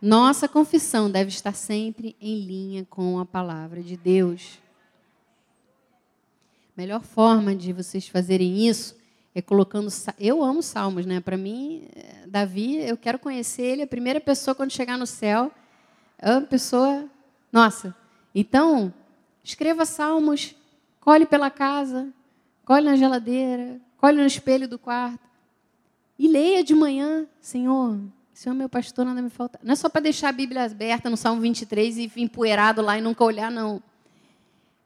Nossa 0.00 0.46
confissão 0.46 1.10
deve 1.10 1.30
estar 1.30 1.54
sempre 1.54 2.14
em 2.20 2.40
linha 2.40 2.86
com 2.90 3.18
a 3.18 3.24
palavra 3.24 3.82
de 3.82 3.96
Deus. 3.96 4.58
Melhor 6.76 7.02
forma 7.02 7.54
de 7.54 7.72
vocês 7.72 8.06
fazerem 8.08 8.66
isso 8.66 8.96
é 9.34 9.42
colocando. 9.42 9.88
Eu 10.18 10.42
amo 10.42 10.62
salmos, 10.62 11.04
né? 11.04 11.20
Para 11.20 11.36
mim, 11.36 11.88
Davi, 12.26 12.76
eu 12.76 12.96
quero 12.96 13.18
conhecer 13.18 13.62
ele, 13.62 13.82
a 13.82 13.86
primeira 13.86 14.20
pessoa 14.20 14.54
quando 14.54 14.70
chegar 14.70 14.96
no 14.96 15.06
céu. 15.06 15.50
É 16.18 16.30
uma 16.30 16.42
pessoa. 16.42 17.08
Nossa. 17.50 17.94
Então, 18.34 18.94
escreva 19.42 19.84
salmos, 19.84 20.54
colhe 21.00 21.26
pela 21.26 21.50
casa, 21.50 22.12
colhe 22.64 22.86
na 22.86 22.96
geladeira, 22.96 23.80
colhe 23.96 24.20
no 24.20 24.26
espelho 24.26 24.68
do 24.68 24.78
quarto. 24.78 25.33
E 26.18 26.28
leia 26.28 26.62
de 26.62 26.74
manhã, 26.74 27.26
Senhor, 27.40 27.98
Senhor 28.32 28.54
é 28.54 28.58
meu 28.58 28.68
pastor, 28.68 29.04
nada 29.04 29.20
me 29.20 29.30
falta. 29.30 29.58
Não 29.62 29.72
é 29.72 29.76
só 29.76 29.88
para 29.88 30.02
deixar 30.02 30.28
a 30.28 30.32
Bíblia 30.32 30.64
aberta 30.64 31.10
no 31.10 31.16
Salmo 31.16 31.40
23 31.40 31.98
e 31.98 32.12
empoeirado 32.16 32.82
lá 32.82 32.98
e 32.98 33.00
nunca 33.00 33.24
olhar, 33.24 33.50
não. 33.50 33.82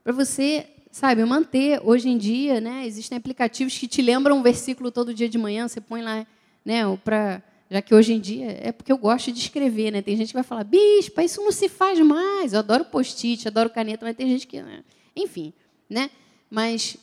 Para 0.03 0.13
você 0.13 0.67
sabe, 0.91 1.25
manter. 1.25 1.81
Hoje 1.85 2.09
em 2.09 2.19
dia, 2.19 2.61
né, 2.61 2.87
existem 2.87 3.17
aplicativos 3.17 3.77
que 3.77 3.87
te 3.87 4.03
lembram 4.03 4.39
um 4.39 4.43
versículo 4.43 4.91
todo 4.91 5.15
dia 5.15 5.29
de 5.29 5.39
manhã, 5.39 5.69
você 5.69 5.81
põe 5.81 6.03
lá, 6.03 6.27
né, 6.65 6.83
para 7.05 7.43
já 7.71 7.83
que 7.83 7.95
hoje 7.95 8.15
em 8.15 8.21
dia 8.21 8.59
é 8.63 8.73
porque 8.73 8.91
eu 8.91 8.97
gosto 8.97 9.31
de 9.31 9.39
escrever, 9.41 9.91
né? 9.91 10.01
Tem 10.01 10.17
gente 10.17 10.29
que 10.29 10.35
vai 10.35 10.43
falar, 10.43 10.65
bispa, 10.65 11.23
isso 11.23 11.43
não 11.43 11.53
se 11.53 11.69
faz 11.69 12.01
mais. 12.01 12.55
Eu 12.55 12.61
adoro 12.61 12.83
post-it, 12.87 13.47
adoro 13.47 13.69
caneta, 13.69 14.07
mas 14.07 14.17
tem 14.17 14.27
gente 14.27 14.47
que, 14.47 14.63
né? 14.63 14.83
enfim, 15.15 15.53
né? 15.89 16.11
Mas 16.51 16.97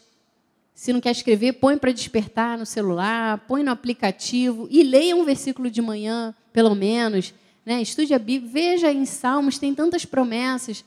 se 0.75 0.91
não 0.91 0.99
quer 0.99 1.11
escrever, 1.11 1.53
põe 1.53 1.77
para 1.77 1.93
despertar 1.93 2.57
no 2.57 2.65
celular, 2.65 3.37
põe 3.47 3.63
no 3.63 3.71
aplicativo 3.71 4.67
e 4.69 4.83
leia 4.83 5.15
um 5.15 5.23
versículo 5.23 5.71
de 5.71 5.81
manhã, 5.81 6.35
pelo 6.51 6.75
menos, 6.75 7.33
né? 7.65 7.81
Estude 7.81 8.13
a 8.13 8.19
Bíblia, 8.19 8.51
veja 8.51 8.91
em 8.91 9.05
Salmos, 9.05 9.57
tem 9.57 9.73
tantas 9.73 10.03
promessas 10.03 10.83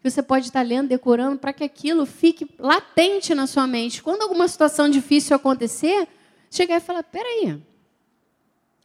que 0.00 0.08
você 0.08 0.22
pode 0.22 0.46
estar 0.46 0.62
lendo, 0.62 0.88
decorando, 0.88 1.38
para 1.38 1.52
que 1.52 1.64
aquilo 1.64 2.06
fique 2.06 2.48
latente 2.56 3.34
na 3.34 3.48
sua 3.48 3.66
mente. 3.66 4.00
Quando 4.00 4.22
alguma 4.22 4.46
situação 4.46 4.88
difícil 4.88 5.34
acontecer, 5.34 6.06
chegar 6.48 6.76
e 6.76 6.80
falar: 6.80 7.02
peraí, 7.02 7.60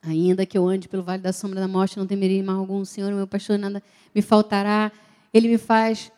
ainda 0.01 0.43
que 0.43 0.57
eu 0.57 0.67
ande 0.67 0.89
pelo 0.89 1.03
vale 1.03 1.21
da 1.21 1.31
sombra 1.31 1.59
da 1.59 1.67
morte, 1.67 1.99
não 1.99 2.07
temerei 2.07 2.41
mal 2.41 2.57
algum, 2.57 2.83
Senhor, 2.83 3.13
meu 3.13 3.27
pastor, 3.27 3.59
nada 3.59 3.81
me 4.13 4.23
faltará. 4.23 4.91
Ele 5.31 5.49
me 5.49 5.59
faz. 5.59 6.11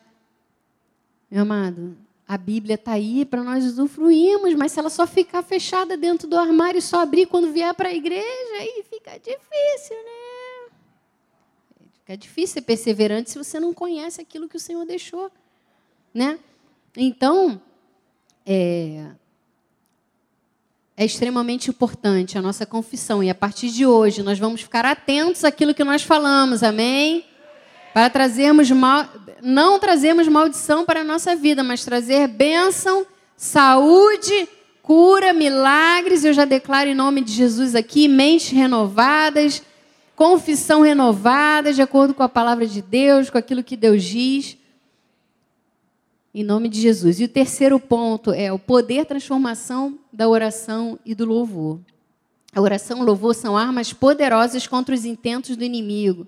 Meu 1.30 1.42
amado, 1.42 1.94
a 2.30 2.38
Bíblia 2.38 2.76
está 2.76 2.92
aí 2.92 3.24
para 3.24 3.42
nós 3.42 3.64
usufruirmos, 3.64 4.54
mas 4.54 4.70
se 4.70 4.78
ela 4.78 4.88
só 4.88 5.04
ficar 5.04 5.42
fechada 5.42 5.96
dentro 5.96 6.28
do 6.28 6.38
armário 6.38 6.78
e 6.78 6.82
só 6.82 7.00
abrir 7.00 7.26
quando 7.26 7.52
vier 7.52 7.74
para 7.74 7.88
a 7.88 7.92
igreja, 7.92 8.54
aí 8.60 8.84
fica 8.88 9.18
difícil, 9.18 9.96
né? 9.96 10.70
É 12.06 12.16
difícil 12.16 12.54
ser 12.54 12.60
perseverante 12.60 13.32
se 13.32 13.36
você 13.36 13.58
não 13.58 13.74
conhece 13.74 14.20
aquilo 14.20 14.48
que 14.48 14.56
o 14.56 14.60
Senhor 14.60 14.86
deixou, 14.86 15.28
né? 16.14 16.38
Então, 16.96 17.60
é, 18.46 19.10
é 20.96 21.04
extremamente 21.04 21.68
importante 21.68 22.38
a 22.38 22.42
nossa 22.42 22.64
confissão 22.64 23.24
e 23.24 23.28
a 23.28 23.34
partir 23.34 23.70
de 23.70 23.84
hoje 23.84 24.22
nós 24.22 24.38
vamos 24.38 24.60
ficar 24.60 24.86
atentos 24.86 25.42
àquilo 25.42 25.74
que 25.74 25.82
nós 25.82 26.04
falamos, 26.04 26.62
amém? 26.62 27.24
Para 27.92 28.08
trazermos 28.08 28.70
mal, 28.70 29.08
não 29.42 29.78
trazermos 29.78 30.28
maldição 30.28 30.84
para 30.84 31.00
a 31.00 31.04
nossa 31.04 31.34
vida, 31.34 31.62
mas 31.62 31.84
trazer 31.84 32.28
bênção, 32.28 33.06
saúde, 33.36 34.48
cura, 34.82 35.32
milagres. 35.32 36.24
Eu 36.24 36.32
já 36.32 36.44
declaro 36.44 36.88
em 36.88 36.94
nome 36.94 37.20
de 37.20 37.32
Jesus 37.32 37.74
aqui, 37.74 38.06
mentes 38.06 38.50
renovadas, 38.50 39.62
confissão 40.14 40.82
renovada, 40.82 41.72
de 41.72 41.82
acordo 41.82 42.14
com 42.14 42.22
a 42.22 42.28
palavra 42.28 42.66
de 42.66 42.80
Deus, 42.80 43.30
com 43.30 43.38
aquilo 43.38 43.64
que 43.64 43.76
Deus 43.76 44.02
diz. 44.04 44.56
Em 46.32 46.44
nome 46.44 46.68
de 46.68 46.80
Jesus. 46.80 47.18
E 47.18 47.24
o 47.24 47.28
terceiro 47.28 47.80
ponto 47.80 48.30
é 48.30 48.52
o 48.52 48.58
poder 48.58 49.04
transformação 49.04 49.98
da 50.12 50.28
oração 50.28 50.96
e 51.04 51.12
do 51.14 51.24
louvor. 51.24 51.80
A 52.54 52.60
oração 52.60 52.98
e 52.98 53.00
o 53.00 53.04
louvor 53.04 53.34
são 53.34 53.56
armas 53.56 53.92
poderosas 53.92 54.66
contra 54.66 54.94
os 54.94 55.04
intentos 55.04 55.56
do 55.56 55.64
inimigo. 55.64 56.26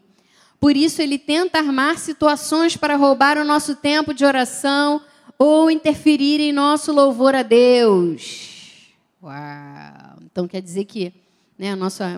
Por 0.62 0.76
isso, 0.76 1.02
ele 1.02 1.18
tenta 1.18 1.58
armar 1.58 1.98
situações 1.98 2.76
para 2.76 2.94
roubar 2.94 3.36
o 3.36 3.44
nosso 3.44 3.74
tempo 3.74 4.14
de 4.14 4.24
oração 4.24 5.02
ou 5.36 5.68
interferir 5.68 6.40
em 6.40 6.52
nosso 6.52 6.92
louvor 6.92 7.34
a 7.34 7.42
Deus. 7.42 8.92
Uau! 9.20 10.18
Então, 10.24 10.46
quer 10.46 10.62
dizer 10.62 10.84
que 10.84 11.12
né, 11.58 11.72
a 11.72 11.74
nossa 11.74 12.16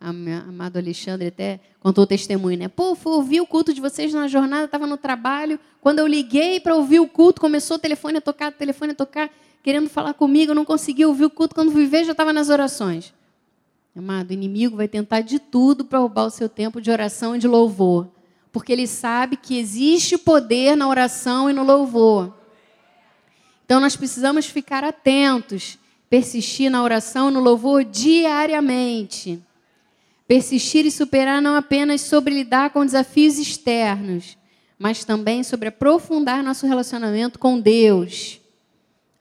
amado 0.00 0.78
Alexandre 0.78 1.26
até 1.26 1.60
contou 1.80 2.04
o 2.04 2.06
testemunho, 2.06 2.56
né? 2.60 2.66
Pô, 2.66 2.94
fui 2.94 3.12
ouvir 3.12 3.42
o 3.42 3.46
culto 3.46 3.74
de 3.74 3.80
vocês 3.82 4.14
na 4.14 4.26
jornada, 4.26 4.64
estava 4.64 4.86
no 4.86 4.96
trabalho. 4.96 5.60
Quando 5.78 5.98
eu 5.98 6.06
liguei 6.06 6.60
para 6.60 6.74
ouvir 6.74 6.98
o 6.98 7.06
culto, 7.06 7.42
começou 7.42 7.76
o 7.76 7.78
telefone 7.78 8.16
a 8.16 8.20
tocar, 8.22 8.52
o 8.52 8.54
telefone 8.54 8.92
a 8.92 8.94
tocar, 8.94 9.28
querendo 9.62 9.90
falar 9.90 10.14
comigo, 10.14 10.52
eu 10.52 10.56
não 10.56 10.64
consegui 10.64 11.04
ouvir 11.04 11.26
o 11.26 11.30
culto. 11.30 11.54
Quando 11.54 11.70
fui 11.70 11.84
ver, 11.84 12.04
já 12.04 12.12
estava 12.12 12.32
nas 12.32 12.48
orações. 12.48 13.12
Amado, 13.94 14.30
o 14.30 14.32
inimigo 14.32 14.76
vai 14.76 14.88
tentar 14.88 15.20
de 15.20 15.38
tudo 15.38 15.84
para 15.84 15.98
roubar 15.98 16.24
o 16.24 16.30
seu 16.30 16.48
tempo 16.48 16.80
de 16.80 16.90
oração 16.90 17.36
e 17.36 17.38
de 17.38 17.46
louvor. 17.46 18.08
Porque 18.50 18.72
ele 18.72 18.86
sabe 18.86 19.36
que 19.36 19.58
existe 19.58 20.16
poder 20.16 20.76
na 20.76 20.88
oração 20.88 21.50
e 21.50 21.52
no 21.52 21.62
louvor. 21.62 22.34
Então 23.64 23.80
nós 23.80 23.96
precisamos 23.96 24.46
ficar 24.46 24.82
atentos, 24.84 25.78
persistir 26.08 26.70
na 26.70 26.82
oração 26.82 27.30
e 27.30 27.32
no 27.32 27.40
louvor 27.40 27.84
diariamente. 27.84 29.42
Persistir 30.26 30.86
e 30.86 30.90
superar 30.90 31.42
não 31.42 31.54
apenas 31.54 32.00
sobre 32.00 32.34
lidar 32.34 32.70
com 32.70 32.84
desafios 32.84 33.38
externos, 33.38 34.38
mas 34.78 35.04
também 35.04 35.42
sobre 35.42 35.68
aprofundar 35.68 36.42
nosso 36.42 36.66
relacionamento 36.66 37.38
com 37.38 37.60
Deus. 37.60 38.41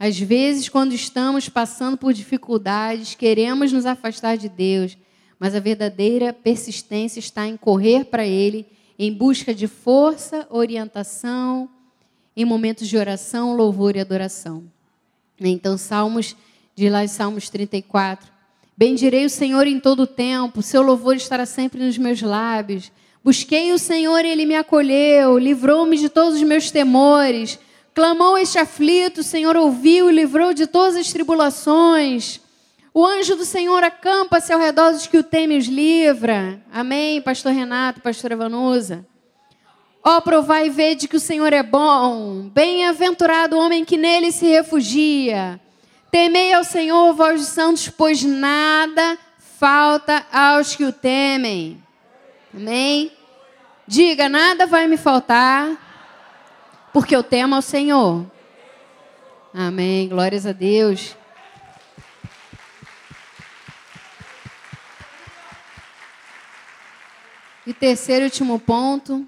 Às 0.03 0.17
vezes, 0.19 0.67
quando 0.67 0.93
estamos 0.93 1.47
passando 1.47 1.95
por 1.95 2.11
dificuldades, 2.11 3.13
queremos 3.13 3.71
nos 3.71 3.85
afastar 3.85 4.35
de 4.35 4.49
Deus, 4.49 4.97
mas 5.37 5.53
a 5.53 5.59
verdadeira 5.59 6.33
persistência 6.33 7.19
está 7.19 7.45
em 7.45 7.55
correr 7.55 8.05
para 8.05 8.25
Ele 8.25 8.65
em 8.97 9.13
busca 9.13 9.53
de 9.53 9.67
força, 9.67 10.47
orientação, 10.49 11.69
em 12.35 12.43
momentos 12.43 12.87
de 12.87 12.97
oração, 12.97 13.55
louvor 13.55 13.95
e 13.95 13.99
adoração. 13.99 14.63
Então, 15.39 15.77
Salmos, 15.77 16.35
de 16.75 16.89
lá 16.89 17.07
Salmos 17.07 17.47
34, 17.51 18.27
Bendirei 18.75 19.23
o 19.25 19.29
Senhor 19.29 19.67
em 19.67 19.79
todo 19.79 20.01
o 20.01 20.07
tempo, 20.07 20.63
seu 20.63 20.81
louvor 20.81 21.15
estará 21.15 21.45
sempre 21.45 21.85
nos 21.85 21.99
meus 21.99 22.23
lábios. 22.23 22.91
Busquei 23.23 23.71
o 23.71 23.77
Senhor 23.77 24.25
e 24.25 24.29
ele 24.29 24.47
me 24.47 24.55
acolheu, 24.55 25.37
livrou-me 25.37 25.95
de 25.95 26.09
todos 26.09 26.37
os 26.37 26.43
meus 26.43 26.71
temores. 26.71 27.59
Clamou 27.93 28.37
este 28.37 28.57
aflito, 28.57 29.19
o 29.19 29.23
Senhor 29.23 29.55
ouviu 29.57 30.09
e 30.09 30.13
livrou 30.13 30.53
de 30.53 30.65
todas 30.65 30.95
as 30.95 31.11
tribulações. 31.11 32.39
O 32.93 33.05
anjo 33.05 33.35
do 33.35 33.45
Senhor 33.45 33.83
acampa-se 33.83 34.51
ao 34.51 34.59
redor 34.59 34.91
dos 34.91 35.07
que 35.07 35.17
o 35.17 35.23
temem 35.23 35.57
e 35.57 35.59
os 35.59 35.67
livra. 35.67 36.61
Amém, 36.71 37.21
pastor 37.21 37.51
Renato, 37.51 38.01
pastora 38.01 38.35
Vanusa. 38.35 39.05
Ó, 40.03 40.19
provai 40.21 40.67
e 40.67 40.69
vede 40.69 41.07
que 41.07 41.15
o 41.15 41.19
Senhor 41.19 41.53
é 41.53 41.61
bom. 41.61 42.49
Bem-aventurado 42.53 43.55
o 43.55 43.59
homem 43.59 43.85
que 43.85 43.97
nele 43.97 44.31
se 44.31 44.47
refugia. 44.47 45.59
Temei 46.09 46.53
ao 46.53 46.63
Senhor, 46.63 47.13
vós 47.13 47.39
dos 47.39 47.49
santos, 47.49 47.87
pois 47.87 48.23
nada 48.23 49.17
falta 49.59 50.25
aos 50.31 50.75
que 50.75 50.83
o 50.83 50.91
temem. 50.91 51.81
Amém? 52.53 53.11
Diga, 53.87 54.27
nada 54.27 54.65
vai 54.65 54.87
me 54.87 54.97
faltar, 54.97 55.90
porque 56.93 57.15
eu 57.15 57.23
temo 57.23 57.55
ao 57.55 57.61
Senhor. 57.61 58.25
Amém. 59.53 60.07
Glórias 60.07 60.45
a 60.45 60.51
Deus. 60.51 61.15
E 67.65 67.73
terceiro 67.73 68.23
e 68.23 68.25
último 68.25 68.59
ponto, 68.59 69.25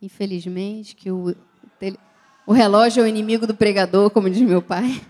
infelizmente, 0.00 0.94
que 0.94 1.10
o, 1.10 1.34
o 2.46 2.52
relógio 2.52 3.00
é 3.00 3.04
o 3.04 3.08
inimigo 3.08 3.46
do 3.46 3.54
pregador, 3.54 4.10
como 4.10 4.28
diz 4.28 4.42
meu 4.42 4.60
pai. 4.60 5.00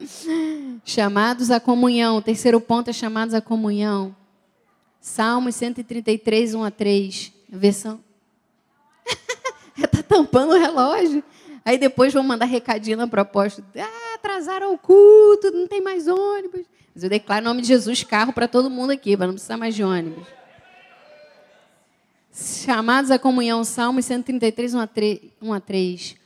Chamados 0.84 1.50
à 1.50 1.58
comunhão. 1.58 2.16
O 2.16 2.22
terceiro 2.22 2.60
ponto 2.60 2.88
é 2.88 2.92
chamados 2.92 3.34
à 3.34 3.40
comunhão. 3.40 4.14
Salmos 5.00 5.54
133, 5.56 6.54
1 6.54 6.64
a 6.64 6.70
3. 6.70 7.32
Versão. 7.50 8.00
Tampando 10.08 10.52
o 10.52 10.58
relógio. 10.58 11.22
Aí 11.64 11.76
depois 11.76 12.12
vão 12.12 12.22
mandar 12.22 12.46
recadinho 12.46 12.96
na 12.96 13.06
proposta. 13.06 13.62
Ah, 13.76 14.14
atrasaram 14.14 14.72
o 14.72 14.78
culto, 14.78 15.50
não 15.52 15.66
tem 15.66 15.80
mais 15.80 16.08
ônibus. 16.08 16.62
Mas 16.94 17.04
eu 17.04 17.10
declaro 17.10 17.42
em 17.42 17.44
nome 17.44 17.62
de 17.62 17.68
Jesus 17.68 18.02
carro 18.02 18.32
para 18.32 18.48
todo 18.48 18.70
mundo 18.70 18.90
aqui, 18.90 19.16
para 19.16 19.26
não 19.26 19.34
precisar 19.34 19.56
mais 19.56 19.74
de 19.74 19.84
ônibus. 19.84 20.26
Chamados 22.64 23.10
à 23.10 23.18
comunhão, 23.18 23.64
Salmos 23.64 24.04
133, 24.04 24.74
1 24.74 25.52
a 25.52 25.60
3. 25.60 26.16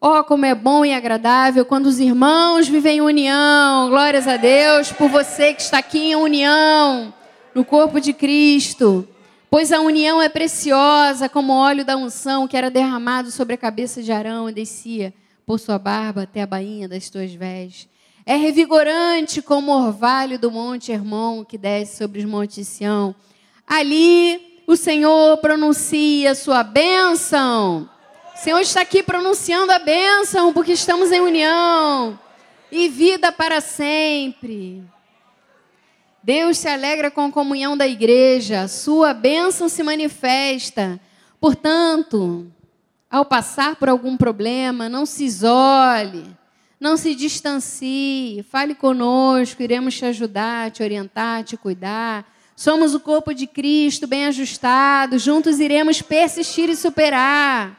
Oh, 0.00 0.24
como 0.24 0.44
é 0.44 0.54
bom 0.54 0.84
e 0.84 0.92
agradável 0.92 1.64
quando 1.64 1.86
os 1.86 2.00
irmãos 2.00 2.66
vivem 2.66 2.98
em 2.98 3.00
união. 3.00 3.88
Glórias 3.88 4.26
a 4.26 4.36
Deus 4.36 4.90
por 4.90 5.08
você 5.08 5.54
que 5.54 5.62
está 5.62 5.78
aqui 5.78 6.10
em 6.10 6.16
união, 6.16 7.14
no 7.54 7.64
corpo 7.64 8.00
de 8.00 8.12
Cristo. 8.12 9.08
Pois 9.52 9.70
a 9.70 9.82
união 9.82 10.22
é 10.22 10.30
preciosa 10.30 11.28
como 11.28 11.52
o 11.52 11.56
óleo 11.56 11.84
da 11.84 11.94
unção 11.94 12.48
que 12.48 12.56
era 12.56 12.70
derramado 12.70 13.30
sobre 13.30 13.54
a 13.54 13.58
cabeça 13.58 14.02
de 14.02 14.10
Arão 14.10 14.48
e 14.48 14.52
descia 14.54 15.12
por 15.44 15.60
sua 15.60 15.78
barba 15.78 16.22
até 16.22 16.40
a 16.40 16.46
bainha 16.46 16.88
das 16.88 17.10
tuas 17.10 17.34
vestes. 17.34 17.86
É 18.24 18.34
revigorante 18.34 19.42
como 19.42 19.70
o 19.70 19.86
orvalho 19.86 20.38
do 20.38 20.50
monte 20.50 20.90
Hermon 20.90 21.44
que 21.44 21.58
desce 21.58 21.98
sobre 21.98 22.20
os 22.20 22.24
montes 22.24 22.66
Sião. 22.66 23.14
Ali 23.66 24.62
o 24.66 24.74
Senhor 24.74 25.36
pronuncia 25.36 26.34
sua 26.34 26.62
bênção 26.62 27.90
o 28.34 28.38
Senhor 28.42 28.60
está 28.60 28.80
aqui 28.80 29.02
pronunciando 29.02 29.70
a 29.70 29.78
bênção, 29.78 30.52
porque 30.52 30.72
estamos 30.72 31.12
em 31.12 31.20
união 31.20 32.18
e 32.70 32.88
vida 32.88 33.30
para 33.30 33.60
sempre. 33.60 34.82
Deus 36.22 36.58
se 36.58 36.68
alegra 36.68 37.10
com 37.10 37.24
a 37.24 37.32
comunhão 37.32 37.76
da 37.76 37.86
igreja, 37.86 38.68
sua 38.68 39.12
bênção 39.12 39.68
se 39.68 39.82
manifesta. 39.82 41.00
Portanto, 41.40 42.46
ao 43.10 43.24
passar 43.24 43.74
por 43.74 43.88
algum 43.88 44.16
problema, 44.16 44.88
não 44.88 45.04
se 45.04 45.24
isole, 45.24 46.24
não 46.78 46.96
se 46.96 47.14
distancie, 47.14 48.44
fale 48.48 48.74
conosco, 48.74 49.62
iremos 49.62 49.96
te 49.96 50.04
ajudar, 50.04 50.70
te 50.70 50.82
orientar, 50.82 51.42
te 51.42 51.56
cuidar. 51.56 52.32
Somos 52.54 52.94
o 52.94 53.00
corpo 53.00 53.34
de 53.34 53.46
Cristo, 53.48 54.06
bem 54.06 54.26
ajustado, 54.26 55.18
juntos 55.18 55.58
iremos 55.58 56.00
persistir 56.00 56.70
e 56.70 56.76
superar. 56.76 57.76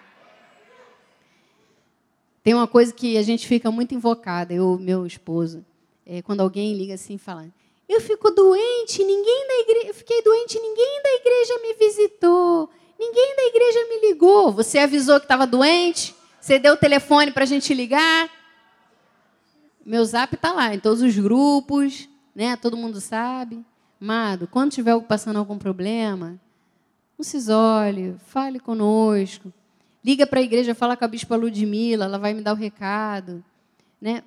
Tem 2.44 2.54
uma 2.54 2.68
coisa 2.68 2.92
que 2.94 3.18
a 3.18 3.24
gente 3.24 3.48
fica 3.48 3.72
muito 3.72 3.96
invocada, 3.96 4.54
eu 4.54 4.78
meu 4.78 5.06
esposo, 5.06 5.66
é, 6.06 6.22
quando 6.22 6.42
alguém 6.42 6.76
liga 6.76 6.96
assim 6.96 7.18
falando, 7.18 7.54
eu 7.88 8.00
fico 8.02 8.32
doente, 8.32 9.04
ninguém 9.04 9.48
da 9.48 9.54
igreja, 9.60 9.94
fiquei 9.94 10.22
doente, 10.22 10.60
ninguém 10.60 11.02
da 11.04 11.10
igreja 11.16 11.60
me 11.62 11.74
visitou, 11.74 12.70
ninguém 13.00 13.36
da 13.36 13.44
igreja 13.44 13.80
me 13.90 14.08
ligou. 14.08 14.52
Você 14.52 14.80
avisou 14.80 15.20
que 15.20 15.26
estava 15.26 15.46
doente? 15.46 16.16
Você 16.40 16.58
deu 16.58 16.74
o 16.74 16.78
telefone 16.78 17.32
para 17.32 17.44
a 17.44 17.48
gente 17.48 17.74
ligar? 17.74 18.30
Meu 19.86 20.04
zap 20.06 20.34
está 20.36 20.54
lá, 20.54 20.74
em 20.74 20.80
todos 20.80 21.02
os 21.02 21.18
grupos, 21.18 22.08
né? 22.34 22.56
Todo 22.56 22.78
mundo 22.78 23.02
sabe. 23.02 23.64
Amado, 24.00 24.48
quando 24.48 24.72
tiver 24.72 25.00
passando 25.02 25.38
algum 25.38 25.58
problema, 25.58 26.40
não 27.18 27.24
se 27.24 27.38
isole, 27.38 28.16
fale 28.28 28.60
conosco. 28.60 29.54
Liga 30.04 30.28
para 30.28 30.40
a 30.40 30.44
igreja, 30.44 30.76
fala 30.76 30.98
com 30.98 31.06
a 31.06 31.08
bispa 31.08 31.36
Ludmila, 31.36 32.06
ela 32.06 32.18
vai 32.18 32.34
me 32.34 32.42
dar 32.42 32.54
o 32.54 32.58
recado. 32.58 33.44
Né? 34.02 34.24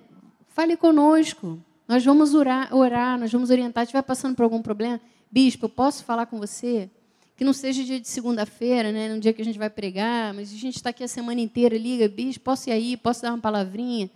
Fale 0.49 0.77
conosco. 0.77 1.59
Nós 1.89 2.05
vamos 2.05 2.35
orar, 2.35 2.75
orar, 2.75 3.19
nós 3.19 3.31
vamos 3.31 3.51
orientar. 3.51 3.85
Se 3.85 3.89
estiver 3.89 4.03
passando 4.03 4.35
por 4.35 4.43
algum 4.43 4.61
problema, 4.61 5.01
bispo, 5.31 5.67
eu 5.67 5.69
posso 5.69 6.05
falar 6.05 6.27
com 6.27 6.39
você? 6.39 6.91
Que 7.37 7.45
não 7.45 7.53
seja 7.53 7.85
dia 7.85 8.01
de 8.01 8.09
segunda-feira, 8.09 8.91
né, 8.91 9.09
num 9.09 9.21
dia 9.21 9.33
que 9.33 9.43
a 9.43 9.45
gente 9.45 9.59
vai 9.59 9.71
pregar, 9.71 10.35
mas 10.35 10.53
a 10.53 10.57
gente 10.57 10.77
está 10.77 10.91
aqui 10.91 11.05
a 11.05 11.09
semana 11.09 11.41
inteira, 11.41 11.77
liga, 11.77 12.09
bispo, 12.09 12.45
posso 12.45 12.71
ir 12.71 12.73
aí, 12.73 12.97
posso 12.97 13.23
dar 13.23 13.31
uma 13.31 13.39
palavrinha? 13.39 14.11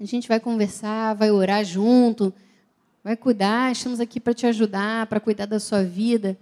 A 0.00 0.04
gente 0.04 0.26
vai 0.26 0.40
conversar, 0.40 1.14
vai 1.14 1.30
orar 1.30 1.64
junto, 1.64 2.32
vai 3.02 3.16
cuidar, 3.16 3.70
estamos 3.70 4.00
aqui 4.00 4.18
para 4.18 4.32
te 4.32 4.46
ajudar, 4.46 5.06
para 5.06 5.20
cuidar 5.20 5.46
da 5.46 5.60
sua 5.60 5.84
vida. 5.84 6.38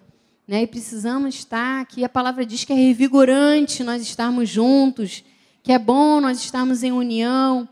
Né? 0.46 0.62
E 0.62 0.66
precisamos 0.66 1.34
estar 1.34 1.80
aqui. 1.80 2.04
A 2.04 2.08
palavra 2.08 2.46
diz 2.46 2.64
que 2.64 2.72
é 2.72 2.76
revigorante 2.76 3.82
nós 3.82 4.02
estarmos 4.02 4.48
juntos, 4.48 5.24
que 5.62 5.72
é 5.72 5.78
bom 5.78 6.20
nós 6.20 6.38
estarmos 6.38 6.82
em 6.82 6.92
união, 6.92 7.68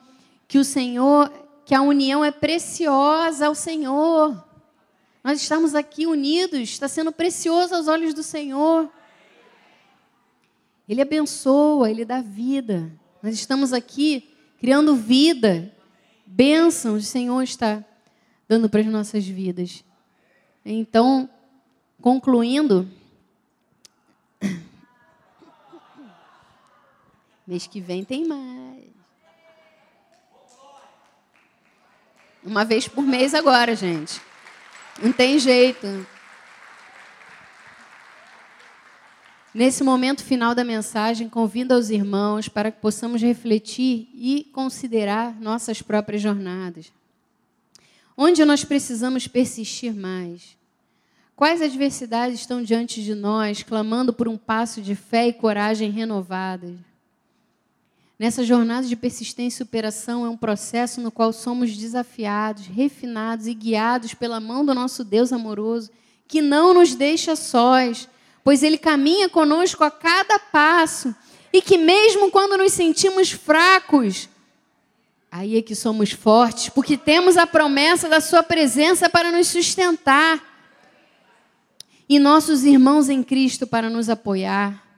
que 0.46 0.59
o 0.59 0.64
Senhor, 0.64 1.32
que 1.65 1.75
a 1.75 1.83
união 1.83 2.25
é 2.25 2.31
preciosa 2.31 3.47
ao 3.47 3.55
Senhor. 3.55 4.45
Nós 5.23 5.41
estamos 5.41 5.75
aqui 5.75 6.07
unidos, 6.07 6.61
está 6.61 6.89
sendo 6.89 7.13
precioso 7.13 7.75
aos 7.75 7.89
olhos 7.89 8.15
do 8.15 8.23
Senhor. 8.23 8.91
Ele 10.89 11.03
abençoa, 11.03 11.91
ele 11.91 12.05
dá 12.05 12.21
vida. 12.21 12.91
Nós 13.23 13.35
estamos 13.35 13.73
aqui 13.73 14.35
criando 14.59 14.97
vida, 14.97 15.75
bênçãos 16.27 17.05
o 17.05 17.07
Senhor 17.07 17.43
está 17.43 17.85
dando 18.49 18.69
para 18.69 18.81
as 18.81 18.87
nossas 18.87 19.27
vidas. 19.27 19.85
Então, 20.65 21.29
Concluindo, 22.01 22.89
mês 27.47 27.67
que 27.67 27.79
vem 27.79 28.03
tem 28.03 28.27
mais. 28.27 28.60
Uma 32.43 32.64
vez 32.64 32.88
por 32.88 33.05
mês 33.05 33.34
agora, 33.34 33.76
gente. 33.76 34.20
Não 35.03 35.12
tem 35.12 35.38
jeito. 35.38 36.07
Nesse 39.53 39.82
momento 39.82 40.22
final 40.22 40.55
da 40.55 40.62
mensagem, 40.64 41.28
convido 41.28 41.74
aos 41.74 41.91
irmãos 41.91 42.49
para 42.49 42.70
que 42.70 42.80
possamos 42.80 43.20
refletir 43.20 44.09
e 44.14 44.49
considerar 44.53 45.38
nossas 45.41 45.82
próprias 45.82 46.22
jornadas. 46.22 46.93
Onde 48.16 48.45
nós 48.45 48.64
precisamos 48.64 49.26
persistir 49.26 49.93
mais? 49.95 50.57
Quais 51.34 51.61
adversidades 51.61 52.41
estão 52.41 52.62
diante 52.62 53.03
de 53.03 53.14
nós, 53.14 53.62
clamando 53.62 54.12
por 54.12 54.28
um 54.28 54.36
passo 54.36 54.80
de 54.80 54.95
fé 54.95 55.26
e 55.28 55.32
coragem 55.32 55.91
renovadas? 55.91 56.76
Nessa 58.21 58.45
jornada 58.45 58.87
de 58.87 58.95
persistência 58.97 59.62
e 59.62 59.64
superação 59.64 60.27
é 60.27 60.29
um 60.29 60.37
processo 60.37 61.01
no 61.01 61.11
qual 61.11 61.33
somos 61.33 61.75
desafiados, 61.75 62.66
refinados 62.66 63.47
e 63.47 63.55
guiados 63.55 64.12
pela 64.12 64.39
mão 64.39 64.62
do 64.62 64.75
nosso 64.75 65.03
Deus 65.03 65.33
amoroso, 65.33 65.91
que 66.29 66.43
não 66.43 66.75
nos 66.75 66.95
deixa 66.95 67.35
sós, 67.35 68.07
pois 68.45 68.62
Ele 68.62 68.77
caminha 68.77 69.27
conosco 69.31 69.83
a 69.85 69.91
cada 69.91 70.39
passo 70.39 71.16
e 71.51 71.62
que, 71.62 71.79
mesmo 71.79 72.31
quando 72.31 72.59
nos 72.59 72.75
sentimos 72.75 73.31
fracos, 73.31 74.29
aí 75.33 75.57
é 75.57 75.62
que 75.62 75.75
somos 75.75 76.12
fortes, 76.12 76.68
porque 76.68 76.99
temos 76.99 77.39
a 77.39 77.47
promessa 77.47 78.07
da 78.07 78.21
Sua 78.21 78.43
presença 78.43 79.09
para 79.09 79.33
nos 79.33 79.47
sustentar 79.47 80.45
e 82.07 82.18
nossos 82.18 82.64
irmãos 82.64 83.09
em 83.09 83.23
Cristo 83.23 83.66
para 83.66 83.89
nos 83.89 84.11
apoiar. 84.11 84.89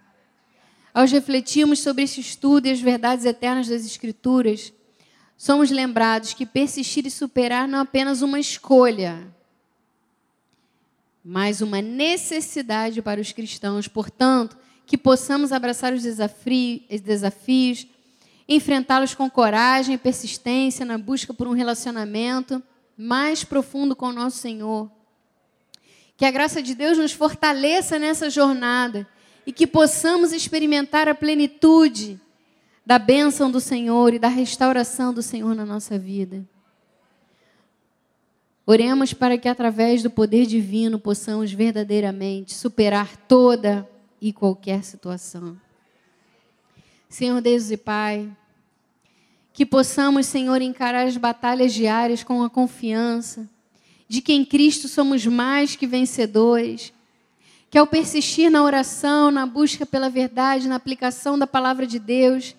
Ao 0.94 1.06
refletirmos 1.06 1.78
sobre 1.78 2.02
este 2.02 2.20
estudo 2.20 2.66
e 2.66 2.70
as 2.70 2.80
verdades 2.80 3.24
eternas 3.24 3.66
das 3.66 3.86
Escrituras, 3.86 4.72
somos 5.36 5.70
lembrados 5.70 6.34
que 6.34 6.44
persistir 6.44 7.06
e 7.06 7.10
superar 7.10 7.66
não 7.66 7.78
é 7.78 7.82
apenas 7.82 8.20
uma 8.20 8.38
escolha, 8.38 9.26
mas 11.24 11.62
uma 11.62 11.80
necessidade 11.80 13.00
para 13.00 13.20
os 13.20 13.32
cristãos. 13.32 13.88
Portanto, 13.88 14.56
que 14.84 14.98
possamos 14.98 15.50
abraçar 15.50 15.94
os 15.94 16.02
desafios, 16.02 17.86
enfrentá-los 18.46 19.14
com 19.14 19.30
coragem 19.30 19.94
e 19.94 19.98
persistência 19.98 20.84
na 20.84 20.98
busca 20.98 21.32
por 21.32 21.48
um 21.48 21.52
relacionamento 21.52 22.62
mais 22.98 23.42
profundo 23.44 23.96
com 23.96 24.08
o 24.08 24.12
nosso 24.12 24.38
Senhor. 24.38 24.90
Que 26.18 26.26
a 26.26 26.30
graça 26.30 26.62
de 26.62 26.74
Deus 26.74 26.98
nos 26.98 27.12
fortaleça 27.12 27.98
nessa 27.98 28.28
jornada 28.28 29.08
e 29.46 29.52
que 29.52 29.66
possamos 29.66 30.32
experimentar 30.32 31.08
a 31.08 31.14
plenitude 31.14 32.20
da 32.84 32.98
bênção 32.98 33.50
do 33.50 33.60
Senhor 33.60 34.14
e 34.14 34.18
da 34.18 34.28
restauração 34.28 35.12
do 35.12 35.22
Senhor 35.22 35.54
na 35.54 35.64
nossa 35.64 35.98
vida. 35.98 36.44
Oremos 38.64 39.12
para 39.12 39.36
que, 39.36 39.48
através 39.48 40.02
do 40.02 40.10
poder 40.10 40.46
divino, 40.46 40.98
possamos 40.98 41.52
verdadeiramente 41.52 42.54
superar 42.54 43.16
toda 43.16 43.88
e 44.20 44.32
qualquer 44.32 44.84
situação. 44.84 45.56
Senhor 47.08 47.40
Deus 47.40 47.70
e 47.70 47.76
Pai, 47.76 48.30
que 49.52 49.66
possamos, 49.66 50.26
Senhor, 50.26 50.62
encarar 50.62 51.06
as 51.06 51.16
batalhas 51.16 51.74
diárias 51.74 52.22
com 52.22 52.42
a 52.42 52.48
confiança 52.48 53.48
de 54.08 54.20
que 54.20 54.32
em 54.32 54.44
Cristo 54.44 54.88
somos 54.88 55.26
mais 55.26 55.74
que 55.74 55.86
vencedores. 55.86 56.92
Que 57.72 57.78
ao 57.78 57.86
persistir 57.86 58.50
na 58.50 58.62
oração, 58.62 59.30
na 59.30 59.46
busca 59.46 59.86
pela 59.86 60.10
verdade, 60.10 60.68
na 60.68 60.76
aplicação 60.76 61.38
da 61.38 61.46
palavra 61.46 61.86
de 61.86 61.98
Deus, 61.98 62.54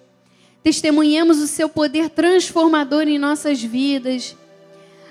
testemunhemos 0.64 1.38
o 1.38 1.46
seu 1.46 1.70
poder 1.70 2.10
transformador 2.10 3.04
em 3.04 3.20
nossas 3.20 3.62
vidas. 3.62 4.36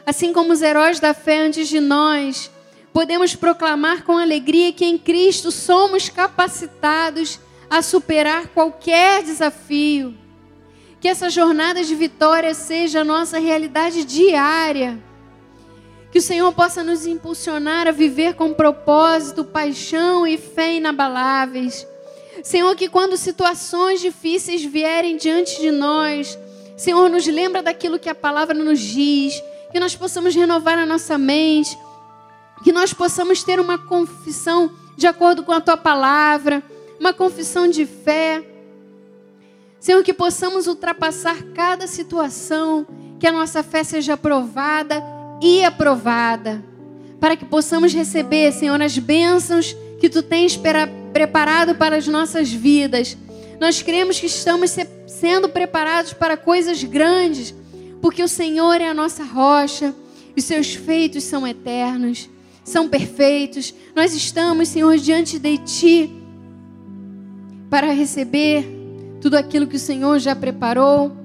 Assim 0.04 0.32
como 0.32 0.52
os 0.52 0.60
heróis 0.60 0.98
da 0.98 1.14
fé 1.14 1.46
antes 1.46 1.68
de 1.68 1.78
nós, 1.78 2.50
podemos 2.92 3.36
proclamar 3.36 4.02
com 4.02 4.18
alegria 4.18 4.72
que 4.72 4.84
em 4.84 4.98
Cristo 4.98 5.52
somos 5.52 6.08
capacitados 6.08 7.38
a 7.70 7.80
superar 7.80 8.48
qualquer 8.48 9.22
desafio. 9.22 10.18
Que 11.00 11.06
essa 11.06 11.30
jornada 11.30 11.84
de 11.84 11.94
vitória 11.94 12.54
seja 12.54 13.02
a 13.02 13.04
nossa 13.04 13.38
realidade 13.38 14.04
diária. 14.04 15.00
Que 16.12 16.18
o 16.18 16.22
Senhor 16.22 16.52
possa 16.52 16.84
nos 16.84 17.06
impulsionar 17.06 17.88
a 17.88 17.90
viver 17.90 18.34
com 18.34 18.52
propósito, 18.52 19.46
paixão 19.46 20.26
e 20.26 20.36
fé 20.36 20.74
inabaláveis. 20.74 21.86
Senhor, 22.44 22.76
que 22.76 22.86
quando 22.86 23.16
situações 23.16 23.98
difíceis 24.02 24.62
vierem 24.62 25.16
diante 25.16 25.58
de 25.58 25.70
nós, 25.70 26.38
Senhor, 26.76 27.08
nos 27.08 27.26
lembra 27.26 27.62
daquilo 27.62 27.98
que 27.98 28.10
a 28.10 28.14
palavra 28.14 28.54
nos 28.54 28.78
diz, 28.78 29.42
que 29.72 29.80
nós 29.80 29.96
possamos 29.96 30.34
renovar 30.34 30.78
a 30.78 30.84
nossa 30.84 31.16
mente, 31.16 31.78
que 32.62 32.72
nós 32.72 32.92
possamos 32.92 33.42
ter 33.42 33.58
uma 33.58 33.78
confissão 33.78 34.70
de 34.94 35.06
acordo 35.06 35.42
com 35.42 35.52
a 35.52 35.62
tua 35.62 35.78
palavra, 35.78 36.62
uma 37.00 37.14
confissão 37.14 37.66
de 37.68 37.86
fé. 37.86 38.44
Senhor, 39.80 40.02
que 40.02 40.12
possamos 40.12 40.66
ultrapassar 40.66 41.42
cada 41.54 41.86
situação, 41.86 42.86
que 43.18 43.26
a 43.26 43.32
nossa 43.32 43.62
fé 43.62 43.82
seja 43.82 44.12
aprovada 44.12 45.02
e 45.42 45.64
aprovada, 45.64 46.64
para 47.18 47.36
que 47.36 47.44
possamos 47.44 47.92
receber, 47.92 48.52
Senhor, 48.52 48.80
as 48.80 48.96
bênçãos 48.96 49.76
que 50.00 50.08
tu 50.08 50.22
tens 50.22 50.58
preparado 51.12 51.74
para 51.74 51.96
as 51.96 52.06
nossas 52.06 52.52
vidas. 52.52 53.18
Nós 53.60 53.82
cremos 53.82 54.20
que 54.20 54.26
estamos 54.26 54.76
sendo 55.08 55.48
preparados 55.48 56.12
para 56.12 56.36
coisas 56.36 56.84
grandes, 56.84 57.52
porque 58.00 58.22
o 58.22 58.28
Senhor 58.28 58.80
é 58.80 58.88
a 58.88 58.94
nossa 58.94 59.24
rocha, 59.24 59.92
os 60.36 60.44
seus 60.44 60.74
feitos 60.74 61.24
são 61.24 61.46
eternos, 61.46 62.30
são 62.64 62.88
perfeitos. 62.88 63.74
Nós 63.96 64.14
estamos, 64.14 64.68
Senhor, 64.68 64.96
diante 64.96 65.38
de 65.40 65.58
ti 65.58 66.12
para 67.68 67.92
receber 67.92 68.64
tudo 69.20 69.36
aquilo 69.36 69.66
que 69.66 69.76
o 69.76 69.80
Senhor 69.80 70.18
já 70.18 70.36
preparou. 70.36 71.21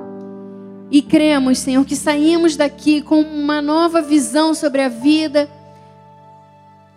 E 0.89 1.01
cremos, 1.01 1.59
Senhor, 1.59 1.85
que 1.85 1.95
saímos 1.95 2.55
daqui 2.55 3.01
com 3.01 3.21
uma 3.21 3.61
nova 3.61 4.01
visão 4.01 4.53
sobre 4.53 4.81
a 4.81 4.87
vida, 4.87 5.49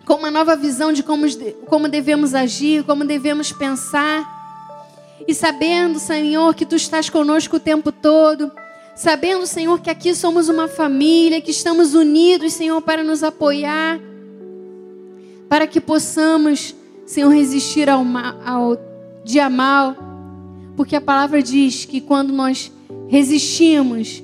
com 0.05 0.15
uma 0.15 0.31
nova 0.31 0.55
visão 0.55 0.93
de 0.93 1.03
como, 1.03 1.25
como 1.67 1.89
devemos 1.89 2.33
agir, 2.33 2.83
como 2.83 3.03
devemos 3.03 3.51
pensar. 3.51 4.39
E 5.27 5.33
sabendo, 5.33 5.99
Senhor, 5.99 6.55
que 6.55 6.65
Tu 6.65 6.75
estás 6.75 7.09
conosco 7.09 7.57
o 7.57 7.59
tempo 7.59 7.91
todo. 7.91 8.51
Sabendo, 8.95 9.45
Senhor, 9.45 9.79
que 9.79 9.89
aqui 9.89 10.15
somos 10.15 10.47
uma 10.49 10.67
família, 10.67 11.41
que 11.41 11.51
estamos 11.51 11.93
unidos, 11.93 12.53
Senhor, 12.53 12.81
para 12.81 13.03
nos 13.03 13.23
apoiar. 13.23 13.99
Para 15.49 15.67
que 15.67 15.81
possamos, 15.81 16.73
Senhor, 17.05 17.29
resistir 17.29 17.89
ao, 17.89 18.05
ao 18.45 18.77
dia 19.23 19.49
mal 19.49 20.11
porque 20.75 20.95
a 20.95 21.01
palavra 21.01 21.41
diz 21.41 21.85
que 21.85 22.01
quando 22.01 22.33
nós 22.33 22.71
resistimos, 23.11 24.23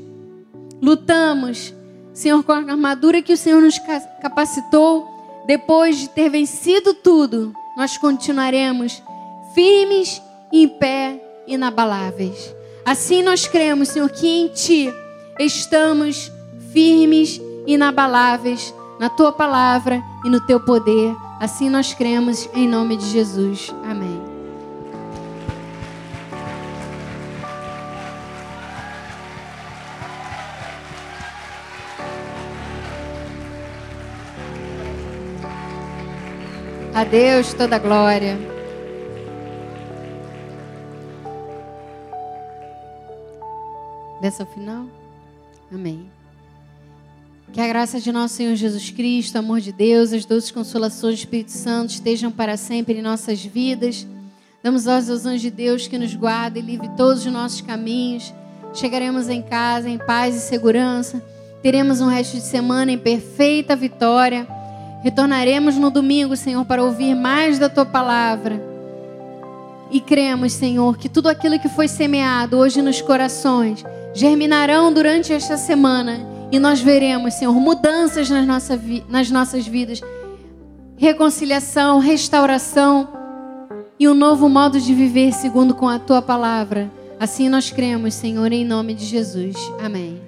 lutamos, 0.81 1.73
Senhor, 2.13 2.41
com 2.41 2.53
a 2.53 2.59
armadura 2.59 3.21
que 3.21 3.33
o 3.33 3.37
Senhor 3.37 3.61
nos 3.61 3.77
capacitou, 4.21 5.05
depois 5.45 5.97
de 5.97 6.09
ter 6.09 6.29
vencido 6.29 6.93
tudo, 6.93 7.53
nós 7.75 7.97
continuaremos 7.97 9.03
firmes, 9.53 10.21
em 10.53 10.69
pé, 10.69 11.21
inabaláveis. 11.45 12.55
Assim 12.85 13.21
nós 13.21 13.45
cremos, 13.45 13.89
Senhor, 13.89 14.09
que 14.09 14.25
em 14.25 14.47
Ti 14.47 14.89
estamos 15.37 16.31
firmes, 16.71 17.41
inabaláveis, 17.67 18.73
na 19.01 19.09
Tua 19.09 19.33
palavra 19.33 20.01
e 20.23 20.29
no 20.29 20.39
Teu 20.47 20.61
poder. 20.61 21.13
Assim 21.41 21.69
nós 21.69 21.93
cremos, 21.93 22.49
em 22.53 22.65
nome 22.65 22.95
de 22.95 23.05
Jesus. 23.09 23.75
Amém. 23.83 24.16
A 36.97 37.03
Deus 37.03 37.53
toda 37.53 37.77
glória. 37.77 38.39
Ao 44.39 44.45
final? 44.47 44.87
Amém. 45.71 46.09
Que 47.53 47.61
a 47.61 47.67
graça 47.67 47.99
de 47.99 48.11
nosso 48.11 48.33
Senhor 48.33 48.55
Jesus 48.55 48.89
Cristo, 48.89 49.35
o 49.35 49.37
amor 49.37 49.61
de 49.61 49.71
Deus, 49.71 50.11
as 50.11 50.25
doces 50.25 50.49
consolações 50.49 51.13
do 51.13 51.19
Espírito 51.19 51.51
Santo 51.51 51.91
estejam 51.91 52.31
para 52.31 52.57
sempre 52.57 52.97
em 52.97 53.03
nossas 53.03 53.45
vidas. 53.45 54.07
Damos 54.63 54.87
aos 54.87 55.07
anjos 55.07 55.41
de 55.41 55.51
Deus 55.51 55.85
que 55.85 55.99
nos 55.99 56.15
guarda 56.15 56.57
e 56.57 56.63
livre 56.63 56.89
todos 56.97 57.23
os 57.23 57.31
nossos 57.31 57.61
caminhos. 57.61 58.33
Chegaremos 58.73 59.29
em 59.29 59.43
casa 59.43 59.87
em 59.87 59.99
paz 59.99 60.35
e 60.35 60.39
segurança. 60.39 61.23
Teremos 61.61 62.01
um 62.01 62.07
resto 62.07 62.37
de 62.37 62.43
semana 62.43 62.91
em 62.91 62.97
perfeita 62.97 63.75
vitória 63.75 64.56
Retornaremos 65.01 65.75
no 65.75 65.89
domingo, 65.89 66.35
Senhor, 66.35 66.65
para 66.65 66.83
ouvir 66.83 67.15
mais 67.15 67.59
da 67.59 67.69
tua 67.69 67.85
palavra. 67.85 68.61
E 69.89 70.01
cremos, 70.01 70.53
Senhor, 70.53 70.97
que 70.97 71.07
tudo 71.07 71.29
aquilo 71.29 71.59
que 71.59 71.69
foi 71.69 71.87
semeado 71.87 72.57
hoje 72.57 72.81
nos 72.81 73.01
corações 73.01 73.85
germinarão 74.13 74.91
durante 74.91 75.31
esta 75.31 75.57
semana 75.57 76.37
e 76.51 76.59
nós 76.59 76.81
veremos, 76.81 77.33
Senhor, 77.35 77.53
mudanças 77.53 78.29
nas, 78.29 78.45
nossa 78.45 78.81
nas 79.09 79.29
nossas 79.29 79.67
vidas, 79.67 80.01
reconciliação, 80.97 81.99
restauração 81.99 83.07
e 83.99 84.07
um 84.07 84.13
novo 84.13 84.47
modo 84.47 84.79
de 84.79 84.93
viver 84.93 85.33
segundo 85.33 85.73
com 85.75 85.87
a 85.87 85.99
tua 85.99 86.21
palavra. 86.21 86.91
Assim 87.19 87.49
nós 87.49 87.71
cremos, 87.71 88.13
Senhor, 88.13 88.51
em 88.51 88.65
nome 88.65 88.93
de 88.93 89.05
Jesus. 89.05 89.55
Amém. 89.83 90.26